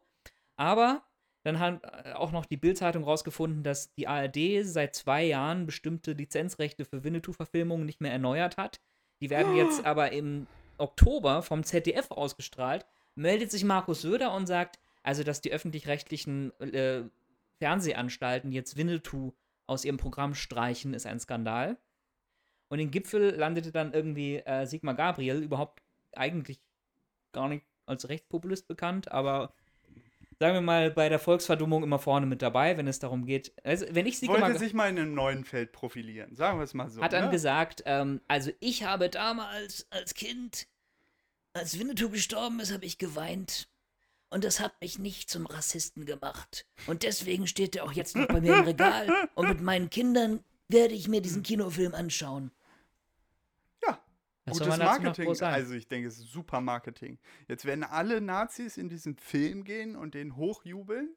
Aber 0.56 1.04
dann 1.44 1.60
hat 1.60 1.84
äh, 1.84 2.14
auch 2.14 2.32
noch 2.32 2.46
die 2.46 2.58
Bild-Zeitung 2.58 3.04
rausgefunden, 3.04 3.64
dass 3.64 3.94
die 3.94 4.08
ARD 4.08 4.64
seit 4.64 4.96
zwei 4.96 5.24
Jahren 5.24 5.66
bestimmte 5.66 6.14
Lizenzrechte 6.14 6.86
für 6.86 7.04
Winnetou-Verfilmungen 7.04 7.86
nicht 7.86 8.02
mehr 8.02 8.12
erneuert 8.12 8.58
hat. 8.58 8.80
Die 9.22 9.30
werden 9.30 9.56
jetzt 9.56 9.86
aber 9.86 10.12
im 10.12 10.48
Oktober 10.78 11.42
vom 11.42 11.64
ZDF 11.64 12.12
ausgestrahlt. 12.12 12.86
Meldet 13.16 13.52
sich 13.52 13.64
Markus 13.64 14.02
Söder 14.02 14.34
und 14.34 14.48
sagt, 14.48 14.80
also 15.04 15.24
dass 15.24 15.42
die 15.42 15.52
öffentlich-rechtlichen 15.52 16.52
äh, 16.60 17.04
Fernsehanstalten 17.60 18.52
jetzt 18.52 18.78
Winnetou 18.78 19.34
aus 19.68 19.86
ihrem 19.86 19.98
Programm 19.98 20.34
streichen, 20.34 20.94
ist 20.94 21.06
ein 21.06 21.20
Skandal. 21.20 21.78
Und 22.72 22.80
im 22.80 22.90
Gipfel 22.90 23.36
landete 23.36 23.74
dann 23.74 23.94
irgendwie 23.94 24.38
äh, 24.38 24.66
Sigmar 24.66 24.96
Gabriel, 24.96 25.44
überhaupt 25.44 25.82
eigentlich 26.14 26.62
gar 27.34 27.50
nicht 27.50 27.66
als 27.86 28.08
Rechtspopulist 28.08 28.70
bekannt, 28.70 29.12
aber 29.12 29.54
sagen 30.40 30.54
wir 30.54 30.62
mal 30.62 30.90
bei 30.90 31.10
der 31.10 31.20
Volksverdummung 31.20 31.84
immer 31.84 32.00
vorne 32.00 32.26
mit 32.28 32.42
dabei, 32.42 32.78
wenn 32.78 32.88
es 32.88 33.00
darum 33.00 33.26
geht. 33.26 33.52
Also, 33.66 33.86
wenn 33.90 34.06
ich 34.06 34.20
Sigmar 34.20 34.40
Wollte 34.40 34.60
sich 34.60 34.74
mal 34.74 34.90
in 34.90 34.98
einem 34.98 35.14
neuen 35.14 35.44
Feld 35.44 35.74
profilieren. 35.74 36.34
Sagen 36.34 36.60
wir 36.60 36.64
es 36.64 36.74
mal 36.74 36.90
so. 36.90 37.02
hat 37.02 37.12
dann 37.12 37.26
ne? 37.26 37.32
gesagt, 37.32 37.84
ähm, 37.86 38.22
also 38.30 38.52
ich 38.62 38.86
habe 38.86 39.10
damals 39.10 39.88
als 39.90 40.14
Kind, 40.14 40.68
als 41.52 41.78
Winnetou 41.78 42.08
gestorben 42.08 42.62
ist, 42.62 42.72
habe 42.72 42.86
ich 42.86 42.98
geweint. 42.98 43.68
Und 44.30 44.46
das 44.46 44.62
hat 44.62 44.80
mich 44.80 44.98
nicht 44.98 45.30
zum 45.30 45.46
Rassisten 45.46 46.06
gemacht. 46.06 46.66
Und 46.88 47.04
deswegen 47.04 47.48
steht 47.48 47.76
er 47.76 47.84
auch 47.84 47.92
jetzt 47.92 48.16
noch 48.16 48.28
bei 48.28 48.40
mir 48.40 48.60
im 48.60 48.64
Regal. 48.64 49.10
Und 49.36 49.50
mit 49.50 49.60
meinen 49.60 49.90
Kindern 49.90 50.42
werde 50.70 50.94
ich 50.94 51.10
mir 51.10 51.22
diesen 51.22 51.44
Kinofilm 51.44 51.94
anschauen. 51.94 52.50
Was 54.52 54.60
Gutes 54.60 54.78
Marketing. 54.78 55.42
Also 55.42 55.74
ich 55.74 55.88
denke, 55.88 56.08
es 56.08 56.18
ist 56.18 56.32
super 56.32 56.62
Marketing. 56.62 57.18
Jetzt 57.48 57.66
werden 57.66 57.84
alle 57.84 58.22
Nazis 58.22 58.78
in 58.78 58.90
diesen 58.90 59.16
Film 59.18 59.64
gehen 59.64 59.96
und 59.96 60.14
den 60.14 60.36
hochjubeln. 60.36 61.16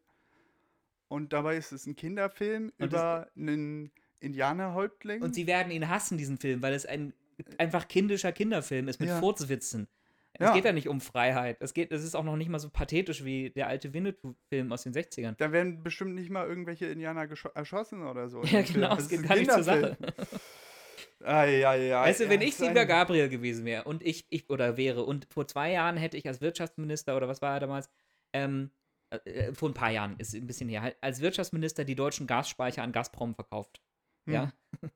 Und 1.08 1.32
dabei 1.32 1.56
ist 1.56 1.72
es 1.72 1.86
ein 1.86 1.96
Kinderfilm 1.96 2.72
Und 2.78 2.86
über 2.86 3.28
einen 3.36 3.92
Indianerhäuptling. 4.20 5.22
Und 5.22 5.34
sie 5.34 5.46
werden 5.46 5.70
ihn 5.70 5.88
hassen, 5.88 6.18
diesen 6.18 6.38
Film, 6.38 6.62
weil 6.62 6.72
es 6.74 6.86
ein 6.86 7.12
einfach 7.58 7.88
kindischer 7.88 8.32
Kinderfilm 8.32 8.88
ist 8.88 9.00
mit 9.00 9.08
Ja. 9.10 9.20
Furzwitzen. 9.20 9.88
Es 10.36 10.46
Ja. 10.46 10.52
geht 10.54 10.64
ja 10.64 10.72
nicht 10.72 10.88
um 10.88 11.00
Freiheit. 11.00 11.58
Es, 11.60 11.74
geht, 11.74 11.92
es 11.92 12.02
ist 12.02 12.16
auch 12.16 12.24
noch 12.24 12.36
nicht 12.36 12.48
mal 12.48 12.58
so 12.58 12.68
pathetisch 12.68 13.24
wie 13.24 13.50
der 13.50 13.68
alte 13.68 13.92
Winnetou-Film 13.92 14.72
aus 14.72 14.82
den 14.82 14.92
60ern. 14.92 15.34
da 15.36 15.52
werden 15.52 15.82
bestimmt 15.84 16.14
nicht 16.16 16.30
mal 16.30 16.46
irgendwelche 16.46 16.86
Indianer 16.86 17.28
erschossen 17.54 18.02
oder 18.04 18.28
so. 18.28 18.42
Ja, 18.44 18.62
genau, 18.62 18.96
es 18.96 19.08
geht 19.08 19.22
gar 19.22 19.36
nicht 19.36 19.50
zur 19.50 19.62
Sache. 19.62 19.96
Ei, 21.24 21.66
ei, 21.66 21.94
ei, 21.94 22.06
Weißt 22.08 22.20
du, 22.20 22.28
wenn 22.28 22.40
ich 22.42 22.60
ein- 22.62 22.74
Gabriel 22.74 23.28
gewesen 23.28 23.64
wäre 23.64 23.84
und 23.84 24.02
ich, 24.02 24.26
ich 24.30 24.48
oder 24.50 24.76
wäre 24.76 25.04
und 25.04 25.26
vor 25.32 25.46
zwei 25.48 25.72
Jahren 25.72 25.96
hätte 25.96 26.16
ich 26.16 26.26
als 26.28 26.40
Wirtschaftsminister 26.40 27.16
oder 27.16 27.28
was 27.28 27.40
war 27.42 27.54
er 27.54 27.60
damals, 27.60 27.88
ähm, 28.32 28.70
äh, 29.10 29.16
äh, 29.30 29.54
vor 29.54 29.70
ein 29.70 29.74
paar 29.74 29.90
Jahren, 29.90 30.16
ist 30.18 30.34
ein 30.34 30.46
bisschen 30.46 30.68
her, 30.68 30.82
halt 30.82 30.96
als 31.00 31.20
Wirtschaftsminister 31.20 31.84
die 31.84 31.94
deutschen 31.94 32.26
Gasspeicher 32.26 32.82
an 32.82 32.92
Gazprom 32.92 33.34
verkauft. 33.34 33.80
Ja. 34.26 34.52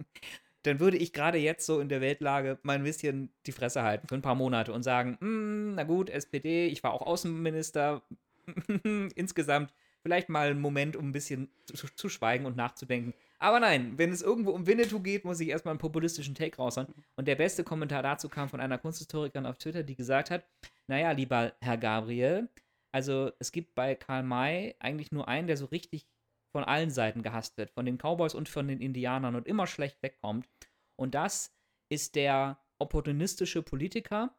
Dann 0.64 0.80
würde 0.80 0.96
ich 0.96 1.12
gerade 1.12 1.38
jetzt 1.38 1.64
so 1.64 1.80
in 1.80 1.88
der 1.88 2.00
Weltlage 2.00 2.58
mal 2.62 2.74
ein 2.76 2.82
bisschen 2.82 3.32
die 3.46 3.52
Fresse 3.52 3.82
halten 3.82 4.08
für 4.08 4.16
ein 4.16 4.22
paar 4.22 4.34
Monate 4.34 4.72
und 4.72 4.82
sagen, 4.82 5.16
"Mm, 5.20 5.74
na 5.76 5.84
gut, 5.84 6.10
SPD, 6.10 6.66
ich 6.66 6.82
war 6.82 6.92
auch 6.92 7.02
Außenminister, 7.02 8.02
insgesamt 9.14 9.72
vielleicht 10.02 10.28
mal 10.28 10.50
einen 10.50 10.60
Moment, 10.60 10.96
um 10.96 11.08
ein 11.08 11.12
bisschen 11.12 11.50
zu, 11.66 11.86
zu 11.94 12.08
schweigen 12.08 12.46
und 12.46 12.56
nachzudenken. 12.56 13.14
Aber 13.38 13.60
nein, 13.60 13.96
wenn 13.98 14.10
es 14.10 14.22
irgendwo 14.22 14.50
um 14.50 14.66
Winnetou 14.66 15.00
geht, 15.00 15.24
muss 15.24 15.40
ich 15.40 15.48
erstmal 15.48 15.72
einen 15.72 15.78
populistischen 15.78 16.34
Take 16.34 16.56
raushauen. 16.56 16.88
Und 17.16 17.28
der 17.28 17.36
beste 17.36 17.64
Kommentar 17.64 18.02
dazu 18.02 18.28
kam 18.28 18.48
von 18.48 18.60
einer 18.60 18.78
Kunsthistorikerin 18.78 19.46
auf 19.46 19.58
Twitter, 19.58 19.82
die 19.82 19.94
gesagt 19.94 20.30
hat, 20.30 20.44
naja, 20.88 21.12
lieber 21.12 21.52
Herr 21.60 21.76
Gabriel, 21.76 22.48
also 22.92 23.30
es 23.38 23.52
gibt 23.52 23.74
bei 23.74 23.94
Karl 23.94 24.22
May 24.22 24.74
eigentlich 24.80 25.12
nur 25.12 25.28
einen, 25.28 25.46
der 25.46 25.56
so 25.56 25.66
richtig 25.66 26.06
von 26.52 26.64
allen 26.64 26.90
Seiten 26.90 27.22
gehasst 27.22 27.56
wird, 27.58 27.70
von 27.70 27.86
den 27.86 27.98
Cowboys 27.98 28.34
und 28.34 28.48
von 28.48 28.66
den 28.66 28.80
Indianern 28.80 29.36
und 29.36 29.46
immer 29.46 29.66
schlecht 29.66 30.02
wegkommt. 30.02 30.48
Und 30.96 31.14
das 31.14 31.54
ist 31.90 32.14
der 32.14 32.58
opportunistische 32.78 33.62
Politiker, 33.62 34.34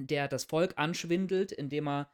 der 0.00 0.28
das 0.28 0.44
Volk 0.44 0.74
anschwindelt, 0.76 1.52
indem 1.52 1.88
er 1.88 2.10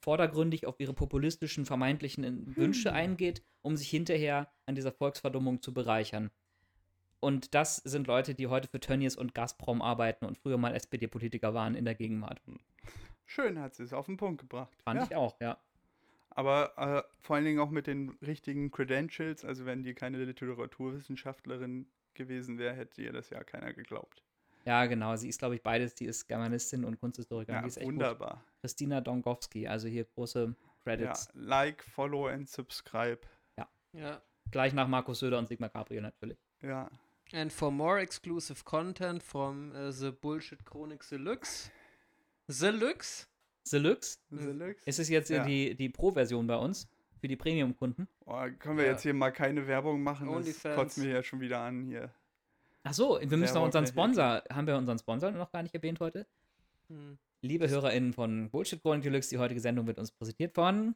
vordergründig 0.00 0.66
auf 0.66 0.78
ihre 0.78 0.94
populistischen 0.94 1.66
vermeintlichen 1.66 2.56
Wünsche 2.56 2.92
eingeht, 2.92 3.42
um 3.62 3.76
sich 3.76 3.88
hinterher 3.88 4.50
an 4.66 4.74
dieser 4.74 4.92
Volksverdummung 4.92 5.62
zu 5.62 5.72
bereichern. 5.74 6.30
Und 7.20 7.54
das 7.54 7.76
sind 7.76 8.06
Leute, 8.06 8.34
die 8.34 8.46
heute 8.46 8.68
für 8.68 8.78
Tönnies 8.78 9.16
und 9.16 9.34
Gazprom 9.34 9.82
arbeiten 9.82 10.26
und 10.26 10.38
früher 10.38 10.58
mal 10.58 10.74
SPD-Politiker 10.74 11.54
waren 11.54 11.74
in 11.74 11.84
der 11.84 11.94
Gegenwart. 11.94 12.40
Schön 13.24 13.58
hat 13.58 13.74
sie 13.74 13.82
es 13.82 13.92
auf 13.92 14.06
den 14.06 14.16
Punkt 14.16 14.40
gebracht. 14.42 14.72
Fand 14.82 15.00
ja. 15.00 15.06
ich 15.06 15.16
auch, 15.16 15.40
ja. 15.40 15.58
Aber 16.30 16.76
äh, 16.76 17.02
vor 17.20 17.36
allen 17.36 17.46
Dingen 17.46 17.60
auch 17.60 17.70
mit 17.70 17.86
den 17.86 18.10
richtigen 18.24 18.70
Credentials. 18.70 19.44
Also 19.44 19.64
wenn 19.64 19.82
die 19.82 19.94
keine 19.94 20.22
Literaturwissenschaftlerin 20.22 21.86
gewesen 22.14 22.58
wäre, 22.58 22.74
hätte 22.74 23.02
ihr 23.02 23.12
das 23.12 23.30
ja 23.30 23.42
keiner 23.42 23.72
geglaubt. 23.72 24.22
Ja, 24.66 24.84
genau. 24.86 25.14
Sie 25.16 25.28
ist, 25.28 25.38
glaube 25.38 25.54
ich, 25.54 25.62
beides. 25.62 25.94
Die 25.94 26.04
ist 26.06 26.26
Germanistin 26.26 26.84
und 26.84 26.98
Kunsthistorikerin. 26.98 27.54
Ja, 27.56 27.62
die 27.62 27.68
ist 27.68 27.76
echt 27.76 27.84
gut. 27.86 27.94
wunderbar. 27.94 28.44
Christina 28.60 29.00
Dongowski, 29.00 29.66
also 29.68 29.86
hier 29.88 30.04
große 30.04 30.44
Ja, 30.44 30.54
Credits. 30.82 31.28
like, 31.34 31.82
follow 31.84 32.26
and 32.26 32.48
subscribe. 32.48 33.20
Ja. 33.92 34.20
Gleich 34.50 34.74
nach 34.74 34.88
Markus 34.88 35.20
Söder 35.20 35.38
und 35.38 35.48
Sigmar 35.48 35.70
Gabriel 35.70 36.02
natürlich. 36.02 36.38
Ja. 36.60 36.90
And 37.32 37.52
for 37.52 37.70
more 37.70 37.98
exclusive 38.00 38.62
content 38.64 39.22
from 39.22 39.72
uh, 39.74 39.90
the 39.90 40.10
Bullshit 40.10 40.64
Chronik 40.66 41.02
Deluxe. 41.08 41.70
Deluxe? 42.48 43.26
Deluxe? 43.72 44.18
Deluxe. 44.30 44.84
Ist 44.86 44.98
es 44.98 45.08
jetzt 45.08 45.30
Ja. 45.30 45.44
die, 45.44 45.74
die 45.74 45.88
Pro-Version 45.88 46.46
bei 46.46 46.56
uns? 46.56 46.88
Für 47.20 47.28
die 47.28 47.36
Premium-Kunden? 47.36 48.06
Oh, 48.26 48.44
können 48.58 48.76
wir 48.76 48.84
Ja. 48.84 48.92
jetzt 48.92 49.02
hier 49.02 49.14
mal 49.14 49.30
keine 49.32 49.66
Werbung 49.66 50.02
machen? 50.02 50.26
Das 50.26 50.36
Onlyfans. 50.36 50.76
kotzt 50.76 50.98
mir 50.98 51.08
ja 51.10 51.22
schon 51.22 51.40
wieder 51.40 51.60
an 51.60 51.82
hier. 51.84 52.12
Ach 52.88 52.94
so, 52.94 53.18
wir 53.20 53.36
müssen 53.36 53.54
noch 53.54 53.64
unseren 53.64 53.86
Sponsor. 53.86 54.42
Haben 54.48 54.66
wir 54.68 54.76
unseren 54.76 54.98
Sponsor 54.98 55.32
noch 55.32 55.50
gar 55.50 55.62
nicht 55.62 55.74
erwähnt 55.74 55.98
heute? 55.98 56.24
Hm. 56.88 57.18
Liebe 57.42 57.68
HörerInnen 57.68 58.12
von 58.12 58.48
Bullshit 58.48 58.80
Chronik 58.80 59.02
Deluxe, 59.02 59.30
die 59.30 59.38
heutige 59.38 59.60
Sendung 59.60 59.86
wird 59.88 59.98
uns 59.98 60.12
präsentiert 60.12 60.54
von 60.54 60.94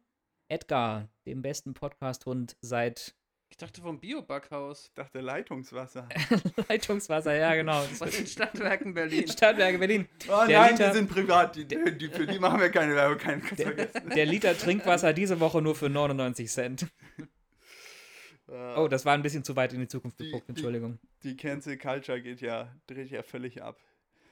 Edgar, 0.48 1.09
dem 1.26 1.42
besten 1.42 1.74
Podcast-Hund 1.74 2.57
seit 2.61 3.14
Ich 3.50 3.57
dachte 3.57 3.81
vom 3.83 3.98
Bio-Backhaus. 3.98 4.87
Ich 4.87 4.94
dachte 4.94 5.20
Leitungswasser. 5.20 6.09
Leitungswasser, 6.68 7.35
ja, 7.35 7.55
genau. 7.57 7.83
Was 7.98 8.16
in 8.18 8.26
Stadtwerken 8.29 8.94
Berlin. 8.94 9.26
Stadtwerke 9.26 9.79
Berlin. 9.79 10.09
Oh 10.29 10.46
Der 10.46 10.61
nein, 10.61 10.72
Liter- 10.72 10.88
die 10.90 10.94
sind 10.96 11.11
privat. 11.11 11.57
Die, 11.57 11.64
die, 11.66 12.09
für 12.09 12.26
die 12.26 12.38
machen 12.38 12.61
wir 12.61 12.70
keine 12.70 12.94
Werbung. 12.94 13.18
Keine, 13.18 13.40
kannst 13.42 13.62
vergessen. 13.62 14.11
Der 14.14 14.26
Liter 14.26 14.57
Trinkwasser 14.57 15.12
diese 15.12 15.40
Woche 15.40 15.61
nur 15.61 15.74
für 15.74 15.88
99 15.90 16.48
Cent. 16.48 16.87
Äh, 18.50 18.76
Oh, 18.76 18.88
das 18.88 19.04
war 19.04 19.14
ein 19.14 19.22
bisschen 19.22 19.44
zu 19.44 19.54
weit 19.56 19.72
in 19.72 19.80
die 19.80 19.88
Zukunft 19.88 20.18
geguckt, 20.18 20.44
die- 20.48 20.50
Entschuldigung. 20.50 20.98
Die 21.22 21.36
Cancel 21.36 21.76
Culture 21.78 22.20
geht 22.20 22.40
ja, 22.40 22.74
dreht 22.86 23.10
ja 23.10 23.22
völlig 23.22 23.62
ab. 23.62 23.78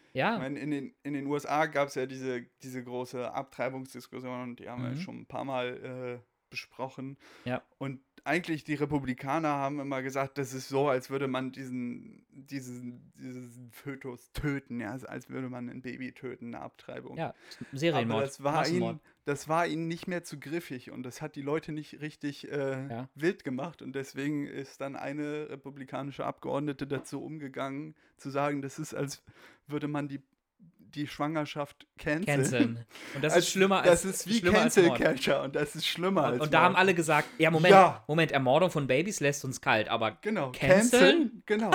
Ich 0.09 0.15
Ja, 0.15 0.39
meine, 0.39 0.59
in 0.59 0.71
den, 0.71 0.95
in 1.03 1.13
den 1.13 1.27
USA 1.27 1.67
gab 1.67 1.89
es 1.89 1.95
ja 1.95 2.07
diese, 2.07 2.43
diese 2.63 2.83
große 2.83 3.33
Abtreibungsdiskussion 3.33 4.43
und 4.43 4.61
die 4.61 4.69
haben 4.69 4.83
wir 4.83 4.91
Mhm. 4.91 4.97
schon 4.97 5.21
ein 5.21 5.27
paar 5.27 5.45
Mal 5.45 6.21
äh, 6.23 6.38
besprochen. 6.51 7.17
Ja. 7.45 7.63
Und 7.79 8.01
eigentlich 8.25 8.65
die 8.65 8.75
Republikaner 8.75 9.49
haben 9.49 9.81
immer 9.81 10.03
gesagt, 10.03 10.39
das 10.39 10.53
ist 10.53 10.69
so, 10.69 10.89
als 10.89 11.09
würde 11.09 11.29
man 11.29 11.53
diesen, 11.53 12.27
diesen, 12.31 13.13
diesen 13.17 13.71
Fötus 13.73 14.33
töten, 14.33 14.81
ja, 14.81 14.91
als 14.93 15.31
würde 15.31 15.49
man 15.49 15.69
ein 15.71 15.81
Baby 15.83 16.13
töten, 16.13 16.55
eine 16.55 16.61
Abtreibung. 16.63 17.17
ja, 17.17 17.29
Aber 17.29 17.79
Serienmord. 17.79 18.23
das 18.23 18.43
war, 18.43 18.69
ihnen, 18.69 19.01
das 19.25 19.49
war 19.49 19.67
ihnen 19.67 19.89
nicht 19.89 20.09
mehr 20.09 20.25
zu 20.25 20.39
griffig 20.39 20.91
und 20.91 21.05
das 21.05 21.23
hat 21.23 21.37
die 21.37 21.43
Leute 21.43 21.73
nicht 21.73 22.01
richtig 22.01 22.51
äh, 22.51 22.89
Ja. 22.89 23.09
wild 23.15 23.45
gemacht 23.45 23.81
und 23.81 23.95
deswegen 23.95 24.47
ist 24.47 24.81
dann 24.81 24.97
eine 24.97 25.49
republikanische 25.51 26.27
Abgeordnete 26.27 26.87
dazu 26.87 27.23
umgegangen, 27.23 27.95
zu 28.17 28.31
sagen, 28.31 28.61
das 28.63 28.79
ist, 28.79 28.95
als 28.95 29.23
würde 29.69 29.89
man 29.89 30.09
die, 30.09 30.21
die 30.95 31.07
Schwangerschaft 31.07 31.87
canceln. 31.99 32.25
Canceln. 32.27 32.87
Und 33.15 33.23
das 33.25 33.35
Als- 33.35 33.45
ist 33.45 33.51
schlimmer 33.53 33.83
als 33.83 34.03
Das 34.03 34.05
ist 34.05 34.27
wie 34.29 34.39
schlimmer 34.39 34.61
als 34.63 34.75
Cancel. 34.75 34.91
Culture 34.97 35.43
und 35.43 35.55
das 35.57 35.75
ist 35.77 35.87
schlimmer 35.87 36.25
als 36.25 36.35
Und, 36.35 36.41
und 36.43 36.55
da 36.55 36.61
haben 36.63 36.73
Mord. 36.73 36.81
alle 36.81 36.95
gesagt, 36.95 37.29
ja, 37.39 37.51
Moment, 37.51 37.73
Ja. 37.73 38.05
Moment, 38.09 38.33
Ermordung 38.33 38.71
von 38.71 38.87
Babys 38.87 39.21
lässt 39.21 39.45
uns 39.45 39.61
kalt, 39.61 39.89
aber 39.89 40.19
Genau. 40.23 40.53
Canceln? 40.53 41.43
Genau. 41.47 41.71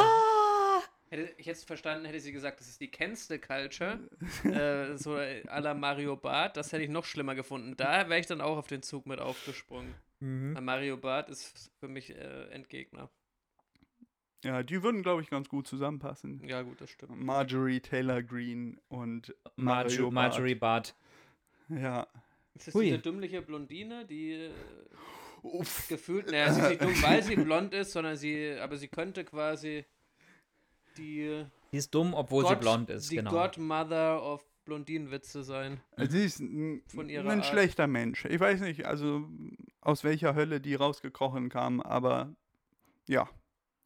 Hätte 1.09 1.29
ich 1.37 1.45
jetzt 1.45 1.67
verstanden, 1.67 2.05
hätte 2.05 2.19
sie 2.19 2.31
gesagt, 2.31 2.59
das 2.59 2.67
ist 2.67 2.81
die 2.81 2.89
Cancel 2.89 3.37
Culture. 3.39 3.99
äh, 4.45 4.97
so 4.97 5.11
à 5.15 5.59
la 5.59 5.75
Mario 5.75 6.15
Barth. 6.17 6.57
Das 6.57 6.71
hätte 6.71 6.81
ich 6.83 6.89
noch 6.89 7.05
schlimmer 7.05 7.35
gefunden. 7.35 7.77
Da 7.77 8.09
wäre 8.09 8.19
ich 8.19 8.25
dann 8.25 8.41
auch 8.41 8.57
auf 8.57 8.65
den 8.67 8.81
Zug 8.81 9.05
mit 9.05 9.19
aufgesprungen. 9.19 9.93
Mhm. 10.21 10.57
Mario 10.61 10.97
Barth 10.97 11.29
ist 11.29 11.69
für 11.79 11.87
mich 11.87 12.09
äh, 12.15 12.47
Endgegner. 12.49 13.11
Ja, 14.43 14.61
die 14.63 14.83
würden, 14.83 15.01
glaube 15.03 15.21
ich, 15.21 15.29
ganz 15.29 15.47
gut 15.49 15.67
zusammenpassen. 15.67 16.41
Ja, 16.47 16.61
gut, 16.61 16.79
das 16.81 16.89
stimmt. 16.89 17.21
Marjorie 17.23 17.79
Taylor 17.79 18.21
Greene 18.21 18.77
und 18.89 19.33
Mario 19.55 20.09
Marjo 20.09 20.11
Marjorie 20.11 20.55
Bart. 20.55 20.95
Ja. 21.69 22.07
Ist 22.55 22.67
das 22.67 22.73
Hui. 22.75 22.85
diese 22.85 22.99
dümmliche 22.99 23.41
Blondine, 23.41 24.05
die 24.05 24.33
äh, 24.33 24.51
Uff. 25.41 25.87
gefühlt, 25.87 26.27
naja, 26.27 26.53
sie 26.53 26.61
ist 26.61 26.69
nicht 26.69 26.81
dumm, 26.83 27.01
weil 27.01 27.23
sie 27.23 27.35
blond 27.35 27.73
ist, 27.73 27.93
sondern 27.93 28.15
sie, 28.17 28.51
aber 28.59 28.77
sie 28.77 28.87
könnte 28.89 29.23
quasi 29.23 29.85
die 30.97 31.45
Die 31.71 31.77
ist 31.77 31.93
dumm, 31.95 32.13
obwohl 32.13 32.43
sie 32.43 32.49
God- 32.49 32.59
blond 32.59 32.89
ist, 32.89 33.09
die 33.11 33.15
genau. 33.15 33.31
Godmother 33.31 34.21
of 34.23 34.45
Blondinenwitze 34.65 35.43
sein. 35.43 35.81
Also 35.95 36.11
sie 36.11 36.23
ist 36.25 36.39
ein, 36.39 36.83
Von 36.87 37.09
ihrer 37.09 37.29
ein 37.29 37.39
Art. 37.39 37.45
schlechter 37.47 37.87
Mensch. 37.87 38.25
Ich 38.25 38.39
weiß 38.39 38.61
nicht, 38.61 38.85
also 38.85 39.27
aus 39.81 40.03
welcher 40.03 40.35
Hölle 40.35 40.61
die 40.61 40.75
rausgekrochen 40.75 41.49
kam, 41.49 41.81
aber 41.81 42.35
ja, 43.07 43.27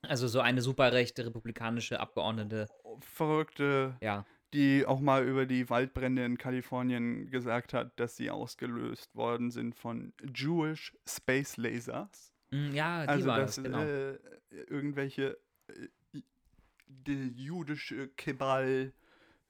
Also 0.02 0.28
so 0.28 0.40
eine 0.40 0.62
superrechte 0.62 1.26
republikanische 1.26 2.00
Abgeordnete, 2.00 2.68
verrückte, 3.00 3.98
ja. 4.02 4.26
die 4.54 4.86
auch 4.86 5.00
mal 5.00 5.26
über 5.26 5.46
die 5.46 5.70
Waldbrände 5.70 6.24
in 6.24 6.38
Kalifornien 6.38 7.30
gesagt 7.30 7.74
hat, 7.74 8.00
dass 8.00 8.16
sie 8.16 8.30
ausgelöst 8.30 9.16
worden 9.16 9.52
sind 9.52 9.76
von 9.76 10.14
Jewish 10.34 10.96
Space 11.08 11.58
Lasers. 11.58 12.34
Mm, 12.52 12.74
Ja, 12.74 13.04
die 13.04 13.10
also 13.10 13.28
war 13.28 13.40
dass 13.40 13.56
das, 13.56 13.64
genau. 13.64 13.82
äh, 13.82 14.18
irgendwelche 14.68 15.38
äh, 15.68 16.22
die 16.88 17.34
jüdische 17.36 18.08
Kebal 18.10 18.94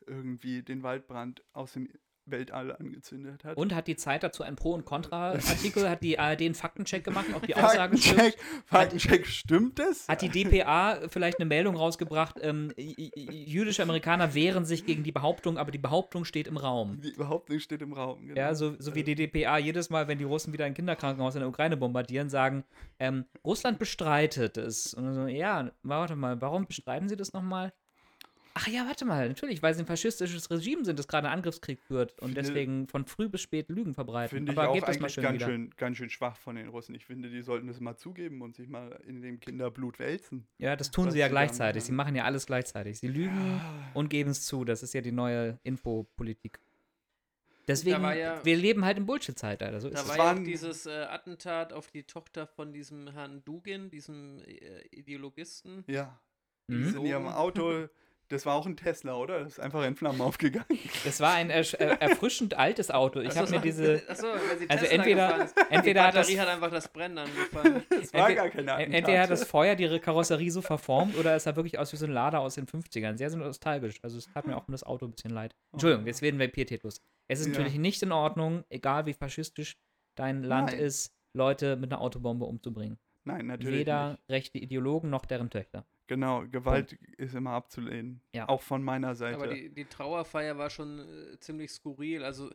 irgendwie 0.05 0.63
den 0.63 0.83
Waldbrand 0.83 1.43
aus 1.53 1.73
dem 1.73 1.89
Weltall 2.29 2.75
angezündet 2.75 3.43
hat. 3.43 3.57
Und 3.57 3.73
hat 3.73 3.87
die 3.87 3.95
Zeit 3.95 4.23
dazu 4.23 4.43
einen 4.43 4.55
Pro- 4.55 4.73
und 4.73 4.85
Contra-Artikel, 4.85 5.89
hat 5.89 6.03
die 6.03 6.19
ARD 6.19 6.41
einen 6.41 6.55
Faktencheck 6.55 7.03
gemacht, 7.03 7.27
ob 7.33 7.45
die 7.45 7.55
Aussage 7.55 7.97
stimmt? 7.97 8.19
Faktencheck, 8.19 8.37
Faktencheck, 8.65 9.27
stimmt 9.27 9.79
es? 9.79 10.07
Hat 10.07 10.21
die 10.21 10.29
DPA 10.29 11.07
vielleicht 11.07 11.39
eine 11.39 11.45
Meldung 11.45 11.75
rausgebracht, 11.75 12.37
ähm, 12.41 12.73
jüdische 12.77 13.83
Amerikaner 13.83 14.33
wehren 14.33 14.65
sich 14.65 14.85
gegen 14.85 15.03
die 15.03 15.11
Behauptung, 15.11 15.57
aber 15.57 15.71
die 15.71 15.77
Behauptung 15.77 16.25
steht 16.25 16.47
im 16.47 16.57
Raum. 16.57 16.99
Die 17.01 17.09
überhaupt 17.09 17.49
nicht 17.49 17.63
steht 17.63 17.81
im 17.81 17.93
Raum. 17.93 18.27
Genau. 18.27 18.39
Ja, 18.39 18.55
so, 18.55 18.75
so 18.79 18.95
wie 18.95 19.03
die 19.03 19.15
DPA 19.15 19.57
jedes 19.57 19.89
Mal, 19.89 20.07
wenn 20.07 20.17
die 20.17 20.23
Russen 20.23 20.53
wieder 20.53 20.65
ein 20.65 20.73
Kinderkrankenhaus 20.73 21.35
in 21.35 21.41
der 21.41 21.49
Ukraine 21.49 21.77
bombardieren, 21.77 22.29
sagen, 22.29 22.63
ähm, 22.99 23.25
Russland 23.45 23.79
bestreitet 23.79 24.57
es. 24.57 24.93
Und 24.93 25.13
so, 25.13 25.27
ja, 25.27 25.71
warte 25.83 26.15
mal, 26.15 26.39
warum 26.41 26.67
bestreiten 26.67 27.09
sie 27.09 27.15
das 27.15 27.33
nochmal? 27.33 27.73
Ach 28.59 28.67
ja, 28.67 28.87
warte 28.87 29.05
mal, 29.05 29.27
natürlich, 29.27 29.61
weil 29.61 29.75
sie 29.75 29.83
ein 29.83 29.85
faschistisches 29.85 30.49
Regime 30.49 30.83
sind, 30.83 30.97
das 30.97 31.07
gerade 31.07 31.27
einen 31.27 31.35
Angriffskrieg 31.37 31.79
führt 31.79 32.13
und 32.19 32.29
Finde- 32.29 32.41
deswegen 32.41 32.87
von 32.87 33.05
früh 33.05 33.29
bis 33.29 33.41
spät 33.41 33.69
Lügen 33.69 33.93
verbreiten. 33.93 34.35
Finde 34.35 34.51
ich 34.53 34.57
Aber 34.57 34.69
auch 34.69 34.79
das 34.79 34.97
mal 34.99 35.03
eigentlich 35.05 35.13
schön 35.13 35.23
ganz 35.23 35.35
wieder. 35.35 35.45
schön, 35.45 35.69
ganz 35.77 35.97
schön 35.97 36.09
schwach 36.09 36.37
von 36.37 36.55
den 36.55 36.67
Russen. 36.69 36.95
Ich 36.95 37.05
finde, 37.05 37.29
die 37.29 37.43
sollten 37.43 37.67
das 37.67 37.79
mal 37.79 37.95
zugeben 37.97 38.41
und 38.41 38.55
sich 38.55 38.67
mal 38.67 38.99
in 39.05 39.21
dem 39.21 39.39
Kinderblut 39.39 39.99
wälzen. 39.99 40.47
Ja, 40.57 40.75
das 40.75 40.89
tun 40.89 41.11
sie 41.11 41.19
ja 41.19 41.27
gleichzeitig. 41.27 41.83
Sie 41.83 41.91
machen. 41.91 42.15
ja 42.15 42.23
alles 42.23 42.47
gleichzeitig. 42.47 42.97
Sie 42.97 43.07
lügen 43.07 43.61
und 43.93 44.09
geben 44.09 44.31
es 44.31 44.45
zu. 44.47 44.65
Das 44.65 44.81
ist 44.81 44.93
ja 44.95 45.01
die 45.01 45.11
neue 45.11 45.59
Infopolitik. 45.63 46.59
Deswegen, 47.67 48.01
ja- 48.01 48.43
wir 48.45 48.55
leben 48.55 48.85
halt 48.85 48.97
im 48.97 49.05
Bullshit-Zeitalter. 49.05 49.81
So 49.81 49.89
ist 49.89 49.97
Da 49.97 50.01
es. 50.01 50.07
war 50.07 50.17
ja 50.17 50.33
auch 50.33 50.43
dieses 50.43 50.85
äh, 50.85 50.91
Attentat 51.09 51.73
auf 51.73 51.91
die 51.91 52.03
Tochter 52.03 52.47
von 52.47 52.71
diesem 52.71 53.09
Herrn 53.11 53.43
Dugin, 53.43 53.89
diesem 53.89 54.39
äh, 54.45 54.81
Ideologisten. 54.91 55.83
Ja. 55.87 56.17
Mhm. 56.67 56.77
Die 56.77 56.83
sind 56.85 56.95
in 57.01 57.05
ihrem 57.07 57.27
Auto, 57.27 57.87
das 58.29 58.45
war 58.45 58.55
auch 58.55 58.65
ein 58.65 58.75
Tesla, 58.77 59.15
oder? 59.15 59.39
Das 59.39 59.53
ist 59.53 59.59
einfach 59.59 59.83
in 59.85 59.95
Flammen 59.95 60.19
aufgegangen. 60.21 60.65
Das 61.05 61.19
war 61.21 61.33
ein 61.33 61.49
ersch- 61.51 61.75
äh, 61.77 61.97
erfrischend 61.99 62.53
altes 62.55 62.91
Auto. 62.91 63.19
Ich 63.21 63.35
habe 63.37 63.49
mir 63.49 63.59
diese. 63.59 64.03
Achso, 64.09 64.27
weil 64.27 64.57
sie 64.59 64.69
Also 64.69 64.83
Tesla 64.85 64.97
entweder- 65.03 65.27
gefahren 65.27 65.41
ist. 65.45 65.57
entweder 65.69 66.01
die 66.01 66.07
hat 66.07 66.15
das- 66.15 66.27
Batterie 66.27 66.39
hat 66.39 66.47
einfach 66.49 66.71
das 66.71 66.87
Brennen 66.89 67.17
angefangen. 67.17 67.83
Das 67.89 68.13
war 68.13 68.29
Entweder- 68.29 68.35
gar 68.35 68.49
keine 68.49 68.61
En- 68.61 68.69
Attentate. 68.69 68.97
Entweder 68.97 69.21
hat 69.21 69.29
das 69.31 69.43
Feuer 69.45 69.75
die 69.75 69.99
Karosserie 69.99 70.49
so 70.51 70.61
verformt 70.61 71.17
oder 71.17 71.35
es 71.35 71.43
sah 71.43 71.55
wirklich 71.55 71.79
aus 71.79 71.91
wie 71.93 71.97
so 71.97 72.05
ein 72.05 72.11
Lader 72.11 72.39
aus 72.41 72.55
den 72.55 72.65
50ern. 72.67 73.17
Sehr, 73.17 73.29
sehr 73.29 73.39
nostalgisch. 73.39 73.99
Also 74.03 74.17
es 74.17 74.27
tat 74.33 74.45
mir 74.45 74.55
auch 74.57 74.67
um 74.67 74.71
das 74.73 74.83
Auto 74.83 75.05
ein 75.05 75.11
bisschen 75.11 75.31
leid. 75.31 75.55
Entschuldigung, 75.73 76.05
jetzt 76.07 76.21
werden 76.21 76.39
wir 76.39 76.47
pietätlos. 76.47 77.01
Es 77.27 77.39
ist 77.39 77.47
Ja. 77.47 77.51
natürlich 77.53 77.77
nicht 77.79 78.01
in 78.03 78.11
Ordnung, 78.11 78.63
egal 78.69 79.05
wie 79.05 79.13
faschistisch 79.13 79.77
dein 80.15 80.43
Land 80.43 80.71
Nein. 80.71 80.79
ist, 80.79 81.13
Leute 81.33 81.75
mit 81.75 81.91
einer 81.91 82.01
Autobombe 82.01 82.45
umzubringen. 82.45 82.97
Nein, 83.23 83.47
natürlich 83.47 83.79
Weder 83.79 84.11
nicht. 84.11 84.29
rechte 84.29 84.57
Ideologen 84.57 85.09
noch 85.09 85.25
deren 85.25 85.49
Töchter. 85.49 85.85
Genau, 86.07 86.45
Gewalt 86.47 86.93
ist 87.17 87.35
immer 87.35 87.51
abzulehnen. 87.51 88.21
Ja. 88.33 88.47
Auch 88.47 88.61
von 88.61 88.81
meiner 88.81 89.13
Seite. 89.15 89.35
Aber 89.35 89.53
die, 89.53 89.73
die 89.73 89.85
Trauerfeier 89.85 90.57
war 90.57 90.69
schon 90.69 90.99
äh, 90.99 91.39
ziemlich 91.39 91.71
skurril. 91.71 92.23
Also, 92.23 92.49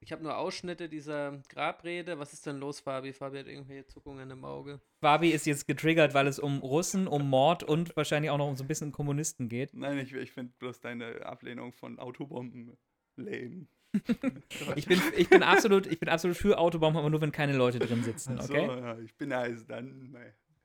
ich 0.00 0.12
habe 0.12 0.22
nur 0.22 0.38
Ausschnitte 0.38 0.88
dieser 0.88 1.42
Grabrede. 1.48 2.18
Was 2.18 2.32
ist 2.32 2.46
denn 2.46 2.56
los, 2.56 2.80
Fabi? 2.80 3.12
Fabi 3.12 3.38
hat 3.38 3.46
irgendwelche 3.46 3.86
Zuckungen 3.86 4.30
im 4.30 4.44
Auge. 4.44 4.80
Fabi 5.02 5.30
ist 5.30 5.46
jetzt 5.46 5.66
getriggert, 5.66 6.14
weil 6.14 6.26
es 6.26 6.38
um 6.38 6.60
Russen, 6.60 7.06
um 7.06 7.28
Mord 7.28 7.62
und 7.62 7.94
wahrscheinlich 7.96 8.30
auch 8.30 8.38
noch 8.38 8.48
um 8.48 8.56
so 8.56 8.64
ein 8.64 8.68
bisschen 8.68 8.92
Kommunisten 8.92 9.48
geht. 9.48 9.74
Nein, 9.74 9.98
ich, 9.98 10.14
ich 10.14 10.32
finde 10.32 10.54
bloß 10.58 10.80
deine 10.80 11.26
Ablehnung 11.26 11.72
von 11.72 11.98
Autobomben 11.98 12.76
lame. 13.16 13.66
Ich 14.76 14.86
bin, 14.86 15.00
ich 15.16 15.30
bin, 15.30 15.42
absolut, 15.42 15.86
ich 15.86 15.98
bin 15.98 16.10
absolut 16.10 16.36
für 16.36 16.58
Autobomben, 16.58 16.98
aber 16.98 17.08
nur, 17.08 17.22
wenn 17.22 17.32
keine 17.32 17.56
Leute 17.56 17.78
drin 17.78 18.02
sitzen, 18.02 18.36
Ach 18.38 18.42
so, 18.42 18.54
okay? 18.54 18.66
ja, 18.66 18.98
ich 18.98 19.16
bin 19.16 19.32
also 19.32 19.64
dann. 19.64 20.14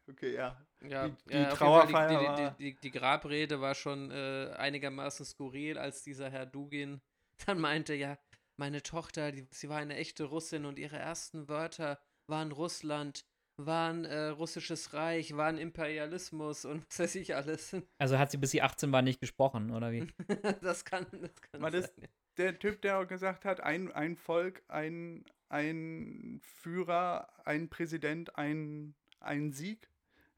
Okay, 0.09 0.35
ja. 0.35 0.57
Ja, 0.87 1.07
Die- 1.07 1.15
die 1.29 1.33
ja, 1.33 1.49
Trauerfeier 1.53 2.07
die, 2.09 2.15
war- 2.15 2.35
die, 2.35 2.63
die, 2.65 2.73
die, 2.73 2.79
die 2.81 2.91
Grabrede 2.91 3.61
war 3.61 3.75
schon 3.75 4.11
äh, 4.11 4.51
einigermaßen 4.57 5.25
skurril, 5.25 5.77
als 5.77 6.03
dieser 6.03 6.29
Herr 6.29 6.45
Dugin 6.45 7.01
dann 7.45 7.59
meinte, 7.59 7.93
ja, 7.93 8.17
meine 8.57 8.83
Tochter, 8.83 9.31
die, 9.31 9.47
sie 9.51 9.69
war 9.69 9.77
eine 9.77 9.95
echte 9.95 10.25
Russin 10.25 10.65
und 10.65 10.77
ihre 10.79 10.97
ersten 10.97 11.47
Wörter 11.47 11.99
waren 12.27 12.51
Russland, 12.51 13.25
waren 13.57 14.05
äh, 14.05 14.25
russisches 14.27 14.93
Reich, 14.93 15.35
waren 15.37 15.57
Imperialismus 15.57 16.65
und 16.65 16.85
was 16.89 16.99
weiß 16.99 17.15
ich 17.15 17.35
alles. 17.35 17.75
Also 17.99 18.17
hat 18.19 18.31
sie 18.31 18.37
bis 18.37 18.51
sie 18.51 18.61
18 18.61 18.91
war 18.91 19.01
nicht 19.01 19.19
gesprochen, 19.21 19.71
oder 19.71 19.91
wie? 19.91 20.07
das 20.61 20.83
kann, 20.85 21.05
das 21.11 21.41
kann 21.41 21.61
War 21.61 21.71
das- 21.71 21.85
sein. 21.95 22.07
Der 22.37 22.57
Typ, 22.57 22.81
der 22.81 22.97
auch 22.99 23.07
gesagt 23.07 23.45
hat, 23.45 23.59
ein, 23.61 23.91
ein 23.91 24.15
Volk, 24.17 24.63
ein, 24.67 25.23
ein 25.49 26.41
Führer, 26.43 27.27
ein 27.45 27.69
Präsident, 27.69 28.35
ein, 28.39 28.95
ein 29.19 29.51
Sieg. 29.53 29.87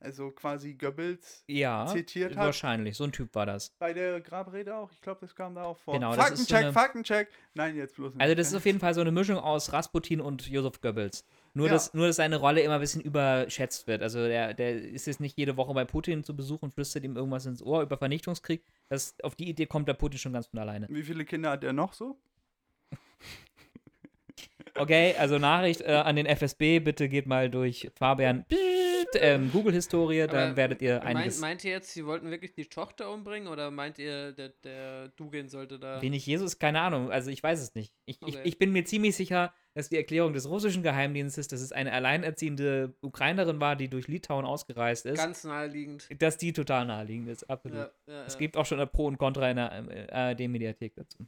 Also 0.05 0.29
quasi 0.31 0.73
Goebbels 0.75 1.43
Ja, 1.47 1.87
zitiert 1.87 2.35
hat. 2.37 2.45
wahrscheinlich. 2.45 2.95
So 2.95 3.03
ein 3.05 3.11
Typ 3.11 3.33
war 3.33 3.45
das. 3.47 3.71
Bei 3.79 3.91
der 3.91 4.21
Grabrede 4.21 4.75
auch. 4.75 4.91
Ich 4.91 5.01
glaube, 5.01 5.19
das 5.21 5.35
kam 5.35 5.55
da 5.55 5.63
auch 5.63 5.77
vor. 5.79 5.95
Genau, 5.95 6.15
das 6.15 6.29
ist 6.31 6.47
so 6.47 6.55
Faktencheck, 6.55 6.63
eine- 6.63 6.73
Faktencheck. 6.73 7.27
Nein, 7.55 7.75
jetzt 7.75 7.95
bloß 7.95 8.13
nicht. 8.13 8.21
Also 8.21 8.35
das 8.35 8.47
ist 8.49 8.55
auf 8.55 8.65
jeden 8.65 8.79
Fall 8.79 8.93
so 8.93 9.01
eine 9.01 9.11
Mischung 9.11 9.37
aus 9.37 9.73
Rasputin 9.73 10.21
und 10.21 10.47
Josef 10.47 10.79
Goebbels. 10.79 11.25
Nur, 11.55 11.67
Ja. 11.67 11.73
dass, 11.73 11.93
nur, 11.93 12.07
dass 12.07 12.17
seine 12.17 12.35
Rolle 12.35 12.61
immer 12.61 12.75
ein 12.75 12.81
bisschen 12.81 13.01
überschätzt 13.01 13.87
wird. 13.87 14.01
Also 14.03 14.19
der, 14.27 14.53
der 14.53 14.75
ist 14.81 15.07
jetzt 15.07 15.19
nicht 15.21 15.37
jede 15.37 15.57
Woche 15.57 15.73
bei 15.73 15.85
Putin 15.85 16.23
zu 16.23 16.35
Besuch 16.35 16.61
und 16.61 16.73
flüstert 16.73 17.03
ihm 17.03 17.15
irgendwas 17.15 17.45
ins 17.47 17.63
Ohr 17.63 17.81
über 17.81 17.97
Vernichtungskrieg. 17.97 18.63
Das, 18.89 19.15
auf 19.23 19.35
die 19.35 19.49
Idee 19.49 19.65
kommt 19.65 19.87
der 19.87 19.93
Putin 19.95 20.19
schon 20.19 20.33
ganz 20.33 20.47
von 20.47 20.59
alleine. 20.59 20.87
Wie 20.89 21.03
viele 21.03 21.25
Kinder 21.25 21.49
hat 21.51 21.63
er 21.63 21.73
noch 21.73 21.93
so? 21.93 22.17
Okay, 24.77 25.15
also 25.17 25.39
Nachricht 25.39 25.81
äh, 25.81 25.93
an 25.93 26.17
den 26.17 26.25
FSB, 26.25 26.79
bitte 26.79 27.07
geht 27.07 27.27
mal 27.27 27.49
durch 27.49 27.89
Fabian 27.95 28.43
ähm, 29.15 29.51
Google-Historie, 29.51 30.27
dann 30.27 30.49
Aber 30.49 30.57
werdet 30.57 30.81
ihr 30.81 30.95
Meint, 31.03 31.17
einiges. 31.17 31.39
meint 31.39 31.63
ihr 31.63 31.71
jetzt, 31.71 31.91
sie 31.91 32.05
wollten 32.05 32.29
wirklich 32.31 32.53
die 32.53 32.65
Tochter 32.65 33.11
umbringen 33.11 33.47
oder 33.47 33.71
meint 33.71 33.99
ihr, 33.99 34.31
der, 34.33 34.49
der 34.63 35.09
Dugin 35.09 35.49
sollte 35.49 35.79
da. 35.79 36.01
Wenig 36.01 36.25
Jesus, 36.25 36.59
keine 36.59 36.81
Ahnung, 36.81 37.11
also 37.11 37.29
ich 37.29 37.41
weiß 37.43 37.61
es 37.61 37.75
nicht. 37.75 37.93
Ich, 38.05 38.17
ich, 38.21 38.35
Okay. 38.35 38.41
ich 38.43 38.57
bin 38.57 38.71
mir 38.71 38.83
ziemlich 38.85 39.15
sicher, 39.15 39.53
dass 39.73 39.89
die 39.89 39.97
Erklärung 39.97 40.33
des 40.33 40.49
russischen 40.49 40.83
Geheimdienstes, 40.83 41.47
dass 41.47 41.61
es 41.61 41.71
eine 41.71 41.91
alleinerziehende 41.93 42.93
Ukrainerin 43.01 43.59
war, 43.59 43.75
die 43.75 43.89
durch 43.89 44.07
Litauen 44.07 44.45
ausgereist 44.45 45.05
ist, 45.05 45.17
Ganz 45.17 45.43
naheliegend. 45.43 46.07
dass 46.19 46.37
die 46.37 46.53
total 46.53 46.85
naheliegend 46.85 47.29
ist, 47.29 47.49
absolut. 47.49 47.77
Ja, 47.77 47.91
ja, 48.07 48.25
Es 48.25 48.33
ja. 48.33 48.39
gibt 48.39 48.57
auch 48.57 48.65
schon 48.65 48.79
ein 48.79 48.89
Pro 48.89 49.05
und 49.07 49.17
Contra 49.17 49.49
in 49.49 49.57
der 49.57 49.71
äh, 49.89 50.11
ARD-Mediathek 50.11 50.95
dazu. 50.95 51.27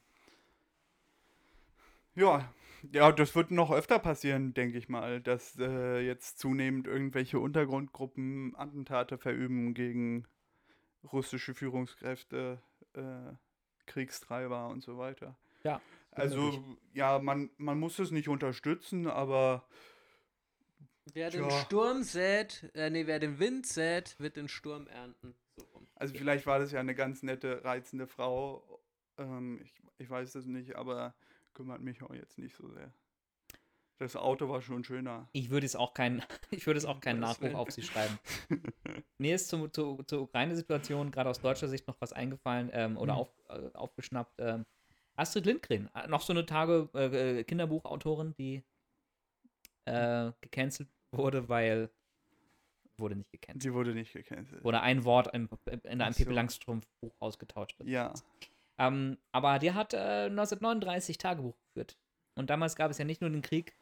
Ja, 2.16 2.50
ja, 2.92 3.12
das 3.12 3.36
wird 3.36 3.52
noch 3.52 3.72
öfter 3.72 4.00
passieren, 4.00 4.54
denke 4.54 4.78
ich 4.78 4.90
mal, 4.90 5.22
dass 5.22 5.58
äh, 5.60 6.00
jetzt 6.00 6.40
zunehmend 6.40 6.88
irgendwelche 6.88 7.40
Untergrundgruppen 7.40 8.56
Attentate 8.56 9.18
verüben 9.18 9.74
gegen 9.74 10.26
russische 11.12 11.54
Führungskräfte, 11.54 12.62
äh, 12.94 13.34
Kriegstreiber 13.86 14.68
und 14.68 14.84
so 14.84 14.98
weiter. 14.98 15.38
Ja, 15.64 15.82
Also, 16.12 16.64
ja, 16.94 17.20
man, 17.20 17.50
man 17.58 17.80
muss 17.80 18.00
es 18.00 18.12
nicht 18.12 18.30
unterstützen, 18.30 19.08
aber 19.08 19.68
Wer 21.14 21.30
den 21.30 21.48
Tja. 21.48 21.60
Sturm 21.62 22.04
sät, 22.04 22.70
äh, 22.74 22.90
nee, 22.90 23.08
wer 23.08 23.20
den 23.20 23.40
Wind 23.40 23.66
sät, 23.66 24.20
wird 24.20 24.36
den 24.36 24.48
Sturm 24.50 24.88
ernten. 24.88 25.36
So 25.56 25.64
rum. 25.74 25.88
also 25.96 26.14
vielleicht 26.14 26.46
war 26.46 26.60
das 26.60 26.72
ja 26.72 26.80
eine 26.80 26.96
ganz 26.96 27.24
nette, 27.24 27.64
reizende 27.64 28.08
Frau. 28.08 28.82
Ähm, 29.18 29.60
ich, 29.64 29.74
ich 30.00 30.10
weiß 30.10 30.34
das 30.34 30.46
nicht, 30.46 30.76
aber 30.76 31.16
kümmert 31.58 31.82
mich 31.82 32.01
auch 32.03 32.14
jetzt 32.14 32.38
nicht 32.38 32.55
so 32.55 32.70
sehr. 32.70 32.93
Das 33.99 34.16
Auto 34.16 34.47
war 34.47 34.62
schon 34.62 34.84
schöner. 34.84 35.28
Ich 35.34 35.49
würde 35.49 35.66
es 35.66 35.76
auch 35.76 35.95
keinen, 35.95 36.22
ich 36.51 36.68
würde 36.68 36.78
es 36.78 36.86
auch 36.86 36.99
keinen 37.01 37.20
Nachruf 37.20 37.55
auf 37.55 37.72
sie 37.72 37.82
schreiben. 37.82 38.20
Mir 39.18 39.34
ist 39.36 39.49
zum, 39.49 39.74
zu, 39.74 40.03
zur 40.05 40.22
Ukraine-Situation 40.22 41.10
gerade 41.10 41.32
aus 41.32 41.41
deutscher 41.41 41.68
Sicht 41.68 41.88
noch 41.88 41.99
was 41.99 42.14
eingefallen 42.14 42.70
ähm, 42.74 42.95
oder 42.97 43.14
Mhm. 43.14 43.20
auf, 43.20 43.30
äh, 43.49 43.70
aufgeschnappt. 43.74 44.36
Ähm, 44.38 44.66
Astrid 45.16 45.47
Lindgren, 45.47 45.89
äh, 45.95 46.08
noch 46.08 46.22
so 46.22 46.32
eine 46.32 46.45
Tage 46.45 46.89
äh, 46.93 47.39
äh, 47.39 47.43
Kinderbuchautorin, 47.43 48.36
die 48.38 48.64
äh, 49.86 50.32
gecancelt 50.41 50.89
wurde, 51.12 51.49
weil 51.49 51.89
wurde 52.99 53.16
nicht 53.16 53.32
gecancelt. 53.32 53.64
Sie 53.64 53.74
wurde 53.74 53.93
nicht 53.95 54.14
gecancelt. 54.14 54.64
Wurde 54.64 54.82
ein 54.82 55.05
Wort 55.05 55.34
in, 55.34 55.49
in 55.86 56.01
einem 56.01 56.14
so. 56.14 56.20
Pippi 56.20 56.34
Langstrumpf-Buch 56.36 57.16
ausgetauscht. 57.20 57.80
wird. 57.80 57.89
Ja. 57.89 58.14
Ähm, 58.78 59.18
aber 59.32 59.60
die 59.60 59.72
hat 59.72 59.94
äh, 59.94 60.26
1939 60.26 61.18
Tagebuch 61.18 61.56
geführt. 61.68 61.98
Und 62.36 62.50
damals 62.50 62.76
gab 62.76 62.92
es 62.92 62.98
ja 62.98 63.06
nicht 63.06 63.22
nur 63.22 63.30
den 63.30 63.42
Krieg 63.42 63.74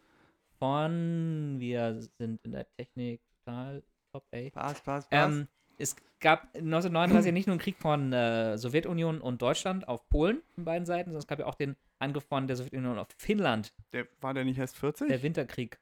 von, 0.59 1.55
wir 1.59 2.01
sind 2.17 2.39
in 2.43 2.51
der 2.51 2.65
Technik 2.77 3.21
total 3.43 3.83
top, 4.13 4.25
ey. 4.31 4.51
Pass, 4.51 4.81
pass, 4.81 5.07
pass. 5.07 5.07
Ähm, 5.11 5.47
es 5.77 5.95
gab 6.19 6.43
1939 6.55 7.25
ja 7.25 7.31
nicht 7.33 7.47
nur 7.47 7.53
einen 7.53 7.61
Krieg 7.61 7.77
von 7.77 8.13
äh, 8.13 8.57
Sowjetunion 8.57 9.19
und 9.19 9.41
Deutschland 9.41 9.87
auf 9.87 10.07
Polen 10.09 10.41
von 10.53 10.63
beiden 10.63 10.85
Seiten, 10.85 11.09
sondern 11.09 11.19
es 11.19 11.27
gab 11.27 11.39
ja 11.39 11.45
auch 11.45 11.55
den 11.55 11.75
Angriff 11.99 12.25
von 12.25 12.47
der 12.47 12.55
Sowjetunion 12.55 12.97
auf 12.97 13.07
Finnland, 13.17 13.73
der, 13.93 14.07
war 14.21 14.33
der 14.33 14.45
nicht 14.45 14.57
erst 14.57 14.77
40? 14.77 15.07
der 15.07 15.21
Winterkrieg. 15.21 15.79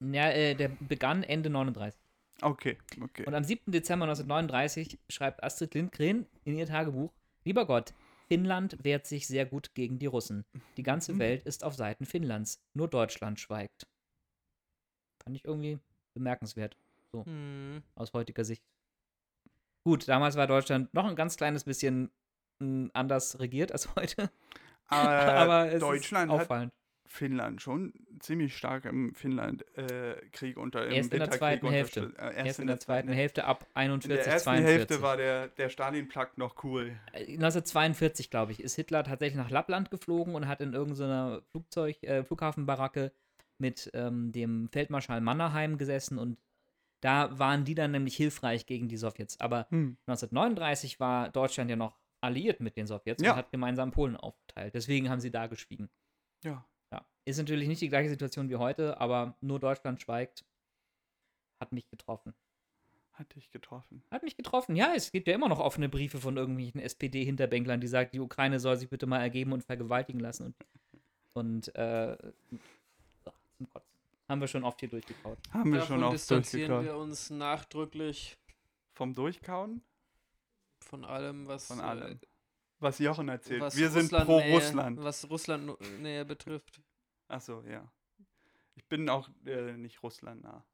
Ja, 0.00 0.30
äh, 0.30 0.54
der 0.54 0.68
begann 0.68 1.22
Ende 1.22 1.50
39. 1.50 1.98
okay, 2.42 2.76
okay. 3.00 3.24
Und 3.26 3.34
am 3.34 3.44
7. 3.44 3.70
Dezember 3.70 4.04
1939 4.06 4.98
schreibt 5.08 5.42
Astrid 5.42 5.74
Lindgren 5.74 6.26
in 6.44 6.56
ihr 6.58 6.66
Tagebuch: 6.66 7.12
Lieber 7.44 7.66
Gott, 7.66 7.92
Finnland 8.28 8.82
wehrt 8.82 9.06
sich 9.06 9.26
sehr 9.26 9.46
gut 9.46 9.74
gegen 9.74 9.98
die 9.98 10.06
Russen. 10.06 10.44
Die 10.76 10.82
ganze 10.82 11.12
Mhm. 11.12 11.18
Welt 11.18 11.42
ist 11.44 11.62
auf 11.64 11.74
Seiten 11.74 12.06
Finnlands. 12.06 12.60
Nur 12.72 12.88
Deutschland 12.88 13.38
schweigt. 13.38 13.86
Fand 15.22 15.36
ich 15.36 15.44
irgendwie 15.44 15.78
bemerkenswert 16.14 16.76
Hm. 17.12 17.82
aus 17.94 18.12
heutiger 18.12 18.44
Sicht. 18.44 18.62
Gut, 19.84 20.08
damals 20.08 20.34
war 20.36 20.46
Deutschland 20.46 20.92
noch 20.94 21.04
ein 21.06 21.14
ganz 21.16 21.36
kleines 21.36 21.62
bisschen 21.64 22.10
mm, 22.58 22.88
anders 22.92 23.38
regiert 23.38 23.70
als 23.70 23.88
heute. 23.96 24.30
Aber, 24.86 25.34
Aber 25.34 25.72
es 25.72 25.80
Deutschland 25.80 26.30
ist 26.30 26.34
hat 26.38 26.40
auffallend. 26.42 26.72
Finnland 27.06 27.60
schon 27.62 27.92
ziemlich 28.18 28.56
stark 28.56 28.84
im 28.86 29.14
Finnland-Krieg 29.14 30.56
unter 30.56 30.86
im 30.86 30.92
Erst 30.92 31.12
in 31.12 31.18
der 31.20 31.30
zweiten 31.30 31.68
Hälfte. 31.68 32.12
Äh, 32.18 32.46
Erst 32.46 32.58
in 32.60 32.66
der 32.66 32.80
zweiten 32.80 33.12
Hälfte 33.12 33.44
ab 33.44 33.66
In 33.70 33.76
41, 33.76 34.08
der 34.24 34.26
ersten 34.32 34.44
42. 34.50 34.74
Hälfte 34.78 35.02
war 35.02 35.16
der, 35.16 35.48
der 35.48 35.68
Stalin-Plakt 35.68 36.38
noch 36.38 36.62
cool. 36.64 36.96
Äh, 37.12 37.34
1942, 37.34 38.30
glaube 38.30 38.52
ich, 38.52 38.60
ist 38.62 38.74
Hitler 38.76 39.04
tatsächlich 39.04 39.36
nach 39.36 39.50
Lappland 39.50 39.90
geflogen 39.90 40.34
und 40.34 40.48
hat 40.48 40.60
in 40.60 40.72
irgendeiner 40.72 41.42
Flugzeug, 41.50 42.02
äh, 42.02 42.24
Flughafenbaracke 42.24 43.12
mit 43.58 43.90
ähm, 43.94 44.32
dem 44.32 44.68
Feldmarschall 44.72 45.20
Mannerheim 45.20 45.78
gesessen 45.78 46.18
und 46.18 46.38
da 47.00 47.38
waren 47.38 47.64
die 47.64 47.74
dann 47.74 47.90
nämlich 47.90 48.16
hilfreich 48.16 48.64
gegen 48.66 48.88
die 48.88 48.96
Sowjets. 48.96 49.38
Aber 49.38 49.66
Hm. 49.70 49.98
1939 50.06 50.98
war 51.00 51.28
Deutschland 51.28 51.68
ja 51.70 51.76
noch 51.76 51.98
alliiert 52.22 52.60
mit 52.60 52.76
den 52.78 52.86
Sowjets 52.86 53.22
Ja. 53.22 53.32
und 53.32 53.36
hat 53.36 53.52
gemeinsam 53.52 53.90
Polen 53.90 54.16
aufgeteilt. 54.16 54.74
Deswegen 54.74 55.10
haben 55.10 55.20
sie 55.20 55.30
da 55.30 55.46
geschwiegen. 55.46 55.90
Ja. 56.42 56.66
Ist 57.24 57.38
natürlich 57.38 57.68
nicht 57.68 57.80
die 57.80 57.88
gleiche 57.88 58.10
Situation 58.10 58.48
wie 58.50 58.56
heute, 58.56 59.00
aber 59.00 59.36
nur 59.40 59.58
Deutschland 59.58 60.00
schweigt. 60.00 60.44
Hat 61.60 61.72
mich 61.72 61.88
getroffen. 61.88 62.34
Hat 63.12 63.34
dich 63.34 63.50
getroffen. 63.50 64.02
Hat 64.10 64.22
mich 64.24 64.36
getroffen. 64.36 64.74
Ja, 64.76 64.92
es 64.94 65.12
gibt 65.12 65.28
ja 65.28 65.34
immer 65.34 65.48
noch 65.48 65.60
offene 65.60 65.88
Briefe 65.88 66.18
von 66.18 66.36
irgendwelchen 66.36 66.80
SPD-Hinterbänklern, 66.80 67.80
die 67.80 67.86
sagen, 67.86 68.10
die 68.12 68.20
Ukraine 68.20 68.58
soll 68.58 68.76
sich 68.76 68.88
bitte 68.90 69.06
mal 69.06 69.20
ergeben 69.20 69.52
und 69.52 69.62
vergewaltigen 69.62 70.18
lassen. 70.20 70.54
Und, 71.32 71.68
und 71.68 71.74
äh, 71.76 72.16
ach, 73.24 73.32
zum 73.56 73.70
Kotzen. 73.72 73.88
Haben 74.28 74.40
wir 74.40 74.48
schon 74.48 74.64
oft 74.64 74.80
hier 74.80 74.88
durchgekaut. 74.88 75.38
Haben 75.52 75.72
wir 75.72 75.80
Davon 75.80 75.96
schon 75.96 76.04
auch 76.04 76.12
distanzieren 76.12 76.70
durchgekaut. 76.72 76.96
wir 76.96 77.02
uns 77.02 77.30
nachdrücklich 77.30 78.36
Vom 78.94 79.14
Durchkauen? 79.14 79.82
von 80.80 81.04
allem, 81.04 81.46
was, 81.46 81.68
Von 81.68 81.78
äh, 81.78 81.82
allem. 81.82 82.20
Was 82.80 82.98
Jochen 82.98 83.28
erzählt. 83.30 83.60
was 83.62 83.74
wir 83.76 83.88
sind 83.90 84.10
pro 84.10 84.38
Russland-Nähe- 84.38 84.54
Russland. 84.54 85.02
Was 85.02 85.30
Russland 85.30 86.00
Nähe 86.02 86.24
betrifft. 86.26 86.80
Achso, 87.34 87.64
ja. 87.68 87.90
Ich 88.76 88.86
bin 88.86 89.08
auch 89.08 89.28
äh, 89.44 89.72
nicht 89.76 90.02
Russland-nah. 90.04 90.64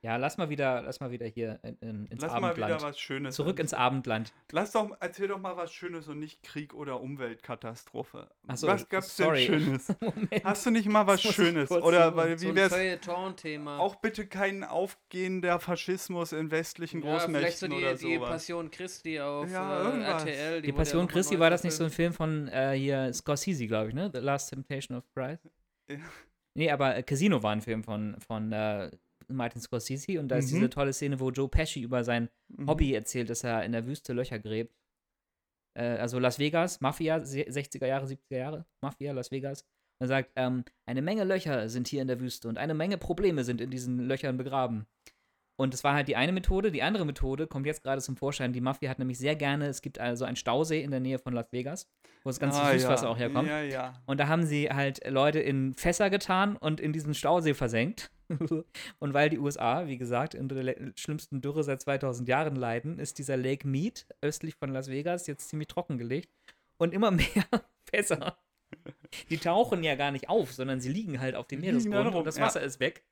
Ja, 0.00 0.14
lass 0.14 0.38
mal 0.38 0.48
wieder, 0.48 0.80
lass 0.82 1.00
mal 1.00 1.10
wieder 1.10 1.26
hier 1.26 1.58
in, 1.64 1.76
in, 1.80 2.06
ins 2.06 2.22
Lass 2.22 2.30
mal 2.30 2.50
Abendland. 2.50 2.72
wieder 2.76 2.82
was 2.88 3.00
Schönes. 3.00 3.34
Zurück 3.34 3.58
ins 3.58 3.74
Abendland. 3.74 4.32
Lass 4.52 4.70
doch, 4.70 4.96
erzähl 5.00 5.26
doch 5.26 5.40
mal 5.40 5.56
was 5.56 5.72
Schönes 5.72 6.06
und 6.06 6.20
nicht 6.20 6.44
Krieg 6.44 6.72
oder 6.72 7.00
Umweltkatastrophe. 7.00 8.30
Ach 8.46 8.56
so, 8.56 8.68
was 8.68 8.88
gab's 8.88 9.16
denn 9.16 9.26
sorry. 9.26 9.46
Schönes? 9.46 9.88
Moment. 10.00 10.44
Hast 10.44 10.64
du 10.66 10.70
nicht 10.70 10.86
mal 10.86 11.04
was 11.08 11.20
Schönes? 11.20 11.68
Oder 11.72 12.14
weil, 12.14 12.38
So 12.38 12.46
wie 12.46 12.50
ein 12.50 12.54
wär's? 12.54 12.72
Feuilleton-Thema. 12.72 13.80
Auch 13.80 13.96
bitte 13.96 14.28
kein 14.28 14.62
aufgehender 14.62 15.58
Faschismus 15.58 16.32
in 16.32 16.52
westlichen 16.52 17.02
ja, 17.02 17.18
vielleicht 17.18 17.58
so 17.58 17.66
Großmächten 17.66 17.70
die, 17.70 17.76
oder 17.76 17.94
die 17.96 18.14
sowas. 18.14 18.30
Passion 18.30 18.70
Christi 18.70 19.20
auf 19.20 19.50
Ja, 19.50 19.80
äh, 19.80 19.84
irgendwas. 19.84 20.22
RTL. 20.22 20.62
Die 20.62 20.68
ja 20.68 20.74
Passion 20.76 21.06
mal 21.06 21.12
Christi, 21.12 21.40
war 21.40 21.50
das 21.50 21.64
nicht 21.64 21.74
so 21.74 21.82
ein. 21.82 21.90
Film 21.90 22.12
von 22.12 22.46
äh, 22.46 22.74
hier 22.78 23.12
Scorsese, 23.12 23.66
glaube 23.66 23.88
ich, 23.88 23.94
ne? 23.96 24.12
The 24.14 24.20
Last 24.20 24.50
Temptation 24.50 24.96
of 24.96 25.04
Christ? 25.12 25.42
Ja. 25.90 25.98
Nee, 26.56 26.70
aber 26.70 26.96
äh, 26.96 27.02
Casino 27.02 27.42
war 27.42 27.52
ein 27.52 27.60
Film 27.62 27.84
von, 27.84 28.16
von 28.20 28.52
äh, 28.52 28.90
Martin 29.28 29.60
Scorsese 29.60 30.18
und 30.18 30.28
da 30.28 30.36
ist 30.36 30.50
Mhm. 30.50 30.56
diese 30.56 30.70
tolle 30.70 30.92
Szene, 30.92 31.20
wo 31.20 31.30
Joe 31.30 31.48
Pesci 31.48 31.82
über 31.82 32.02
sein 32.04 32.28
Mhm. 32.48 32.68
Hobby 32.68 32.92
erzählt, 32.94 33.30
dass 33.30 33.44
er 33.44 33.64
in 33.64 33.72
der 33.72 33.86
Wüste 33.86 34.12
Löcher 34.12 34.38
gräbt. 34.38 34.74
Äh, 35.78 35.98
also 35.98 36.18
Las 36.18 36.38
Vegas, 36.38 36.80
Mafia, 36.80 37.24
se- 37.24 37.48
60er 37.50 37.86
Jahre, 37.86 38.06
70er 38.06 38.36
Jahre, 38.38 38.66
Mafia, 38.82 39.12
Las 39.12 39.30
Vegas. 39.30 39.62
Und 40.00 40.04
er 40.04 40.08
sagt, 40.08 40.32
ähm, 40.36 40.64
eine 40.88 41.02
Menge 41.02 41.24
Löcher 41.24 41.68
sind 41.68 41.88
hier 41.88 42.02
in 42.02 42.08
der 42.08 42.20
Wüste 42.20 42.48
und 42.48 42.56
eine 42.58 42.74
Menge 42.74 42.98
Probleme 42.98 43.44
sind 43.44 43.60
in 43.60 43.70
diesen 43.70 43.98
Löchern 44.00 44.36
begraben. 44.36 44.86
Und 45.60 45.74
das 45.74 45.82
war 45.82 45.94
halt 45.94 46.06
die 46.06 46.14
eine 46.14 46.30
Methode. 46.30 46.70
Die 46.70 46.82
andere 46.82 47.04
Methode 47.04 47.48
kommt 47.48 47.66
jetzt 47.66 47.82
gerade 47.82 48.00
zum 48.00 48.16
Vorschein. 48.16 48.52
Die 48.52 48.60
Mafia 48.60 48.88
hat 48.88 49.00
nämlich 49.00 49.18
sehr 49.18 49.34
gerne, 49.34 49.66
es 49.66 49.82
gibt 49.82 49.98
also 49.98 50.24
einen 50.24 50.36
Stausee 50.36 50.82
in 50.82 50.92
der 50.92 51.00
Nähe 51.00 51.18
von 51.18 51.32
Las 51.32 51.50
Vegas, 51.50 51.90
wo 52.22 52.30
das 52.30 52.38
ganze 52.38 52.60
Ah, 52.60 52.72
Süßwasser 52.72 53.06
ja. 53.06 53.10
auch 53.10 53.18
herkommt. 53.18 53.48
Ja, 53.48 53.62
ja. 53.62 53.94
Und 54.06 54.20
da 54.20 54.28
haben 54.28 54.46
sie 54.46 54.70
halt 54.70 55.04
Leute 55.08 55.40
in 55.40 55.74
Fässer 55.74 56.10
getan 56.10 56.56
und 56.56 56.78
in 56.78 56.92
diesen 56.92 57.12
Stausee 57.12 57.54
versenkt. 57.54 58.12
und 59.00 59.14
weil 59.14 59.30
die 59.30 59.38
USA, 59.38 59.88
wie 59.88 59.98
gesagt, 59.98 60.36
unter 60.36 60.62
der 60.62 60.76
schlimmsten 60.94 61.40
Dürre 61.40 61.64
seit 61.64 61.80
2000 61.80 62.28
Jahren 62.28 62.54
leiden, 62.54 63.00
ist 63.00 63.18
dieser 63.18 63.36
Lake 63.36 63.66
Mead 63.66 64.06
östlich 64.20 64.54
von 64.54 64.70
Las 64.70 64.88
Vegas 64.88 65.26
jetzt 65.26 65.48
ziemlich 65.48 65.66
trockengelegt. 65.66 66.30
Und 66.76 66.94
immer 66.94 67.10
mehr 67.10 67.26
Fässer. 67.92 68.38
Die 69.30 69.38
tauchen 69.38 69.82
ja 69.82 69.96
gar 69.96 70.12
nicht 70.12 70.28
auf, 70.28 70.52
sondern 70.52 70.80
sie 70.80 70.92
liegen 70.92 71.20
halt 71.20 71.34
auf 71.34 71.48
dem 71.48 71.62
Meeresgrund 71.62 72.14
und 72.14 72.26
das. 72.26 72.38
Wasser 72.38 72.60
ist 72.62 72.78
weg. 72.78 73.02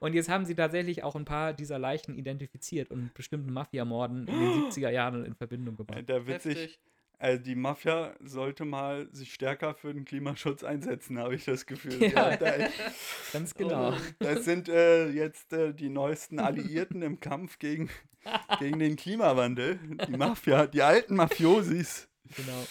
Und 0.00 0.14
jetzt 0.14 0.28
haben 0.28 0.44
sie 0.44 0.54
tatsächlich 0.54 1.02
auch 1.02 1.16
ein 1.16 1.24
paar 1.24 1.52
dieser 1.52 1.78
Leichen 1.78 2.16
identifiziert 2.16 2.90
und 2.90 3.04
mit 3.04 3.14
bestimmten 3.14 3.52
Mafiamorden 3.52 4.26
in 4.28 4.40
den 4.40 4.50
70er 4.70 4.90
Jahren 4.90 5.24
in 5.24 5.34
Verbindung 5.34 5.76
gebracht. 5.76 6.04
Da 6.06 6.26
witzig. 6.26 6.56
Heftig. 6.56 6.80
Also 7.18 7.42
die 7.42 7.54
Mafia 7.54 8.14
sollte 8.22 8.64
mal 8.64 9.08
sich 9.12 9.32
stärker 9.32 9.74
für 9.74 9.94
den 9.94 10.04
Klimaschutz 10.04 10.64
einsetzen, 10.64 11.18
habe 11.18 11.34
ich 11.36 11.44
das 11.44 11.64
Gefühl. 11.64 11.94
Ja. 12.02 12.30
Ja, 12.30 12.36
da, 12.36 12.52
Ganz 13.32 13.52
Oh 13.54 13.58
genau. 13.58 13.90
Mann. 13.92 14.00
das 14.18 14.44
sind 14.44 14.68
äh, 14.68 15.08
jetzt 15.08 15.52
äh, 15.52 15.72
die 15.72 15.88
neuesten 15.88 16.38
Alliierten 16.38 17.02
im 17.02 17.20
Kampf 17.20 17.58
gegen, 17.58 17.88
gegen 18.58 18.78
den 18.78 18.96
Klimawandel. 18.96 19.78
Die 20.08 20.16
Mafia, 20.16 20.66
die 20.66 20.82
alten 20.82 21.14
Mafiosis, 21.16 22.08
genau. 22.36 22.66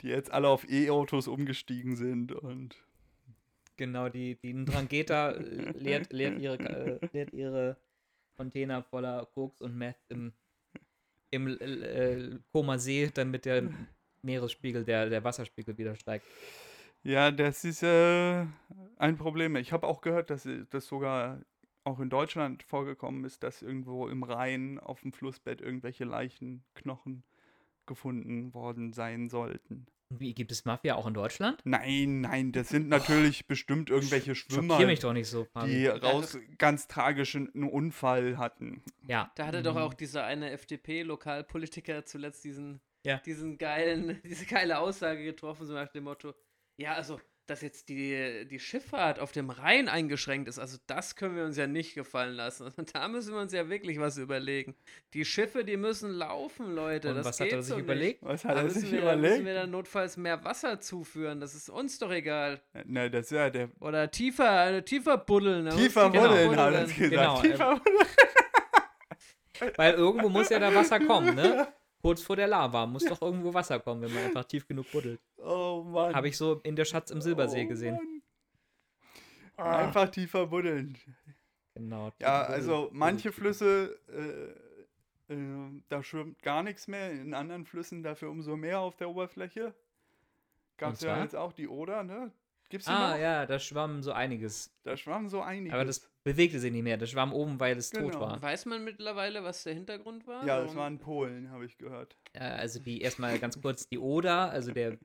die 0.00 0.08
jetzt 0.08 0.30
alle 0.32 0.48
auf 0.48 0.68
E-Autos 0.70 1.28
umgestiegen 1.28 1.96
sind 1.96 2.32
und 2.32 2.76
Genau, 3.78 4.08
die, 4.08 4.34
die 4.34 4.52
Ndrangheta 4.52 5.30
äh, 5.30 5.70
leert, 5.78 6.12
leert, 6.12 6.38
ihre, 6.40 6.58
äh, 6.58 7.08
leert 7.12 7.32
ihre 7.32 7.76
Container 8.36 8.82
voller 8.82 9.26
Koks 9.32 9.60
und 9.60 9.76
Meth 9.78 9.96
im, 10.08 10.32
im 11.30 11.46
äh, 11.60 12.38
Koma 12.52 12.76
See, 12.78 13.08
damit 13.14 13.44
der 13.44 13.70
Meeresspiegel, 14.22 14.84
der, 14.84 15.08
der 15.08 15.22
Wasserspiegel 15.22 15.78
wieder 15.78 15.94
steigt. 15.94 16.26
Ja, 17.04 17.30
das 17.30 17.64
ist 17.64 17.84
äh, 17.84 18.44
ein 18.96 19.16
Problem. 19.16 19.54
Ich 19.54 19.72
habe 19.72 19.86
auch 19.86 20.00
gehört, 20.00 20.30
dass 20.30 20.44
äh, 20.44 20.64
das 20.70 20.88
sogar 20.88 21.40
auch 21.84 22.00
in 22.00 22.10
Deutschland 22.10 22.64
vorgekommen 22.64 23.24
ist, 23.24 23.44
dass 23.44 23.62
irgendwo 23.62 24.08
im 24.08 24.24
Rhein 24.24 24.80
auf 24.80 25.02
dem 25.02 25.12
Flussbett 25.12 25.60
irgendwelche 25.60 26.04
Leichenknochen 26.04 27.22
gefunden 27.86 28.52
worden 28.54 28.92
sein 28.92 29.28
sollten. 29.28 29.86
Wie 30.10 30.34
gibt 30.34 30.50
es 30.52 30.64
Mafia 30.64 30.94
auch 30.94 31.06
in 31.06 31.12
Deutschland? 31.14 31.60
Nein, 31.64 32.22
nein, 32.22 32.52
das 32.52 32.70
sind 32.70 32.88
natürlich 32.88 33.46
bestimmt 33.46 33.90
irgendwelche 33.90 34.34
Schwimmer, 34.34 34.78
mich 34.86 35.00
doch 35.00 35.12
nicht 35.12 35.28
so, 35.28 35.44
Fabi. 35.44 35.70
die 35.70 35.86
raus 35.86 36.38
ganz 36.56 36.88
tragischen 36.88 37.54
einen 37.54 37.68
Unfall 37.68 38.38
hatten. 38.38 38.82
Ja. 39.06 39.30
Da 39.36 39.46
hatte 39.46 39.62
doch 39.62 39.76
auch 39.76 39.92
dieser 39.92 40.24
eine 40.24 40.50
FDP-Lokalpolitiker 40.50 42.06
zuletzt 42.06 42.42
diesen, 42.44 42.80
Ja. 43.04 43.18
diesen 43.18 43.58
geilen, 43.58 44.20
diese 44.24 44.46
geile 44.46 44.78
Aussage 44.78 45.22
getroffen, 45.24 45.66
so 45.66 45.74
nach 45.74 45.88
dem 45.88 46.04
Motto, 46.04 46.34
ja, 46.78 46.94
also, 46.94 47.20
dass 47.50 47.62
jetzt 47.62 47.88
die, 47.88 48.46
die 48.50 48.58
Schifffahrt 48.60 49.18
auf 49.20 49.32
dem 49.32 49.50
Rhein 49.50 49.88
eingeschränkt 49.88 50.48
ist, 50.48 50.58
also 50.58 50.76
das 50.86 51.16
können 51.16 51.34
wir 51.36 51.44
uns 51.44 51.56
ja 51.56 51.66
nicht 51.66 51.94
gefallen 51.94 52.34
lassen. 52.34 52.64
Also, 52.64 52.82
da 52.92 53.08
müssen 53.08 53.34
wir 53.34 53.40
uns 53.40 53.52
ja 53.52 53.68
wirklich 53.68 53.98
was 53.98 54.16
überlegen. 54.18 54.74
Die 55.14 55.24
Schiffe, 55.24 55.64
die 55.64 55.76
müssen 55.76 56.10
laufen, 56.10 56.74
Leute. 56.74 57.08
Und 57.10 57.16
das 57.16 57.26
was 57.26 57.38
geht 57.38 57.46
hat 57.52 57.58
er 57.58 57.62
so 57.62 57.66
sich 57.68 57.76
nicht. 57.76 57.84
überlegt? 57.84 58.22
Was 58.22 58.42
Da 58.42 58.48
hat 58.50 58.56
er 58.58 58.62
müssen, 58.64 58.80
sich 58.80 58.92
wir, 58.92 59.00
da 59.00 59.16
müssen 59.16 59.24
überlegt? 59.24 59.46
wir 59.46 59.54
dann 59.54 59.70
notfalls 59.70 60.16
mehr 60.16 60.44
Wasser 60.44 60.80
zuführen. 60.80 61.40
Das 61.40 61.54
ist 61.54 61.70
uns 61.70 61.98
doch 61.98 62.10
egal. 62.12 62.60
Na, 62.84 63.08
das 63.08 63.26
ist 63.26 63.32
ja 63.32 63.50
der 63.50 63.70
Oder 63.80 64.10
tiefer, 64.10 64.76
äh, 64.76 64.82
tiefer 64.82 65.16
buddeln. 65.18 65.68
tiefer 65.70 66.10
die 66.10 66.18
Buddeln, 66.18 66.48
Buddeln. 66.48 66.58
hat 66.60 66.74
er 66.74 66.84
gesagt. 66.84 67.10
Genau, 67.10 67.40
Tiefer 67.42 67.80
Weil 69.76 69.94
irgendwo 69.94 70.28
muss 70.28 70.50
ja 70.50 70.58
da 70.60 70.72
Wasser 70.74 71.00
kommen, 71.00 71.34
ne? 71.34 71.66
Kurz 72.00 72.22
vor 72.22 72.36
der 72.36 72.46
Lava 72.46 72.86
muss 72.86 73.04
doch 73.04 73.20
irgendwo 73.20 73.52
Wasser 73.52 73.80
kommen, 73.80 74.02
wenn 74.02 74.14
man 74.14 74.24
einfach 74.24 74.44
tief 74.44 74.66
genug 74.66 74.90
buddelt. 74.92 75.20
Oh 75.36 75.84
Mann. 75.84 76.14
Habe 76.14 76.28
ich 76.28 76.36
so 76.36 76.60
in 76.62 76.76
der 76.76 76.84
Schatz 76.84 77.10
im 77.10 77.20
Silbersee 77.20 77.64
Oh 77.64 77.68
gesehen. 77.68 78.22
Mann. 79.56 79.66
Einfach 79.66 80.08
tiefer 80.08 80.46
buddeln. 80.46 80.96
Genau. 81.74 82.12
Ja, 82.20 82.44
tief 82.44 82.54
also 82.54 82.88
manche 82.92 83.32
Flüsse, 83.32 83.98
äh, 85.28 85.34
äh, 85.34 85.82
da 85.88 86.02
schwimmt 86.04 86.40
gar 86.42 86.62
nichts 86.62 86.86
mehr. 86.86 87.10
In 87.10 87.34
anderen 87.34 87.66
Flüssen 87.66 88.02
dafür 88.04 88.30
umso 88.30 88.56
mehr 88.56 88.78
auf 88.80 88.96
der 88.96 89.08
Oberfläche. 89.10 89.74
Gab 90.76 90.92
es 90.92 91.00
ja 91.00 91.20
jetzt 91.20 91.34
auch 91.34 91.52
die 91.52 91.66
Oder, 91.66 92.04
ne? 92.04 92.30
Gibt's 92.70 92.86
die 92.86 92.92
Ah, 92.92 93.12
noch? 93.12 93.18
ja, 93.18 93.46
da 93.46 93.58
schwamm 93.58 94.02
so 94.02 94.12
einiges. 94.12 94.70
Da 94.82 94.96
schwamm 94.96 95.28
so 95.28 95.40
einiges. 95.40 95.72
Aber 95.72 95.84
das 95.84 96.00
bewegte 96.22 96.58
sich 96.60 96.70
nicht 96.70 96.82
mehr. 96.82 96.98
Das 96.98 97.10
schwamm 97.10 97.32
oben, 97.32 97.58
weil 97.60 97.76
es 97.78 97.90
tot 97.90 98.12
Genau. 98.12 98.20
war. 98.20 98.42
Weiß 98.42 98.66
man 98.66 98.84
mittlerweile, 98.84 99.42
was 99.42 99.62
der 99.64 99.74
Hintergrund 99.74 100.26
war? 100.26 100.44
ja, 100.46 100.56
das 100.58 100.66
Warum- 100.68 100.76
waren 100.76 100.98
Polen, 100.98 101.50
habe 101.50 101.64
ich 101.64 101.78
gehört. 101.78 102.16
Äh, 102.34 102.40
also 102.40 102.78
die 102.80 103.00
erstmal 103.00 103.38
ganz 103.38 103.60
kurz 103.60 103.88
die 103.88 103.98
Oder, 103.98 104.50
also 104.50 104.72
der 104.72 104.98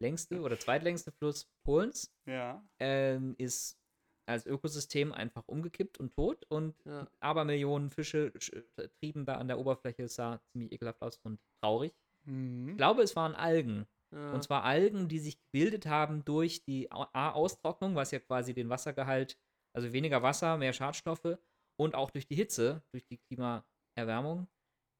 längste 0.00 0.40
oder 0.40 0.58
zweitlängste 0.58 1.12
Fluss 1.12 1.48
Polens, 1.62 2.12
Ja. 2.26 2.64
ähm, 2.80 3.36
ist 3.38 3.78
als 4.26 4.44
Ökosystem 4.46 5.12
einfach 5.12 5.44
umgekippt 5.46 6.00
und 6.00 6.14
tot 6.14 6.44
und 6.48 6.74
Ja. 6.84 7.06
Abermillionen 7.20 7.90
Fische 7.90 8.32
sch- 8.38 8.64
trieben 8.98 9.24
da 9.26 9.34
an 9.36 9.46
der 9.48 9.58
Oberfläche. 9.58 10.04
Es 10.04 10.14
sah 10.16 10.40
ziemlich 10.50 10.72
ekelhaft 10.72 11.00
aus 11.02 11.18
und 11.22 11.38
traurig. 11.60 11.92
Ich 12.24 12.32
Mhm. 12.32 12.76
glaube, 12.76 13.02
es 13.02 13.14
waren 13.14 13.34
Algen. 13.34 13.86
Ja. 14.14 14.32
Und 14.32 14.42
zwar 14.44 14.62
Algen, 14.64 15.08
die 15.08 15.18
sich 15.18 15.38
gebildet 15.40 15.86
haben 15.86 16.24
durch 16.24 16.64
die 16.64 16.90
Au- 16.92 17.08
A-Austrocknung, 17.12 17.94
was 17.96 18.10
ja 18.12 18.20
quasi 18.20 18.54
den 18.54 18.68
Wassergehalt, 18.68 19.36
also 19.76 19.92
weniger 19.92 20.22
Wasser, 20.22 20.56
mehr 20.56 20.72
Schadstoffe 20.72 21.36
und 21.76 21.94
auch 21.96 22.10
durch 22.10 22.26
die 22.26 22.36
Hitze, 22.36 22.82
durch 22.92 23.04
die 23.06 23.18
Klimaerwärmung, 23.18 24.46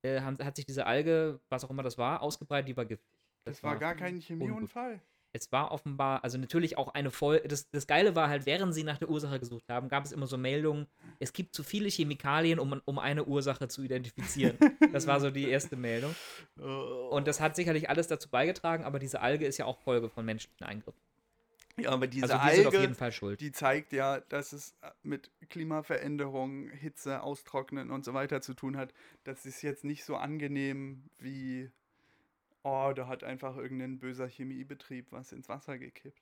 äh, 0.05 0.21
haben, 0.21 0.39
hat 0.45 0.57
sich 0.57 0.67
diese 0.67 0.85
Alge, 0.87 1.41
was 1.49 1.65
auch 1.65 1.71
immer 1.71 1.83
das 1.83 1.97
war, 1.97 2.23
ausgebreitet, 2.23 2.69
die 2.69 2.77
war 2.77 2.85
giftig. 2.85 3.21
Das 3.47 3.63
war 3.63 3.77
gar 3.79 3.95
kein 3.95 4.21
Chemieunfall. 4.21 5.01
Es 5.37 5.51
war 5.51 5.73
offenbar, 5.73 6.23
also 6.23 6.39
natürlich 6.39 6.79
auch 6.79 6.95
eine 6.95 7.11
Folge. 7.11 7.49
Das, 7.49 7.69
das 7.71 7.89
Geile 7.89 8.15
war 8.15 8.29
halt, 8.29 8.47
während 8.47 8.73
sie 8.73 8.85
nach 8.85 8.99
der 8.99 9.11
Ursache 9.11 9.41
gesucht 9.41 9.65
haben, 9.69 9.89
gab 9.89 10.05
es 10.05 10.13
immer 10.13 10.29
so 10.29 10.39
Meldungen, 10.39 10.87
es 11.19 11.33
gibt 11.33 11.55
zu 11.57 11.65
viele 11.65 11.89
Chemikalien, 11.89 12.61
um, 12.61 12.81
um 12.85 12.99
eine 13.01 13.25
Ursache 13.25 13.67
zu 13.67 13.83
identifizieren. 13.83 14.57
das 14.93 15.09
war 15.09 15.19
so 15.19 15.31
die 15.31 15.49
erste 15.49 15.75
Meldung. 15.77 16.15
Oh. 16.61 17.09
Und 17.11 17.27
das 17.27 17.41
hat 17.41 17.57
sicherlich 17.57 17.91
alles 17.91 18.07
dazu 18.07 18.29
beigetragen, 18.31 18.85
aber 18.85 19.01
diese 19.01 19.21
Alge 19.21 19.45
ist 19.45 19.59
ja 19.59 19.65
auch 19.65 19.81
Folge 19.81 20.09
von 20.09 20.25
menschlichen 20.25 20.65
Eingriffen. 20.65 21.01
ja, 21.77 21.91
aber 21.91 22.07
diese 22.07 22.27
Also 22.27 22.37
auf 22.37 22.43
Alge, 22.43 22.81
jeden 22.81 22.95
Fall 22.95 23.11
schuld. 23.11 23.41
die 23.41 23.51
zeigt 23.51 23.93
ja, 23.93 24.21
dass 24.21 24.53
es 24.53 24.77
äh, 24.83 24.91
mit 25.03 25.33
Klimaveränderung, 25.51 26.71
Hitze, 26.71 27.23
Austrocknen 27.23 27.91
und 27.91 28.05
so 28.05 28.15
weiter 28.15 28.41
zu 28.41 28.55
tun 28.55 28.77
hat. 28.77 28.95
Das 29.25 29.45
ist 29.47 29.63
jetzt 29.63 29.83
nicht 29.83 30.05
so 30.05 30.15
angenehm 30.15 31.03
wie, 31.19 31.71
oh, 32.65 32.93
da 32.95 33.07
hat 33.07 33.23
einfach 33.23 33.57
irgendein 33.57 33.99
böser 33.99 34.27
Chemiebetrieb 34.27 35.13
was 35.13 35.33
ins 35.33 35.49
Wasser 35.49 35.79
gekippt. 35.79 36.21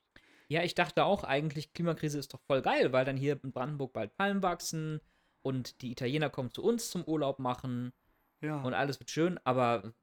Ja, 0.49 0.61
ich 0.61 0.75
dachte 0.75 1.05
auch 1.05 1.23
eigentlich, 1.23 1.73
Klimakrise 1.73 2.19
ist 2.19 2.33
doch 2.33 2.41
voll 2.41 2.61
geil, 2.61 2.91
weil 2.93 3.05
dann 3.05 3.17
hier 3.17 3.39
in 3.43 3.51
Brandenburg 3.51 3.93
bald 3.93 4.15
Palmen 4.15 4.43
wachsen 4.43 4.99
und 5.41 5.81
die 5.81 5.91
Italiener 5.91 6.29
kommen 6.29 6.51
zu 6.51 6.61
uns 6.63 6.91
zum 6.91 7.03
Urlaub 7.05 7.39
machen 7.39 7.91
Ja. 8.41 8.61
und 8.61 8.73
alles 8.73 8.99
wird 8.99 9.09
schön, 9.09 9.39
aber 9.45 9.93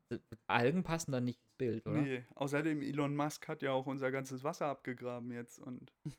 Algen 0.47 0.83
passen 0.83 1.13
dann 1.13 1.25
nicht 1.25 1.41
ins 1.41 1.53
Bild, 1.59 1.87
oder? 1.87 2.01
Nee, 2.01 2.25
außerdem 2.35 2.81
Elon 2.83 3.15
Musk 3.15 3.47
hat 3.49 3.61
ja 3.63 3.73
auch 3.73 3.87
unser 3.87 4.11
ganzes 4.11 4.43
Wasser 4.43 4.67
abgegraben 4.67 5.31
jetzt 5.31 5.59
und 5.59 5.93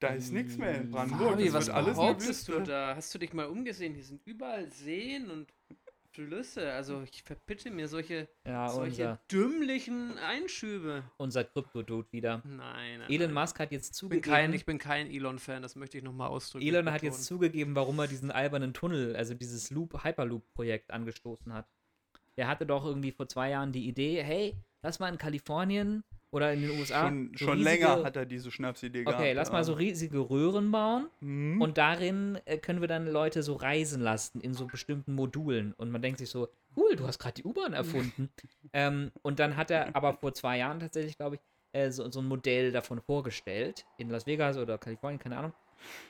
da 0.00 0.08
ist 0.08 0.30
nichts 0.32 0.58
mehr 0.58 0.74
in 0.74 0.90
Brandenburg. 0.90 1.30
Fabi, 1.30 1.44
das 1.46 1.54
was 1.54 1.66
wird 1.68 1.76
alles 1.76 1.96
behauptest 1.96 2.48
du 2.48 2.60
da? 2.60 2.94
Hast 2.94 3.14
du 3.14 3.18
dich 3.18 3.32
mal 3.32 3.46
umgesehen? 3.46 3.94
Hier 3.94 4.04
sind 4.04 4.20
überall 4.26 4.70
Seen 4.70 5.30
und 5.30 5.53
Flüsse. 6.14 6.72
Also 6.72 7.02
ich 7.02 7.22
verbitte 7.22 7.70
mir 7.70 7.88
solche, 7.88 8.28
Ja, 8.46 8.68
solche 8.68 9.02
unser, 9.02 9.20
dümmlichen 9.30 10.16
Einschübe. 10.18 11.02
unser 11.16 11.44
Krypto-Dude 11.44 12.12
wieder. 12.12 12.40
Nein, 12.44 13.00
nein. 13.00 13.10
Elon. 13.10 13.32
Musk 13.32 13.58
hat 13.58 13.72
jetzt 13.72 13.86
Ich 13.86 13.90
bin 13.90 13.96
zugegeben, 14.10 14.32
kein, 14.32 14.52
ich 14.52 14.64
bin 14.64 14.78
kein 14.78 15.10
Elon-Fan, 15.10 15.62
das 15.62 15.74
möchte 15.76 15.98
ich 15.98 16.04
nochmal 16.04 16.28
ausdrücken. 16.28 16.64
Elon 16.66 16.90
hat 16.92 17.02
jetzt 17.02 17.24
zugegeben, 17.24 17.74
warum 17.74 17.98
er 17.98 18.06
diesen 18.06 18.30
albernen 18.30 18.72
Tunnel, 18.72 19.16
also 19.16 19.34
dieses 19.34 19.70
Loop, 19.70 20.04
Hyperloop-Projekt 20.04 20.92
angestoßen 20.92 21.52
hat. 21.52 21.66
Er 22.36 22.48
hatte 22.48 22.66
doch 22.66 22.84
irgendwie 22.84 23.12
vor 23.12 23.28
zwei 23.28 23.50
Jahren 23.50 23.72
die 23.72 23.86
Idee, 23.88 24.22
hey, 24.22 24.56
lass 24.82 24.98
mal 25.00 25.08
in 25.08 25.18
Kalifornien 25.18 26.04
oder 26.34 26.52
in 26.52 26.62
den 26.62 26.70
USA. 26.78 27.06
Schon, 27.08 27.30
so 27.36 27.44
schon 27.46 27.58
riesige- 27.58 27.70
länger 27.86 28.04
hat 28.04 28.16
er 28.16 28.26
diese 28.26 28.50
Schnapsidee 28.50 29.04
gehabt. 29.04 29.18
Okay, 29.20 29.32
lass 29.32 29.52
mal 29.52 29.58
ja. 29.58 29.64
so 29.64 29.72
riesige 29.74 30.18
Röhren 30.18 30.70
bauen 30.72 31.06
Mhm. 31.20 31.60
und 31.62 31.78
darin 31.78 32.38
äh, 32.44 32.58
können 32.58 32.80
wir 32.80 32.88
dann 32.88 33.06
Leute 33.06 33.42
so 33.42 33.54
reisen 33.54 34.02
lassen 34.02 34.40
in 34.40 34.52
so 34.52 34.66
bestimmten 34.66 35.14
Modulen. 35.14 35.72
Und 35.74 35.90
man 35.90 36.02
denkt 36.02 36.18
sich 36.18 36.28
so, 36.30 36.48
cool, 36.76 36.96
du 36.96 37.06
hast 37.06 37.18
gerade 37.18 37.34
die 37.34 37.44
U-Bahn 37.44 37.72
erfunden. 38.22 38.30
ähm, 38.72 39.12
und 39.22 39.38
dann 39.38 39.56
hat 39.56 39.70
er 39.70 39.94
aber 39.94 40.14
vor 40.14 40.34
zwei 40.34 40.58
Jahren 40.58 40.80
tatsächlich, 40.80 41.16
glaube 41.16 41.36
ich, 41.36 41.40
äh, 41.72 41.90
so, 41.90 42.10
so 42.10 42.20
ein 42.20 42.26
Modell 42.26 42.72
davon 42.72 43.00
vorgestellt, 43.00 43.84
in 43.98 44.10
Las 44.10 44.26
Vegas 44.26 44.56
oder 44.58 44.76
Kalifornien, 44.78 45.18
keine 45.20 45.36
Ahnung. 45.38 45.52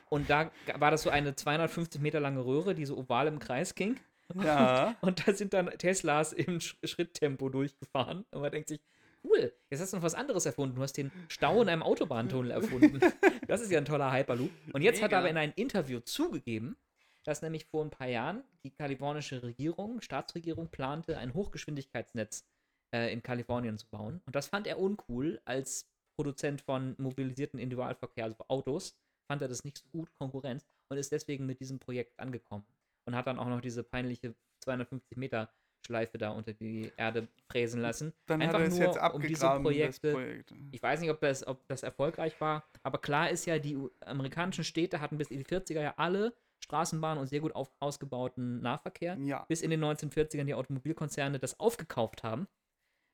Und 0.09 0.31
da 0.31 0.51
war 0.79 0.91
das 0.91 1.03
so 1.03 1.11
eine 1.11 1.35
250 1.35 2.01
Meter 2.01 2.21
lange 2.21 2.45
Röhre, 2.45 2.75
die 2.75 2.85
so 2.87 2.97
oval 2.97 3.27
im 3.27 3.39
Kreis 3.39 3.75
ging. 3.75 3.99
Ja. 4.43 4.95
Und 5.03 5.27
da 5.27 5.35
sind 5.35 5.53
dann 5.53 5.67
Teslas 5.79 6.33
im 6.33 6.61
Sch 6.61 6.77
Schritttempo 6.85 7.49
durchgefahren. 7.51 8.25
Und 8.31 8.41
man 8.41 8.51
denkt 8.53 8.69
sich, 8.69 8.81
cool, 9.25 9.53
jetzt 9.71 9.81
hast 9.81 9.93
du 9.93 9.97
noch 9.97 10.05
was 10.05 10.15
anderes 10.15 10.47
erfunden. 10.47 10.77
Du 10.77 10.83
hast 10.83 10.97
den 10.97 11.11
Stau 11.29 11.63
in 11.63 11.69
einem 11.69 11.83
Autobahntunnel 11.83 12.51
erfunden. 12.51 13.01
Das 13.47 13.61
ist 13.61 13.71
ja 13.71 13.79
ein 13.79 13.85
toller 13.85 14.11
Hyperloop. 14.11 14.51
Und 14.73 14.81
jetzt 14.81 15.03
hat 15.03 15.13
er 15.13 15.19
Mega. 15.19 15.19
aber 15.19 15.31
in 15.31 15.37
einem 15.37 15.53
Interview 15.57 16.01
zugegeben, 16.01 16.77
dass 17.25 17.43
nämlich 17.43 17.67
vor 17.67 17.85
ein 17.85 17.91
paar 17.91 18.07
Jahren 18.07 18.43
die 18.63 18.71
kalifornische 18.71 19.43
Regierung, 19.43 20.01
Staatsregierung, 20.01 20.71
plante, 20.71 21.19
ein 21.19 21.35
Hochgeschwindigkeitsnetz 21.35 22.47
äh, 22.95 23.13
in 23.13 23.23
Kalifornien 23.23 23.77
zu 23.77 23.87
bauen. 23.91 24.23
Und 24.25 24.35
das 24.35 24.47
fand 24.47 24.67
er 24.67 24.79
uncool 24.79 25.41
als 25.45 25.87
Produzent 26.17 26.63
von 26.63 26.95
mobilisierten 26.99 27.59
Individualverkehr, 27.59 28.25
also 28.25 28.45
Autos, 28.49 28.97
fand 29.27 29.43
er 29.43 29.49
das 29.49 29.65
nicht 29.65 29.79
so 29.79 29.89
gut, 29.91 30.13
Konkurrenz, 30.19 30.65
und 30.89 30.97
ist 30.97 31.13
deswegen 31.13 31.45
mit 31.45 31.61
diesem 31.61 31.79
Projekt 31.79 32.19
angekommen. 32.19 32.65
Und 33.05 33.15
hat 33.15 33.27
dann 33.27 33.39
auch 33.39 33.49
noch 33.49 33.61
diese 33.61 33.83
peinliche 33.83 34.35
250 34.61 35.19
Meter 35.19 35.53
Schleife 35.87 36.19
da 36.19 36.31
unter 36.31 36.53
die 36.53 36.91
Erde 36.97 37.29
fräsen 37.51 37.81
lassen. 37.81 38.13
Dann 38.27 38.41
Einfach 38.41 38.55
hat 38.55 38.63
er 38.63 38.69
es 38.69 38.75
nur 38.75 38.87
jetzt 38.87 38.97
um 38.97 39.03
abgegraben, 39.03 39.63
Projekte. 39.63 40.09
das 40.09 40.15
Projekt. 40.17 40.55
Ich 40.73 40.83
weiß 40.83 41.01
nicht, 41.01 41.11
ob 41.11 41.21
das, 41.21 41.47
ob 41.47 41.67
das 41.69 41.83
erfolgreich 41.83 42.41
war, 42.41 42.65
aber 42.83 42.99
klar 42.99 43.31
ist 43.31 43.47
ja, 43.47 43.59
die 43.59 43.79
amerikanischen 44.05 44.65
Städte 44.65 45.01
hatten 45.01 45.19
bis 45.19 45.31
in 45.31 45.39
die 45.39 45.45
40er 45.45 45.81
ja 45.81 45.95
alle 45.97 46.35
Straßenbahnen 46.65 47.21
und 47.21 47.27
sehr 47.27 47.41
gut 47.41 47.55
auf, 47.55 47.71
ausgebauten 47.81 48.61
Nahverkehr, 48.61 49.19
Ja, 49.19 49.45
bis 49.49 49.61
in 49.61 49.71
den 49.71 49.85
1940ern 49.85 50.45
die 50.45 50.55
Automobilkonzerne 50.55 51.39
das 51.39 51.61
aufgekauft 51.61 52.23
haben. 52.23 52.49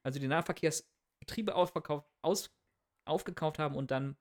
Also 0.05 0.21
die 0.21 0.29
Nahverkehrsbetriebe 0.29 1.55
aufverkauft, 1.55 2.09
aus, 2.23 2.51
aufgekauft 3.07 3.59
haben 3.59 3.75
und 3.75 3.91
dann 3.91 4.17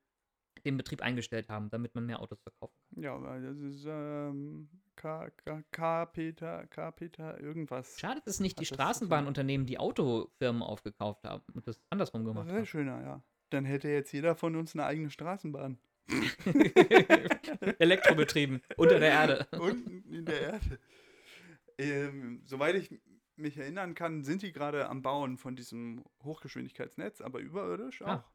den 0.65 0.77
Betrieb 0.77 1.01
eingestellt 1.01 1.47
haben, 1.49 1.69
damit 1.69 1.95
man 1.95 2.05
mehr 2.05 2.19
Autos 2.21 2.41
verkauft. 2.41 2.75
Ja, 2.95 3.21
weil 3.21 3.41
das 3.41 3.57
ist 3.57 3.85
ähm, 3.87 4.69
K, 4.95 5.29
K, 5.45 5.63
K, 5.71 6.05
Peter, 6.07 6.67
K, 6.67 6.91
Peter, 6.91 7.39
irgendwas. 7.39 7.97
Schade, 7.99 8.21
dass 8.25 8.35
es 8.35 8.39
nicht 8.39 8.59
die? 8.59 8.65
Straßenbahnunternehmen 8.65 9.65
die 9.65 9.77
Autofirmen 9.79 10.61
aufgekauft 10.61 11.23
haben 11.23 11.43
und 11.53 11.67
das 11.67 11.81
andersrum 11.89 12.25
gemacht 12.25 12.47
Wäre 12.47 12.57
haben. 12.57 12.65
schöner, 12.65 13.01
ja. 13.01 13.23
Dann 13.49 13.65
hätte 13.65 13.89
jetzt 13.89 14.11
jeder 14.11 14.35
von 14.35 14.55
uns 14.55 14.73
eine 14.75 14.85
eigene 14.85 15.09
Straßenbahn. 15.09 15.77
Elektrobetrieben, 17.79 18.61
unter 18.77 18.99
der 18.99 19.11
Erde. 19.11 19.47
Unten 19.59 20.03
in 20.13 20.25
der 20.25 20.41
Erde. 20.41 20.79
Ähm, 21.77 22.41
soweit 22.45 22.75
ich 22.75 22.99
mich 23.35 23.57
erinnern 23.57 23.95
kann, 23.95 24.23
sind 24.23 24.41
die 24.41 24.51
gerade 24.51 24.89
am 24.89 25.01
Bauen 25.01 25.37
von 25.37 25.55
diesem 25.55 26.03
Hochgeschwindigkeitsnetz, 26.23 27.21
aber 27.21 27.39
überirdisch 27.39 28.01
auch. 28.01 28.07
Ah. 28.07 28.25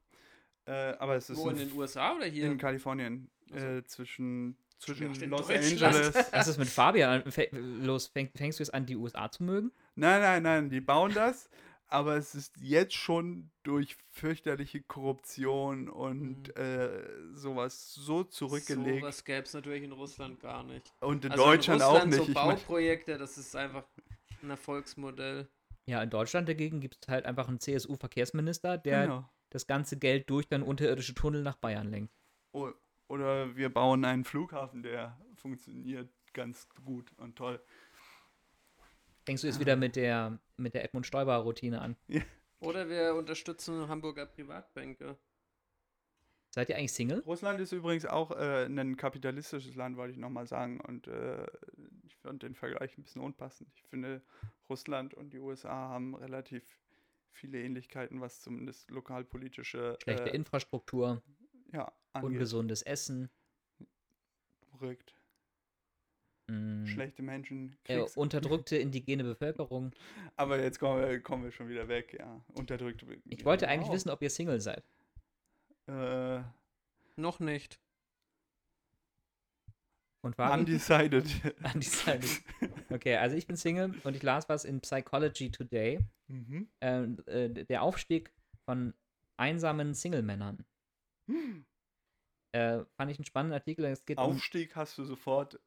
Äh, 0.67 0.97
aber 0.99 1.17
es 1.17 1.29
ist 1.29 1.39
Wo 1.39 1.51
in 1.51 1.57
den 1.57 1.73
USA 1.73 2.15
oder 2.17 2.25
hier? 2.25 2.47
in 2.47 2.57
Kalifornien 2.57 3.31
So. 3.51 3.57
äh, 3.57 3.85
zwischen, 3.85 4.57
zwischen 4.79 5.13
Los. 5.31 5.49
Angeles. 5.51 6.15
Was 6.33 6.49
ist 6.49 6.59
mit 6.59 6.69
Fabian? 6.69 7.23
Los, 7.53 8.07
fäng, 8.09 8.31
fängst 8.35 8.59
du 8.59 8.63
jetzt 8.63 8.73
an, 8.75 8.87
die 8.87 8.97
USA 8.97 9.31
zu 9.31 9.43
mögen? 9.45 9.73
Nein, 9.95 10.21
nein, 10.21 10.43
nein, 10.43 10.71
die 10.71 10.81
bauen 10.81 11.13
das, 11.15 11.49
aber 11.87 12.17
es 12.17 12.35
ist 12.35 12.57
jetzt 12.59 12.95
schon 12.95 13.51
durch 13.63 13.97
fürchterliche 14.11 14.83
Korruption 14.83 15.89
und 15.89 16.49
Mhm. 16.49 16.63
äh, 16.63 17.35
sowas 17.35 17.95
so 17.95 18.25
zurückgelegt. 18.25 19.01
Sowas 19.03 19.25
gäbe 19.25 19.43
es 19.43 19.55
natürlich 19.55 19.83
in 19.85 19.93
Russland 19.93 20.41
gar 20.41 20.63
nicht. 20.65 20.93
und 21.01 21.25
in 21.25 21.33
Also 21.33 21.45
Deutschland 21.45 21.81
in 21.81 21.87
auch 21.87 22.05
nicht. 22.07 22.27
So 22.27 22.33
Bauprojekte, 22.33 23.17
das 23.19 23.39
ist 23.39 23.55
einfach 23.55 23.85
ein 24.43 24.51
Erfolgsmodell. 24.51 25.49
Ja, 25.87 26.03
in 26.03 26.11
Deutschland 26.11 26.49
dagegen 26.49 26.81
gibt 26.81 26.97
es 27.01 27.09
halt 27.09 27.27
einfach 27.27 27.47
einen 27.49 27.61
CSU-Verkehrsminister, 27.61 28.79
der 28.79 29.03
genau. 29.03 29.31
das 29.51 29.67
ganze 29.67 29.99
Geld 29.99 30.29
durch 30.31 30.49
dann 30.49 30.63
unterirdische 30.63 31.15
Tunnel 31.15 31.43
nach 31.43 31.57
Bayern 31.57 31.91
lenkt. 31.91 32.13
Oder 33.09 33.57
wir 33.57 33.69
bauen 33.73 34.05
einen 34.05 34.25
Flughafen, 34.25 34.83
der 34.83 35.19
funktioniert 35.37 36.11
ganz 36.33 36.69
gut 36.85 37.13
und 37.17 37.37
toll. 37.37 37.61
Fängst 39.25 39.43
du 39.43 39.49
jetzt 39.49 39.61
wieder 39.61 39.77
mit 39.77 39.97
der, 39.97 40.39
mit 40.57 40.75
der 40.75 40.85
Edmund 40.85 41.07
Stoiber-Routine 41.07 41.81
an? 41.81 41.97
Oder 42.61 42.89
wir 42.89 43.15
unterstützen 43.15 43.89
Hamburger 43.89 44.27
Privatbanker. 44.27 45.19
Seid 46.55 46.69
ihr 46.69 46.77
eigentlich 46.77 46.93
Single? 46.93 47.21
Russland 47.27 47.61
ist 47.61 47.73
übrigens 47.73 48.07
auch 48.07 48.31
äh, 48.31 48.67
ein 48.67 48.97
kapitalistisches 48.97 49.75
Land, 49.75 49.97
wollte 49.97 50.13
ich 50.13 50.19
nochmal 50.19 50.47
sagen. 50.47 50.81
Und 50.81 51.09
äh, 51.09 51.47
ich 52.05 52.17
fand 52.17 52.43
den 52.43 52.55
Vergleich 52.55 52.97
ein 52.97 53.03
bisschen 53.03 53.23
unpassend. 53.23 53.69
Ich 53.75 53.83
finde, 53.85 54.23
Russland 54.69 55.15
und 55.15 55.33
die 55.33 55.41
USA 55.41 55.89
haben 55.89 56.15
relativ 56.15 56.63
viele 57.33 57.61
Ähnlichkeiten, 57.61 58.21
was 58.21 58.41
zumindest 58.41 58.91
lokalpolitische 58.91 59.97
Schlechte 60.01 60.31
äh, 60.31 60.37
Infrastruktur, 60.37 61.23
ja, 61.75 61.93
angeht. 62.13 62.31
ungesundes 62.31 62.83
Essen, 62.83 63.29
Verrückt. 64.71 65.15
mh, 66.49 66.87
Schlechte 66.87 67.23
Menschen. 67.23 67.77
äh, 67.89 68.01
unterdrückte 68.17 68.77
indigene 68.85 69.25
Bevölkerung. 69.25 69.93
Aber 70.37 70.61
jetzt 70.61 70.79
kommen 70.79 71.01
wir, 71.01 71.21
kommen 71.21 71.45
wir 71.45 71.53
schon 71.53 71.69
wieder 71.69 71.89
weg, 71.89 72.17
ja. 72.19 72.41
Unterdrückte. 72.55 73.07
Be- 73.07 73.21
Ich 73.29 73.45
wollte 73.45 73.69
eigentlich 73.69 73.89
Wow. 73.89 73.95
wissen, 73.97 74.11
ob 74.11 74.23
ihr 74.23 74.31
Single 74.31 74.61
seid. 74.61 74.85
Äh, 75.87 76.41
Noch 77.17 77.41
nicht. 77.41 77.79
Und 80.23 80.37
Fabi? 80.37 80.61
undecided. 80.61 81.27
Undecided. 81.75 82.43
Okay, 82.89 83.17
also 83.17 83.37
ich 83.37 83.47
bin 83.47 83.57
Single 83.57 83.95
und 84.05 84.17
ich 84.17 84.23
las 84.23 84.49
was 84.49 84.65
in 84.65 84.81
Psychology 84.81 85.51
Today. 85.51 86.01
mhm. 86.29 86.67
Ähm, 86.81 87.19
äh, 87.27 87.51
der 87.51 87.83
Aufstieg 87.83 88.33
von 88.65 88.95
einsamen 89.37 89.93
Single-Männern. 89.95 90.65
Äh, 92.53 92.85
fand 92.97 93.11
ich 93.11 93.19
einen 93.19 93.25
spannenden 93.25 93.59
Artikel. 93.59 93.85
Es 93.87 94.05
geht 94.05 94.19
um, 94.19 94.25
Aufstieg 94.25 94.77
hast 94.77 94.97
du 94.97 95.05
sofort 95.05 95.59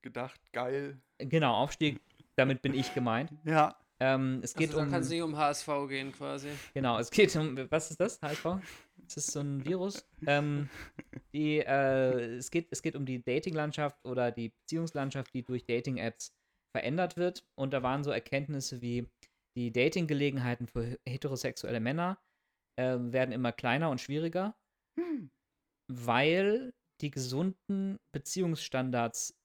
gedacht, 0.00 0.40
geil. 0.52 0.98
genau, 1.18 1.54
Aufstieg, 1.54 2.00
damit 2.36 2.62
bin 2.62 2.72
ich 2.72 2.94
gemeint. 2.94 3.30
Ja. 3.44 3.76
Ähm, 4.00 4.40
es 4.42 4.54
geht 4.54 4.70
also 4.70 4.78
da 4.78 4.84
um, 4.84 4.90
kann 4.90 5.02
es 5.02 5.08
nicht 5.08 5.22
um 5.22 5.36
HSV 5.36 5.68
gehen 5.88 6.12
quasi. 6.12 6.48
genau, 6.72 6.98
es 6.98 7.10
geht 7.10 7.36
um, 7.36 7.56
was 7.70 7.90
ist 7.90 8.00
das, 8.00 8.20
HSV? 8.22 8.46
Ist 9.06 9.16
das 9.16 9.26
so 9.26 9.40
ein 9.40 9.64
Virus? 9.64 10.08
ähm, 10.26 10.68
die, 11.32 11.58
äh, 11.58 12.36
es, 12.36 12.50
geht, 12.50 12.68
es 12.70 12.82
geht 12.82 12.96
um 12.96 13.04
die 13.04 13.22
Dating-Landschaft 13.22 14.04
oder 14.04 14.32
die 14.32 14.48
Beziehungslandschaft, 14.48 15.32
die 15.34 15.44
durch 15.44 15.66
Dating-Apps 15.66 16.34
verändert 16.74 17.16
wird. 17.16 17.46
Und 17.54 17.72
da 17.72 17.82
waren 17.82 18.02
so 18.02 18.10
Erkenntnisse 18.10 18.80
wie, 18.80 19.08
die 19.56 19.72
Dating-Gelegenheiten 19.72 20.66
für 20.66 20.98
heterosexuelle 21.06 21.80
Männer 21.80 22.18
äh, 22.76 22.96
werden 22.98 23.32
immer 23.32 23.52
kleiner 23.52 23.90
und 23.90 24.00
schwieriger, 24.00 24.56
Hm. 24.98 25.30
weil 25.88 26.72
die 27.00 27.10
gesunden 27.10 27.98
Beziehungsstandards 28.12 29.36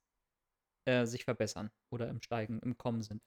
äh, 0.86 1.06
sich 1.06 1.26
verbessern 1.26 1.72
oder 1.90 2.08
im 2.10 2.22
Steigen, 2.22 2.60
im 2.60 2.78
Kommen 2.78 3.02
sind. 3.02 3.22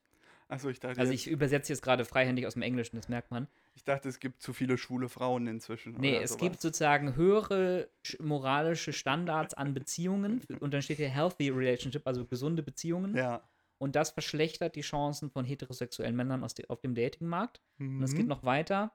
Achso, 0.47 0.69
ich 0.69 0.79
dachte, 0.79 0.99
Also 0.99 1.13
ich 1.13 1.27
übersetze 1.27 1.71
jetzt 1.73 1.81
gerade 1.81 2.05
freihändig 2.05 2.45
aus 2.45 2.53
dem 2.53 2.61
Englischen, 2.61 2.95
das 2.97 3.07
merkt 3.09 3.31
man. 3.31 3.47
ich 3.75 3.83
dachte, 3.83 4.09
es 4.09 4.19
gibt 4.19 4.41
zu 4.41 4.53
viele 4.53 4.77
schwule 4.77 5.09
Frauen 5.09 5.47
inzwischen. 5.47 5.93
Nee, 5.93 6.17
es 6.17 6.31
sowas. 6.31 6.41
gibt 6.41 6.61
sozusagen 6.61 7.15
höhere 7.15 7.89
sch- 8.05 8.21
moralische 8.21 8.93
Standards 8.93 9.53
an 9.53 9.73
Beziehungen 9.73 10.41
und 10.61 10.73
dann 10.73 10.81
steht 10.81 10.97
hier 10.97 11.09
Healthy 11.09 11.49
Relationship, 11.49 12.05
also 12.05 12.25
gesunde 12.25 12.61
Beziehungen. 12.63 13.15
Ja. 13.15 13.47
Und 13.79 13.95
das 13.95 14.11
verschlechtert 14.11 14.75
die 14.75 14.81
Chancen 14.81 15.29
von 15.29 15.43
heterosexuellen 15.45 16.15
Männern 16.15 16.43
aus 16.43 16.53
de 16.53 16.67
auf 16.69 16.79
dem 16.81 16.93
Datingmarkt. 16.95 17.61
Und 17.79 18.03
es 18.03 18.13
geht 18.13 18.23
Mhm. 18.23 18.29
noch 18.29 18.43
weiter. 18.43 18.93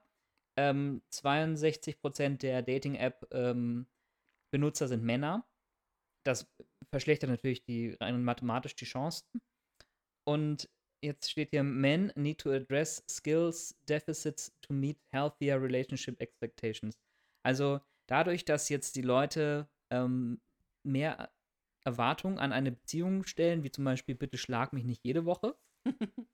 Ähm, 0.59 1.01
62% 1.13 2.39
der 2.39 2.61
Dating-App-Benutzer 2.61 4.89
sind 4.89 5.05
Männer. 5.05 5.47
Das 6.25 6.51
verschlechtert 6.91 7.29
natürlich 7.29 7.63
die 7.63 7.95
rein 8.01 8.21
mathematisch 8.21 8.75
die 8.75 8.83
Chancen. 8.83 9.41
Und 10.27 10.69
jetzt 11.01 11.31
steht 11.31 11.51
hier: 11.51 11.63
Men 11.63 12.11
need 12.15 12.41
to 12.41 12.51
address 12.51 13.05
skills 13.09 13.79
deficits 13.87 14.53
to 14.61 14.73
meet 14.73 14.99
healthier 15.13 15.61
relationship 15.61 16.19
expectations. 16.19 16.99
Also 17.45 17.79
dadurch, 18.09 18.43
dass 18.43 18.67
jetzt 18.67 18.97
die 18.97 19.01
Leute 19.01 19.69
ähm, 19.93 20.41
mehr 20.85 21.31
Erwartungen 21.85 22.37
an 22.37 22.51
eine 22.51 22.73
Beziehung 22.73 23.23
stellen, 23.23 23.63
wie 23.63 23.71
zum 23.71 23.85
Beispiel 23.85 24.15
bitte 24.15 24.37
schlag 24.37 24.73
mich 24.73 24.83
nicht 24.83 25.05
jede 25.05 25.23
Woche, 25.23 25.57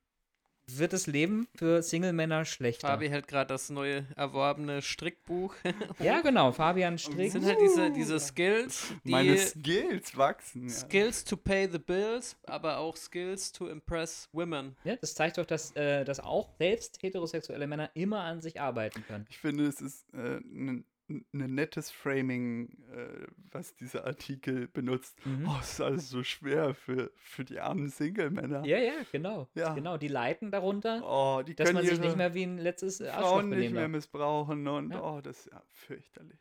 wird 0.68 0.93
das 0.93 1.07
Leben 1.07 1.47
für 1.55 1.82
Single-Männer 1.82 2.45
schlechter. 2.45 2.88
Fabi 2.88 3.09
hält 3.09 3.28
gerade 3.28 3.47
das 3.47 3.70
neue 3.70 4.05
erworbene 4.16 4.82
Strickbuch. 4.82 5.53
Ja, 5.99 6.22
genau, 6.22 6.51
Fabian 6.51 6.95
Das 6.95 7.03
Strick. 7.03 7.32
sind 7.32 7.45
halt 7.45 7.59
diese, 7.61 7.91
diese 7.91 8.20
Skills, 8.20 8.93
die 9.03 9.11
Meine 9.11 9.38
Skills 9.38 10.18
wachsen. 10.18 10.68
Ja. 10.68 10.74
Skills 10.74 11.24
to 11.24 11.38
pay 11.38 11.70
the 11.72 11.80
bills, 11.80 12.36
aber 12.45 12.78
auch 12.78 12.95
Skills 12.97 13.51
to 13.51 13.68
impress 13.70 14.28
women. 14.32 14.76
Ja, 14.84 14.95
das 14.97 15.13
zeigt 15.16 15.38
doch, 15.38 15.45
dass, 15.45 15.72
äh, 15.76 16.03
dass 16.03 16.20
auch 16.20 16.49
selbst 16.57 17.01
heterosexuelle 17.01 17.68
Männer 17.68 17.89
immer 17.93 18.22
an 18.22 18.41
sich 18.41 18.59
arbeiten 18.59 19.03
können. 19.07 19.26
Ich 19.30 19.38
finde, 19.38 19.66
es 19.66 19.82
ist 19.82 20.05
ein 20.13 20.86
äh, 21.09 21.21
ne 21.31 21.47
nettes 21.47 21.91
Framing, 21.91 22.69
äh, 22.91 23.27
was 23.51 23.75
dieser 23.75 24.05
Artikel 24.05 24.67
benutzt. 24.67 25.17
Mhm. 25.25 25.47
Oh, 25.47 25.57
es 25.59 25.73
ist 25.73 25.81
alles 25.81 26.09
so 26.09 26.23
schwer 26.23 26.73
für, 26.73 27.11
für 27.15 27.45
die 27.45 27.59
armen 27.59 27.89
Single-Männer. 27.89 28.65
Ja, 28.65 28.77
ja, 28.77 28.93
genau. 29.11 29.47
Ja. 29.55 29.73
Genau, 29.73 29.97
die 29.97 30.07
leiden 30.07 30.51
darunter, 30.51 31.01
Oh, 31.03 31.41
die 31.43 31.55
dass 31.55 31.71
man 31.73 31.85
sich 31.85 31.99
nicht 31.99 32.15
mehr 32.17 32.33
wie 32.33 32.43
ein 32.43 32.57
letztes 32.57 32.99
äh, 33.01 33.11
Frauen 33.11 33.49
nicht 33.49 33.73
mehr 33.73 33.87
missbrauchen 33.87 34.67
und 34.67 34.91
Ja. 34.91 35.01
oh, 35.03 35.21
das 35.21 35.45
ist 35.45 35.51
ja 35.53 35.61
fürchterlich. 35.69 36.39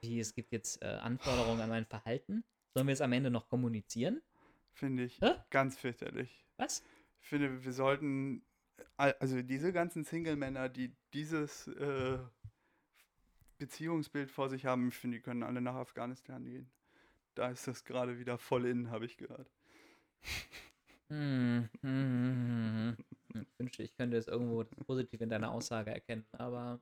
Wie, 0.00 0.20
es 0.20 0.34
gibt 0.34 0.52
jetzt 0.52 0.80
äh, 0.82 0.86
Anforderungen 0.86 1.60
an 1.60 1.68
mein 1.70 1.84
Verhalten. 1.86 2.44
Sollen 2.74 2.86
wir 2.86 2.92
es 2.92 3.00
am 3.00 3.12
Ende 3.12 3.30
noch 3.30 3.48
kommunizieren? 3.48 4.22
Finde 4.72 5.04
ich 5.04 5.20
Hä? 5.20 5.32
ganz 5.50 5.76
fürchterlich. 5.76 6.46
Was? 6.56 6.84
Ich 7.20 7.26
finde, 7.28 7.64
wir 7.64 7.72
sollten, 7.72 8.44
al- 8.96 9.16
also 9.18 9.42
diese 9.42 9.72
ganzen 9.72 10.04
Single-Männer, 10.04 10.68
die 10.68 10.94
dieses 11.12 11.66
äh, 11.66 12.18
Beziehungsbild 13.58 14.30
vor 14.30 14.48
sich 14.48 14.66
haben, 14.66 14.88
ich 14.88 14.94
finde, 14.94 15.18
die 15.18 15.22
können 15.22 15.42
alle 15.42 15.60
nach 15.60 15.74
Afghanistan 15.74 16.44
gehen. 16.44 16.70
Da 17.34 17.50
ist 17.50 17.66
das 17.68 17.84
gerade 17.84 18.18
wieder 18.18 18.38
voll 18.38 18.66
in, 18.66 18.90
habe 18.90 19.06
ich 19.06 19.16
gehört. 19.16 19.50
Hm, 21.10 21.68
hm, 21.82 22.96
hm. 23.32 23.42
Ich 23.42 23.58
wünschte, 23.58 23.82
ich 23.82 23.94
könnte 23.96 24.16
es 24.16 24.26
irgendwo 24.28 24.62
das 24.62 24.74
Positive 24.86 25.22
in 25.24 25.30
deiner 25.30 25.50
Aussage 25.50 25.90
erkennen, 25.90 26.26
aber 26.32 26.80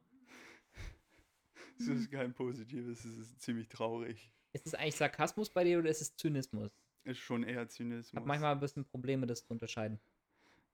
Es 1.79 1.87
ist 1.89 2.11
kein 2.11 2.33
Positives, 2.35 3.05
es 3.05 3.19
ist 3.19 3.41
ziemlich 3.41 3.69
traurig. 3.69 4.33
ist 4.53 4.67
es 4.67 4.75
eigentlich 4.75 4.97
Sarkasmus 4.97 5.51
bei 5.51 5.65
dir 5.65 5.79
oder 5.79 5.91
ist 5.91 6.01
es 6.01 6.17
Zynismus? 6.17 6.73
Ist 7.05 7.19
schon 7.19 7.45
eher 7.45 7.63
Ich 7.63 7.71
Zynismus. 7.71 8.17
habe 8.17 8.27
manchmal 8.27 8.53
ein 8.53 8.61
bisschen 8.61 8.85
Probleme, 8.85 9.27
das 9.27 9.45
zu 9.45 9.53
unterscheiden. 9.53 10.01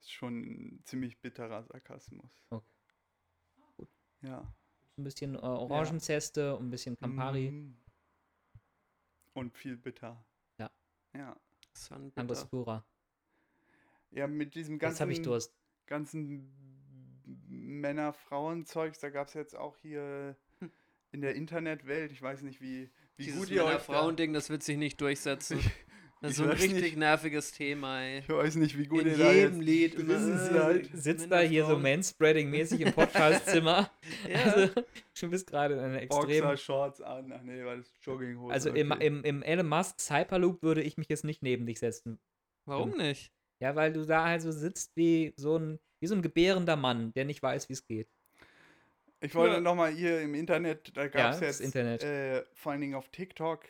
Ist 0.01 0.13
schon 0.13 0.43
ein 0.43 0.83
ziemlich 0.85 1.21
bitterer 1.21 1.63
Sarkasmus. 1.65 2.41
Okay. 2.51 2.65
Gut. 3.77 3.89
Ja. 4.23 4.55
Ein 4.99 5.05
bisschen 5.05 5.35
äh, 5.35 5.39
Orangenzeste 5.39 6.57
und 6.57 6.67
ein 6.67 6.71
bisschen 6.71 6.97
Campari. 6.97 7.51
Mm. 7.51 7.77
Und 9.35 9.55
viel 9.55 9.77
bitter. 9.77 10.25
Ja. 10.59 10.71
Ja. 11.15 11.37
Sunbitter. 11.73 12.21
Angostura. 12.21 12.85
Ja, 14.11 14.27
mit 14.27 14.55
diesem 14.55 14.75
Jetzt 14.75 14.83
ganzen, 14.83 15.01
habe 15.01 15.13
ich 15.13 15.23
Durst. 15.23 15.55
ganzen 15.87 16.53
Männer-Frauen-Zeugs, 17.49 18.99
da 18.99 19.09
gab 19.09 19.29
es 19.29 19.35
jetzt 19.35 19.57
auch 19.57 19.77
hier 19.79 20.37
in 21.13 21.21
der 21.21 21.35
Internetwelt, 21.35 22.13
ich 22.13 22.21
weiß 22.21 22.43
nicht, 22.43 22.61
wie, 22.61 22.91
wie 23.17 23.25
Dieses 23.25 23.39
gut 23.39 23.51
ihr 23.51 23.65
euch 23.65 23.71
da, 23.71 23.71
Männer-Frauen-Ding, 23.71 24.33
das 24.33 24.51
wird 24.51 24.63
sich 24.63 24.77
nicht 24.77 25.01
durchsetzen. 25.01 25.61
Das 26.23 26.31
ist 26.31 26.37
so 26.37 26.45
ein 26.45 26.51
richtig 26.51 26.73
nicht. 26.81 26.97
nerviges 26.97 27.51
Thema, 27.51 28.01
ey. 28.01 28.21
ich 28.21 28.29
weiß 28.29 28.55
nicht, 28.55 28.79
wie 28.79 28.87
gut 28.87 29.01
In 29.03 29.09
ihr 29.09 29.19
da 29.19 29.33
jedem 29.33 29.55
jetzt 29.61 29.65
Lied 29.67 29.95
immer, 29.97 30.15
äh, 30.15 30.19
seid. 30.21 30.91
Sitzt 30.95 31.31
da 31.31 31.41
hier 31.41 31.67
so. 31.67 31.77
Manspreading-mäßig 31.77 32.81
im 32.81 32.93
Podcastzimmer. 32.95 33.91
Ja. 34.31 34.39
Also, 34.45 34.73
schon 35.15 35.31
bist 35.31 35.49
gerade 35.49 35.75
in 35.75 35.81
einer 35.81 36.01
extrem. 36.01 36.45
Boxershorts 36.45 37.01
an. 37.01 37.33
Ach 37.37 37.43
nee, 37.43 37.65
war 37.65 37.77
das 37.77 37.93
Jogginghose. 38.03 38.53
Also 38.53 38.71
im, 38.71 38.93
okay. 38.93 39.07
im, 39.07 39.25
im 39.25 39.43
Elon 39.43 39.67
Musk 39.69 39.97
Hyperloop 40.11 40.63
würde 40.63 40.83
ich 40.83 40.97
mich 40.97 41.09
jetzt 41.09 41.25
nicht 41.25 41.43
neben 41.43 41.67
dich 41.67 41.81
setzen. 41.81 42.21
Warum 42.67 42.97
nicht? 42.97 43.33
Ja, 43.61 43.75
weil 43.75 43.93
du 43.93 44.05
da 44.05 44.25
also 44.25 44.53
sitzt 44.53 44.97
wie 44.97 45.35
so 45.37 45.57
ein, 45.59 45.81
wie 46.01 46.07
so 46.07 46.15
ein 46.15 46.23
gebärender 46.23 46.77
Mann, 46.77 47.13
der 47.15 47.25
nicht 47.25 47.43
weiß, 47.43 47.69
wie 47.69 47.73
es 47.73 47.85
geht. 47.85 48.09
Ich 49.21 49.35
wollte 49.35 49.55
Ja. 49.57 49.61
nochmal 49.61 49.93
hier 49.93 50.21
im 50.21 50.35
Internet, 50.35 50.97
da 50.97 51.07
gab 51.09 51.35
es 51.35 51.41
das 51.41 51.59
jetzt 51.59 51.61
Internet. 51.61 52.03
Äh, 52.03 52.45
vor 52.55 52.73
allen 52.73 52.81
Dingen 52.81 52.95
auf 52.95 53.09
TikTok, 53.09 53.65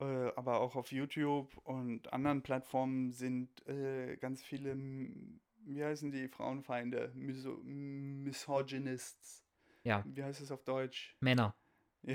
äh, 0.00 0.32
aber 0.36 0.60
auch 0.60 0.76
auf 0.76 0.90
YouTube 0.92 1.56
und 1.64 2.12
anderen 2.12 2.42
Plattformen 2.42 3.12
sind 3.12 3.66
äh, 3.68 4.16
ganz 4.16 4.42
viele, 4.42 4.72
m- 4.72 5.40
wie 5.64 5.84
heißen 5.84 6.10
die, 6.10 6.28
Frauenfeinde, 6.28 7.12
Miso 7.14 7.58
Misogynists. 7.62 9.44
Ja. 9.84 10.02
Wie 10.06 10.22
heißt 10.22 10.40
es 10.40 10.50
auf 10.50 10.62
Deutsch? 10.64 11.16
Männer. 11.20 11.54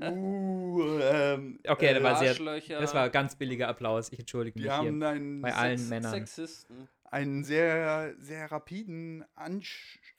uh, 0.00 0.98
ähm, 1.00 1.58
Okay, 1.66 1.94
da 1.94 2.02
war 2.02 2.16
sehr- 2.18 2.30
Arschlöcher, 2.30 2.80
Das 2.80 2.94
war 2.94 3.10
ganz 3.10 3.36
billiger 3.36 3.68
Applaus. 3.68 4.12
Ich 4.12 4.18
entschuldige 4.20 4.58
mich 4.58 4.68
die 4.70 4.80
hier. 4.80 4.92
Bei 5.40 5.50
Sex- 5.50 5.56
allen 5.60 5.88
Männern. 5.88 6.12
Sexisten. 6.12 6.88
einen 7.04 7.44
sehr, 7.44 8.14
sehr 8.18 8.50
rapiden 8.50 9.24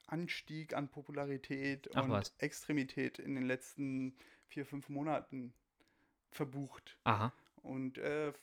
Anstieg 0.08 0.74
an 0.76 0.90
Popularität 0.90 1.90
Ach 1.96 2.04
und 2.04 2.12
was. 2.12 2.34
Extremität 2.38 3.20
in 3.20 3.36
den 3.36 3.46
letzten 3.46 4.16
vier, 4.48 4.66
fünf 4.66 4.90
Monaten 4.90 5.54
verbucht. 6.36 6.98
Aha. 7.04 7.32
Und 7.64 7.98
äh, 7.98 8.34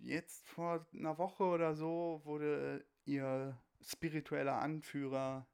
jetzt 0.00 0.46
vor 0.48 0.86
einer 0.92 1.18
Woche 1.18 1.44
oder 1.44 1.74
so 1.74 2.20
wurde 2.24 2.84
ihr 3.04 3.56
spiritueller 3.82 4.60
Anführer 4.60 5.46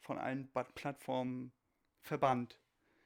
von 0.00 0.18
allen 0.18 0.48
Plattformen 0.74 1.52
verbannt. 2.00 2.58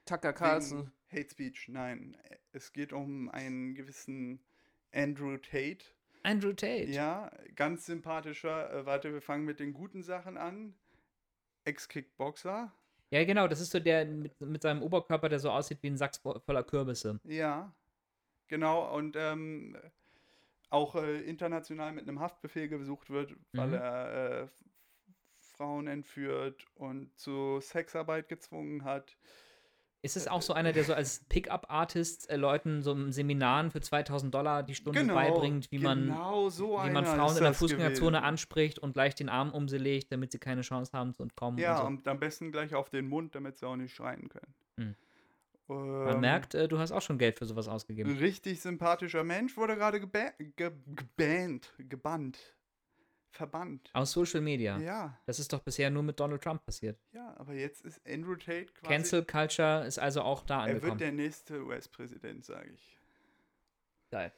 Tucker 0.06 0.32
Carlson. 0.32 0.92
Hate 1.10 1.30
Speech, 1.30 1.68
nein. 1.68 2.16
Es 2.52 2.72
geht 2.72 2.92
um 2.92 3.28
einen 3.30 3.74
gewissen 3.74 4.40
Andrew 4.92 5.36
Tate. 5.36 5.84
Andrew 6.22 6.52
Tate. 6.52 6.86
Ja, 6.90 7.30
ganz 7.54 7.86
sympathischer. 7.86 8.72
Äh, 8.72 8.86
warte, 8.86 9.12
wir 9.12 9.20
fangen 9.20 9.44
mit 9.44 9.60
den 9.60 9.72
guten 9.72 10.02
Sachen 10.02 10.36
an. 10.36 10.74
Ex-Kickboxer. 11.64 12.72
Ja, 13.10 13.24
genau, 13.24 13.46
das 13.46 13.60
ist 13.60 13.70
so 13.70 13.78
der 13.80 14.04
mit, 14.04 14.40
mit 14.40 14.62
seinem 14.62 14.82
Oberkörper, 14.82 15.28
der 15.28 15.38
so 15.38 15.50
aussieht 15.50 15.78
wie 15.82 15.88
ein 15.88 15.96
Sack 15.96 16.14
vo- 16.24 16.40
voller 16.40 16.64
Kürbisse. 16.64 17.20
Ja, 17.24 17.72
genau. 18.48 18.94
Und 18.94 19.16
ähm, 19.16 19.76
auch 20.70 20.94
äh, 20.96 21.20
international 21.22 21.92
mit 21.92 22.08
einem 22.08 22.20
Haftbefehl 22.20 22.68
gesucht 22.68 23.10
wird, 23.10 23.34
weil 23.52 23.68
Mhm. 23.68 23.74
er 23.74 24.42
äh, 24.42 24.48
Frauen 25.56 25.86
entführt 25.86 26.66
und 26.74 27.16
zu 27.18 27.60
Sexarbeit 27.60 28.28
gezwungen 28.28 28.84
hat. 28.84 29.16
Ist 30.02 30.16
es 30.16 30.28
auch 30.28 30.42
so 30.42 30.52
einer, 30.52 30.72
der 30.72 30.84
so 30.84 30.92
als 30.94 31.24
Pickup-Artist 31.28 32.28
äh, 32.30 32.36
Leuten 32.36 32.82
so 32.82 32.92
im 32.92 33.10
Seminaren 33.10 33.70
für 33.70 33.80
2000 33.80 34.32
Dollar 34.34 34.62
die 34.62 34.74
Stunde 34.74 35.04
beibringt, 35.06 35.70
wie 35.72 35.78
man, 35.78 36.06
genau 36.08 36.48
so 36.50 36.76
wie 36.84 36.90
man 36.90 37.06
Frauen 37.06 37.36
in 37.36 37.42
der 37.42 37.54
Fußgängerzone 37.54 38.18
gewesen. 38.18 38.24
anspricht 38.24 38.78
und 38.78 38.92
gleich 38.92 39.14
den 39.14 39.28
Arm 39.28 39.52
um 39.52 39.68
sie 39.68 39.78
legt, 39.78 40.12
damit 40.12 40.30
sie 40.32 40.38
keine 40.38 40.60
Chance 40.60 40.92
haben 40.92 41.14
zu 41.14 41.22
entkommen. 41.22 41.58
Ja, 41.58 41.80
und 41.80 41.98
und 41.98 42.08
am 42.08 42.20
besten 42.20 42.52
gleich 42.52 42.74
auf 42.74 42.90
den 42.90 43.08
Mund, 43.08 43.34
damit 43.34 43.58
sie 43.58 43.66
auch 43.66 43.76
nicht 43.76 43.94
schreien 43.94 44.28
können. 44.28 44.54
Hm. 44.78 44.94
So. 45.66 45.74
Ähm, 45.74 46.04
Man 46.04 46.20
merkt, 46.20 46.54
äh, 46.54 46.68
du 46.68 46.78
hast 46.78 46.92
auch 46.92 47.02
schon 47.02 47.18
Geld 47.18 47.38
für 47.38 47.46
sowas 47.46 47.68
ausgegeben. 47.68 48.10
Ein 48.10 48.18
richtig 48.18 48.60
sympathischer 48.60 49.24
Mensch 49.24 49.56
wurde 49.56 49.76
gerade 49.76 50.00
geba 50.00 50.30
ge 50.38 50.70
gebannt, 50.94 51.72
gebannt, 51.78 52.38
verbannt. 53.30 53.90
Aus 53.92 54.12
Social 54.12 54.40
Media. 54.40 54.78
Ja, 54.78 55.18
Das 55.26 55.38
ist 55.38 55.52
doch 55.52 55.60
bisher 55.60 55.90
nur 55.90 56.02
mit 56.02 56.18
Donald 56.20 56.42
Trump 56.42 56.64
passiert. 56.64 56.98
ja, 57.12 57.34
aber 57.38 57.52
jetzt 57.54 57.84
ist 57.84 58.00
Andrew 58.08 58.36
Tate 58.36 58.66
quasi. 58.72 58.92
Cancel 58.92 59.24
Culture 59.24 59.84
ist 59.86 59.98
also 59.98 60.22
auch 60.22 60.42
da 60.44 60.60
er 60.60 60.66
wird 60.66 60.74
angekommen. 60.76 60.98
der 60.98 61.12
nächste 61.12 61.62
US-Präsident, 61.64 62.44
sage 62.44 62.70
ich. 62.72 62.98
Geil. 64.10 64.32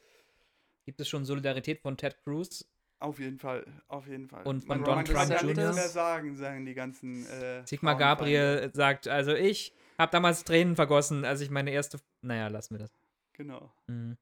Gibt 0.84 1.00
es 1.00 1.08
schon 1.08 1.24
Solidarität 1.24 1.80
von 1.80 1.96
Ted 1.96 2.16
Cruz? 2.24 2.66
Auf 3.00 3.20
jeden 3.20 3.38
Fall, 3.38 3.64
auf 3.86 4.08
jeden 4.08 4.26
Fall. 4.28 4.42
Und 4.44 4.62
von 4.64 4.68
man, 4.78 4.84
Don 4.84 4.94
man 4.96 5.04
Trump 5.04 5.18
kann 5.18 5.28
ja 5.30 5.42
nichts 5.42 5.58
Jr.? 5.62 5.74
mehr 5.74 5.88
sagen, 5.88 6.34
sagen 6.34 6.64
die 6.66 6.74
ganzen. 6.74 7.26
Äh, 7.26 7.64
Sigmar. 7.66 7.96
Gabriel 7.96 8.70
sagt, 8.72 9.06
also 9.06 9.34
ich 9.34 9.72
habe 9.98 10.12
damals 10.12 10.44
Tränen 10.44 10.76
vergossen, 10.76 11.24
als 11.24 11.40
ich 11.40 11.50
meine 11.50 11.70
erste. 11.70 11.98
Naja, 12.22 12.48
lassen 12.48 12.74
wir 12.74 12.78
das. 12.78 12.92
Genau. 13.32 13.72
Mhm. 13.86 14.16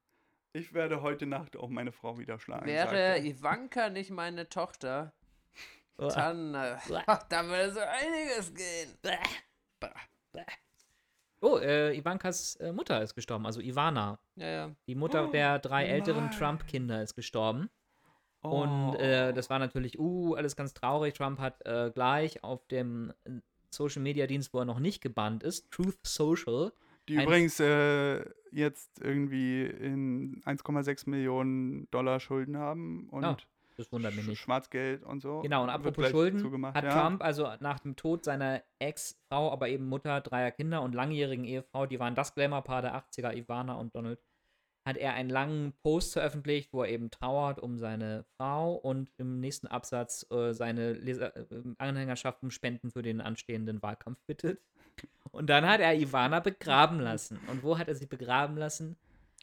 Ich 0.53 0.73
werde 0.73 1.03
heute 1.03 1.27
Nacht 1.27 1.57
auch 1.57 1.69
meine 1.69 1.93
Frau 1.93 2.19
wieder 2.19 2.39
schlagen. 2.39 2.67
Wäre. 2.67 3.19
Ivanka 3.19 3.91
nicht 3.91 4.11
meine 4.11 4.49
Tochter, 4.49 5.13
dann, 5.99 6.55
äh, 6.55 6.77
da 7.29 7.47
würde 7.47 7.73
so 7.73 7.81
einiges 7.81 8.55
gehen. 8.55 8.89
Oh, 11.43 11.59
äh, 11.59 11.95
Ivankas 11.97 12.57
äh, 12.57 12.73
Mutter 12.73 13.03
ist 13.03 13.15
gestorben, 13.15 13.45
also 13.45 13.61
Ivana. 13.61 14.19
Ja, 14.37 14.47
ja. 14.47 14.77
Die 14.87 14.95
Mutter 14.95 15.29
Oh, 15.29 15.31
der 15.31 15.59
drei 15.59 15.87
älteren. 15.87 16.31
Trump-Kinder 16.31 17.03
ist 17.03 17.15
gestorben. 17.15 17.69
Oh. 18.43 18.63
Und 18.63 18.97
äh, 18.97 19.33
das 19.35 19.51
war 19.51 19.59
natürlich, 19.59 19.99
uh, 19.99 20.35
alles 20.35 20.57
ganz 20.57 20.73
traurig. 20.73 21.15
Trump 21.15 21.39
hat 21.39 21.65
äh, 21.67 21.91
gleich 21.93 22.43
auf 22.43 22.67
dem 22.67 23.13
äh, 23.77 23.83
Social-Media-Dienst, 23.83 24.53
wo 24.53 24.59
er 24.59 24.65
noch 24.65 24.79
nicht 24.79 25.03
gebannt 25.03 25.43
ist, 25.43 25.71
Truth 25.71 25.99
Social, 26.03 26.73
Die 27.09 27.15
übrigens 27.15 27.61
äh, 27.61 28.25
jetzt 28.51 29.01
irgendwie 29.01 29.65
in 29.65 30.43
1,6 30.45 31.09
Millionen 31.09 31.89
Dollar 31.91 32.21
Schulden 32.21 32.57
haben 32.57 33.09
und 33.11 33.25
Ah, 33.25 33.37
das 33.77 33.93
wundert 33.93 34.15
mich 34.17 34.27
nicht. 34.27 34.41
Schwarzgeld 34.41 35.03
und 35.05 35.21
so. 35.21 35.41
Genau, 35.41 35.63
und 35.63 35.69
apropos 35.69 36.09
Schulden, 36.09 36.67
hat 36.75 36.85
ja. 36.85 37.03
Trump 37.03 37.23
also 37.23 37.53
nach 37.61 37.79
dem 37.81 37.95
Tod 37.95 38.25
seiner 38.25 38.63
Ex-Frau, 38.79 39.53
aber 39.53 39.69
eben 39.69 39.87
Mutter 39.87 40.21
dreier 40.23 40.51
Kinder 40.51 40.81
und 40.83 40.95
langjährigen 40.95 41.45
Ehefrau, 41.45 41.85
die 41.85 42.01
waren 42.01 42.15
das 42.15 42.35
Glamour-Paar 42.35 42.83
der 42.83 42.97
80er, 42.97 43.35
Ivana 43.37 43.75
und 43.75 43.95
Donald, 43.95 44.19
hat 44.87 44.97
er 44.97 45.15
einen 45.15 45.31
langen 45.31 45.73
Post 45.83 46.13
veröffentlicht, 46.13 46.73
wo 46.73 46.85
er 46.85 46.91
eben 46.91 47.11
trauert 47.11 47.59
um 47.59 47.77
seine 47.77 48.25
Frau 48.37 48.75
und 48.75 49.11
im 49.19 49.41
nächsten 49.41 49.67
Absatz 49.67 50.25
äh, 50.31 50.53
seine 50.53 50.93
Leser 50.93 51.37
äh, 51.37 51.63
Anhängerschaft 51.79 52.41
um 52.45 52.53
Spenden 52.53 52.93
für 52.93 53.03
den 53.03 53.21
anstehenden 53.21 53.83
Wahlkampf 53.83 54.21
bittet. 54.27 54.61
Und 55.33 55.51
dann 55.51 55.67
hat 55.67 55.81
er 55.81 55.99
Ivana 55.99 56.39
begraben 56.39 57.01
lassen. 57.01 57.39
Und 57.49 57.65
wo 57.65 57.77
hat 57.77 57.89
er 57.89 57.97
sie 57.97 58.07
begraben 58.07 58.57
lassen? 58.57 58.97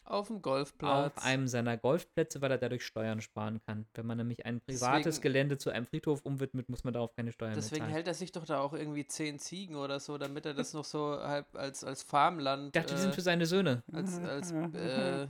Auf 0.06 0.28
dem 0.28 0.42
Golfplatz. 0.42 1.16
Auf 1.18 1.24
einem 1.24 1.48
seiner 1.48 1.78
Golfplätze, 1.78 2.42
weil 2.42 2.52
er 2.52 2.58
dadurch 2.58 2.86
Steuern 2.86 3.22
sparen 3.22 3.62
kann. 3.66 3.86
Wenn 3.94 4.06
man 4.06 4.18
nämlich 4.18 4.46
ein 4.46 4.60
privates 4.60 5.04
Deswegen- 5.06 5.22
Gelände 5.22 5.58
zu 5.58 5.70
einem 5.70 5.86
Friedhof 5.86 6.22
umwidmet, 6.24 6.68
muss 6.70 6.84
man 6.84 6.94
darauf 6.94 7.16
keine 7.16 7.32
Steuern 7.32 7.54
Deswegen 7.54 7.76
mehr 7.76 7.86
zahlen. 7.86 7.94
hält 7.94 8.08
er 8.08 8.14
sich 8.14 8.32
doch 8.34 8.46
da 8.46 8.60
auch 8.60 8.74
irgendwie 8.74 9.06
zehn 9.08 9.40
Ziegen 9.40 9.76
oder 9.78 10.00
so, 10.00 10.18
damit 10.18 10.46
er 10.46 10.54
das 10.54 10.74
noch 10.74 10.84
so 10.86 11.18
halb 11.20 11.56
als, 11.56 11.84
als 11.84 12.04
Farmland. 12.04 12.68
Ich 12.68 12.72
dachte, 12.74 12.94
die 12.96 13.00
sind 13.02 13.12
äh, 13.12 13.14
für 13.16 13.22
seine 13.22 13.46
Söhne. 13.46 13.82
als, 13.94 14.20
als 14.20 14.52
äh, 14.52 15.28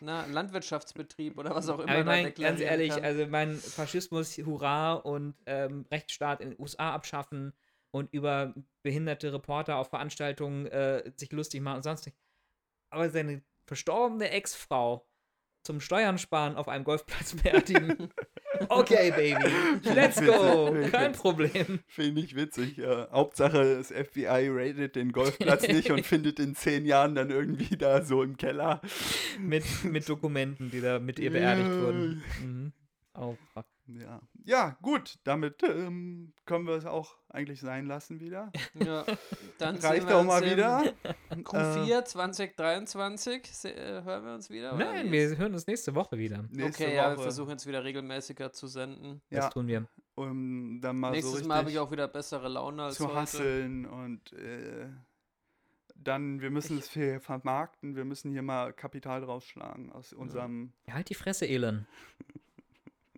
na, 0.00 0.24
Landwirtschaftsbetrieb 0.26 1.36
oder 1.38 1.54
was 1.54 1.68
auch 1.68 1.78
immer 1.80 1.92
Aber 1.92 2.04
meine, 2.04 2.32
ganz 2.32 2.60
ehrlich, 2.60 2.90
kann. 2.90 3.04
also 3.04 3.26
mein 3.26 3.54
Faschismus, 3.56 4.36
Hurra 4.38 4.94
und 4.94 5.34
ähm, 5.46 5.84
Rechtsstaat 5.90 6.40
in 6.40 6.50
den 6.50 6.60
USA 6.60 6.92
abschaffen 6.94 7.52
und 7.90 8.12
über 8.12 8.54
behinderte 8.82 9.32
Reporter 9.32 9.76
auf 9.76 9.88
Veranstaltungen 9.90 10.66
äh, 10.66 11.10
sich 11.16 11.32
lustig 11.32 11.60
machen 11.60 11.76
und 11.76 11.82
sonst 11.82 12.06
nicht. 12.06 12.16
Aber 12.90 13.10
seine 13.10 13.42
verstorbene 13.66 14.30
Ex-Frau 14.30 15.06
zum 15.66 15.80
Steuern 15.80 16.16
sparen 16.16 16.54
auf 16.54 16.68
einem 16.68 16.84
Golfplatz 16.84 17.34
beerdigen. 17.34 18.10
okay, 18.68 19.10
Baby, 19.10 19.44
let's 19.82 20.24
go, 20.24 20.72
kein 20.92 21.12
Problem. 21.12 21.80
Finde 21.88 22.20
ich 22.20 22.36
witzig. 22.36 22.76
Ja. 22.76 23.08
Hauptsache, 23.10 23.76
das 23.76 23.88
FBI 23.88 24.48
ratet 24.48 24.94
den 24.94 25.10
Golfplatz 25.10 25.66
nicht 25.68 25.90
und 25.90 26.06
findet 26.06 26.38
in 26.38 26.54
zehn 26.54 26.86
Jahren 26.86 27.16
dann 27.16 27.30
irgendwie 27.30 27.76
da 27.76 28.02
so 28.04 28.22
im 28.22 28.36
Keller. 28.36 28.80
Mit, 29.40 29.64
mit 29.82 30.08
Dokumenten, 30.08 30.70
die 30.70 30.80
da 30.80 31.00
mit 31.00 31.18
ihr 31.18 31.32
beerdigt 31.32 31.70
wurden. 31.70 32.22
Mhm. 32.40 32.72
Oh, 33.18 33.36
fuck. 33.52 33.66
Ja, 33.88 34.20
ja 34.44 34.76
gut, 34.82 35.18
damit 35.24 35.62
ähm, 35.62 36.32
können 36.44 36.66
wir 36.66 36.74
es 36.74 36.84
auch 36.84 37.16
eigentlich 37.28 37.60
sein 37.60 37.86
lassen 37.86 38.20
wieder. 38.20 38.50
Ja, 38.74 39.04
dann 39.58 39.76
sehen 39.80 39.90
Reicht 39.90 40.08
wir 40.08 40.16
auch 40.16 40.24
mal 40.24 40.42
wieder. 40.42 40.92
Q4 41.30 42.04
2023. 42.04 43.46
Se 43.52 43.74
äh, 43.74 44.02
hören 44.02 44.24
wir 44.24 44.34
uns 44.34 44.50
wieder? 44.50 44.74
Nein, 44.74 45.12
wir 45.12 45.36
hören 45.36 45.52
uns 45.52 45.66
nächste 45.66 45.94
Woche 45.94 46.18
wieder. 46.18 46.44
Nächste 46.50 46.84
Okay, 46.84 46.96
ja, 46.96 47.10
wir 47.10 47.16
Woche, 47.16 47.22
versuchen 47.22 47.50
jetzt 47.50 47.66
wieder 47.66 47.84
regelmäßiger 47.84 48.52
zu 48.52 48.66
senden. 48.66 49.22
Das 49.30 49.44
ja, 49.44 49.50
tun 49.50 49.68
wir. 49.68 49.86
um 50.16 50.80
dann 50.80 50.98
mal 50.98 51.08
so 51.08 51.12
Nächstes 51.12 51.34
richtig 51.34 51.48
Mal 51.48 51.58
habe 51.58 51.70
ich 51.70 51.78
auch 51.78 51.90
wieder 51.90 52.08
bessere 52.08 52.48
Laune 52.48 52.84
als 52.84 52.96
zu 52.96 53.06
heute. 53.06 53.16
hasseln 53.16 53.86
und 53.86 54.32
äh, 54.32 54.88
dann, 55.94 56.40
wir 56.40 56.50
müssen 56.50 56.78
es 56.78 56.90
hier 56.90 57.20
vermarkten, 57.20 57.96
wir 57.96 58.04
müssen 58.04 58.30
hier 58.30 58.42
mal 58.42 58.72
Kapital 58.72 59.24
rausschlagen 59.24 59.92
aus 59.92 60.12
unserem 60.12 60.72
Ja, 60.86 60.94
halt 60.94 61.08
die 61.08 61.14
Fresse, 61.14 61.48
Elon. 61.48 61.86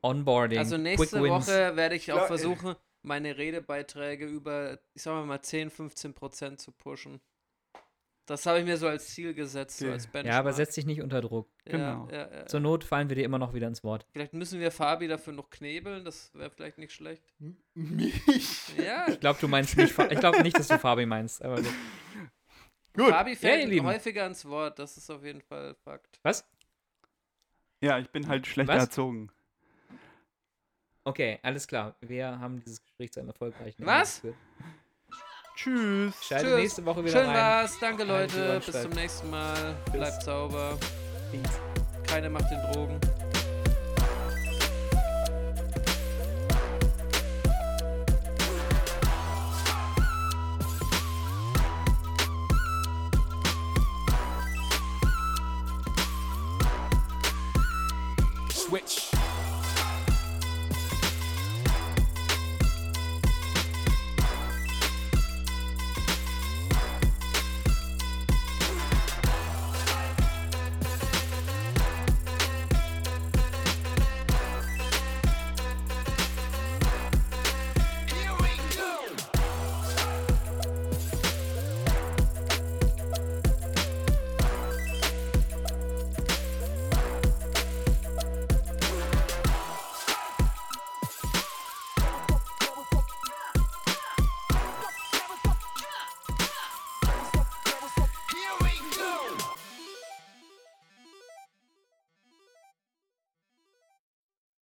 Onboarding. 0.03 0.59
Also 0.59 0.77
nächste 0.77 1.19
Quick 1.19 1.23
Wins. 1.33 1.47
Woche 1.49 1.77
werde 1.77 1.95
ich 1.97 2.13
auch 2.13 2.17
Ja, 2.19 2.25
äh. 2.25 2.29
versuchen, 2.29 2.77
meine 3.03 3.37
Redebeiträge 3.39 4.27
über, 4.27 4.79
ich 4.95 5.03
sag 5.03 5.25
mal, 5.27 5.41
10, 5.41 5.71
15 5.71 6.15
Prozent 6.15 6.61
zu 6.61 6.73
pushen. 6.73 7.21
Das 8.27 8.45
habe 8.45 8.59
ich 8.59 8.67
mir 8.67 8.77
so 8.77 8.87
als 8.87 9.09
Ziel 9.09 9.33
gesetzt, 9.33 9.79
so 9.79 9.91
als 9.91 10.07
Benchmark. 10.07 10.27
Ja, 10.35 10.39
aber 10.39 10.53
setz 10.53 10.75
dich 10.75 10.85
nicht 10.85 11.01
unter 11.01 11.23
Druck. 11.23 11.49
Ja, 11.65 11.73
Genau. 11.73 12.09
Ja, 12.13 12.31
ja. 12.31 12.47
Zur 12.47 12.61
Not 12.61 12.85
fallen 12.85 13.09
wir 13.09 13.17
dir 13.17 13.25
immer 13.25 13.39
noch 13.39 13.55
wieder 13.55 13.67
ins 13.69 13.83
Wort. 13.83 14.05
Vielleicht 14.13 14.35
müssen 14.35 14.61
wir 14.61 14.71
Fabi 14.71 15.09
dafür 15.09 15.33
noch 15.33 15.49
knebeln, 15.49 16.05
das 16.05 16.31
wäre 16.35 16.51
vielleicht 16.51 16.77
nicht 16.77 16.93
schlecht. 16.93 17.25
mich. 17.75 18.13
Ja, 18.77 19.09
Ich 19.09 19.19
glaube, 19.21 19.39
du 19.41 19.49
meinst 19.49 19.79
nicht. 19.79 19.95
Fa- 19.95 20.09
Ich 20.11 20.21
glaube 20.21 20.43
nicht, 20.43 20.59
dass 20.59 20.69
du 20.69 20.79
Fabi 20.79 21.07
meinst. 21.07 21.43
Aber 21.43 21.57
gut. 21.57 21.73
Gut. 22.95 23.09
Fabi 23.09 23.31
Ja, 23.31 23.37
fällt 23.39 23.69
Lieben. 23.71 23.87
häufiger 23.87 24.27
ins 24.27 24.45
Wort, 24.45 24.79
das 24.79 24.99
ist 24.99 25.09
auf 25.09 25.25
jeden 25.25 25.41
Fall 25.41 25.75
Fakt. 25.85 26.19
Was? 26.23 26.47
Ja, 27.81 27.99
ich 27.99 28.11
bin 28.11 28.29
halt 28.29 28.47
schlechter 28.47 28.75
Was? 28.75 28.83
erzogen. 28.85 29.31
Okay, 31.09 31.39
alles 31.43 31.67
klar. 31.67 31.95
Wir 32.03 32.39
haben 32.39 32.61
dieses 32.61 32.83
Gespräch 32.83 33.11
zu 33.11 33.21
einem 33.21 33.31
erfolgreichen 33.31 33.81
Ende 33.81 33.91
Was? 33.91 34.17
geführt. 34.17 34.37
Tschüss. 35.57 36.15
Schalte 36.23 36.45
Tschüss. 36.45 36.57
nächste 36.59 36.85
Woche 36.85 37.03
wieder 37.03 37.13
Schön 37.13 37.27
rein. 37.27 37.35
war's, 37.35 37.79
danke 37.81 38.05
Leute, 38.05 38.61
bis 38.65 38.83
zum 38.83 38.91
nächsten 38.91 39.31
Mal. 39.31 39.75
Tschüss. 39.87 39.93
Bleibt 39.95 40.23
sauber, 40.23 40.79
Peace. 41.33 41.61
keine 42.07 42.29
macht 42.29 42.51
den 42.51 42.61
Drogen. 42.73 43.01
Switch. 58.53 59.08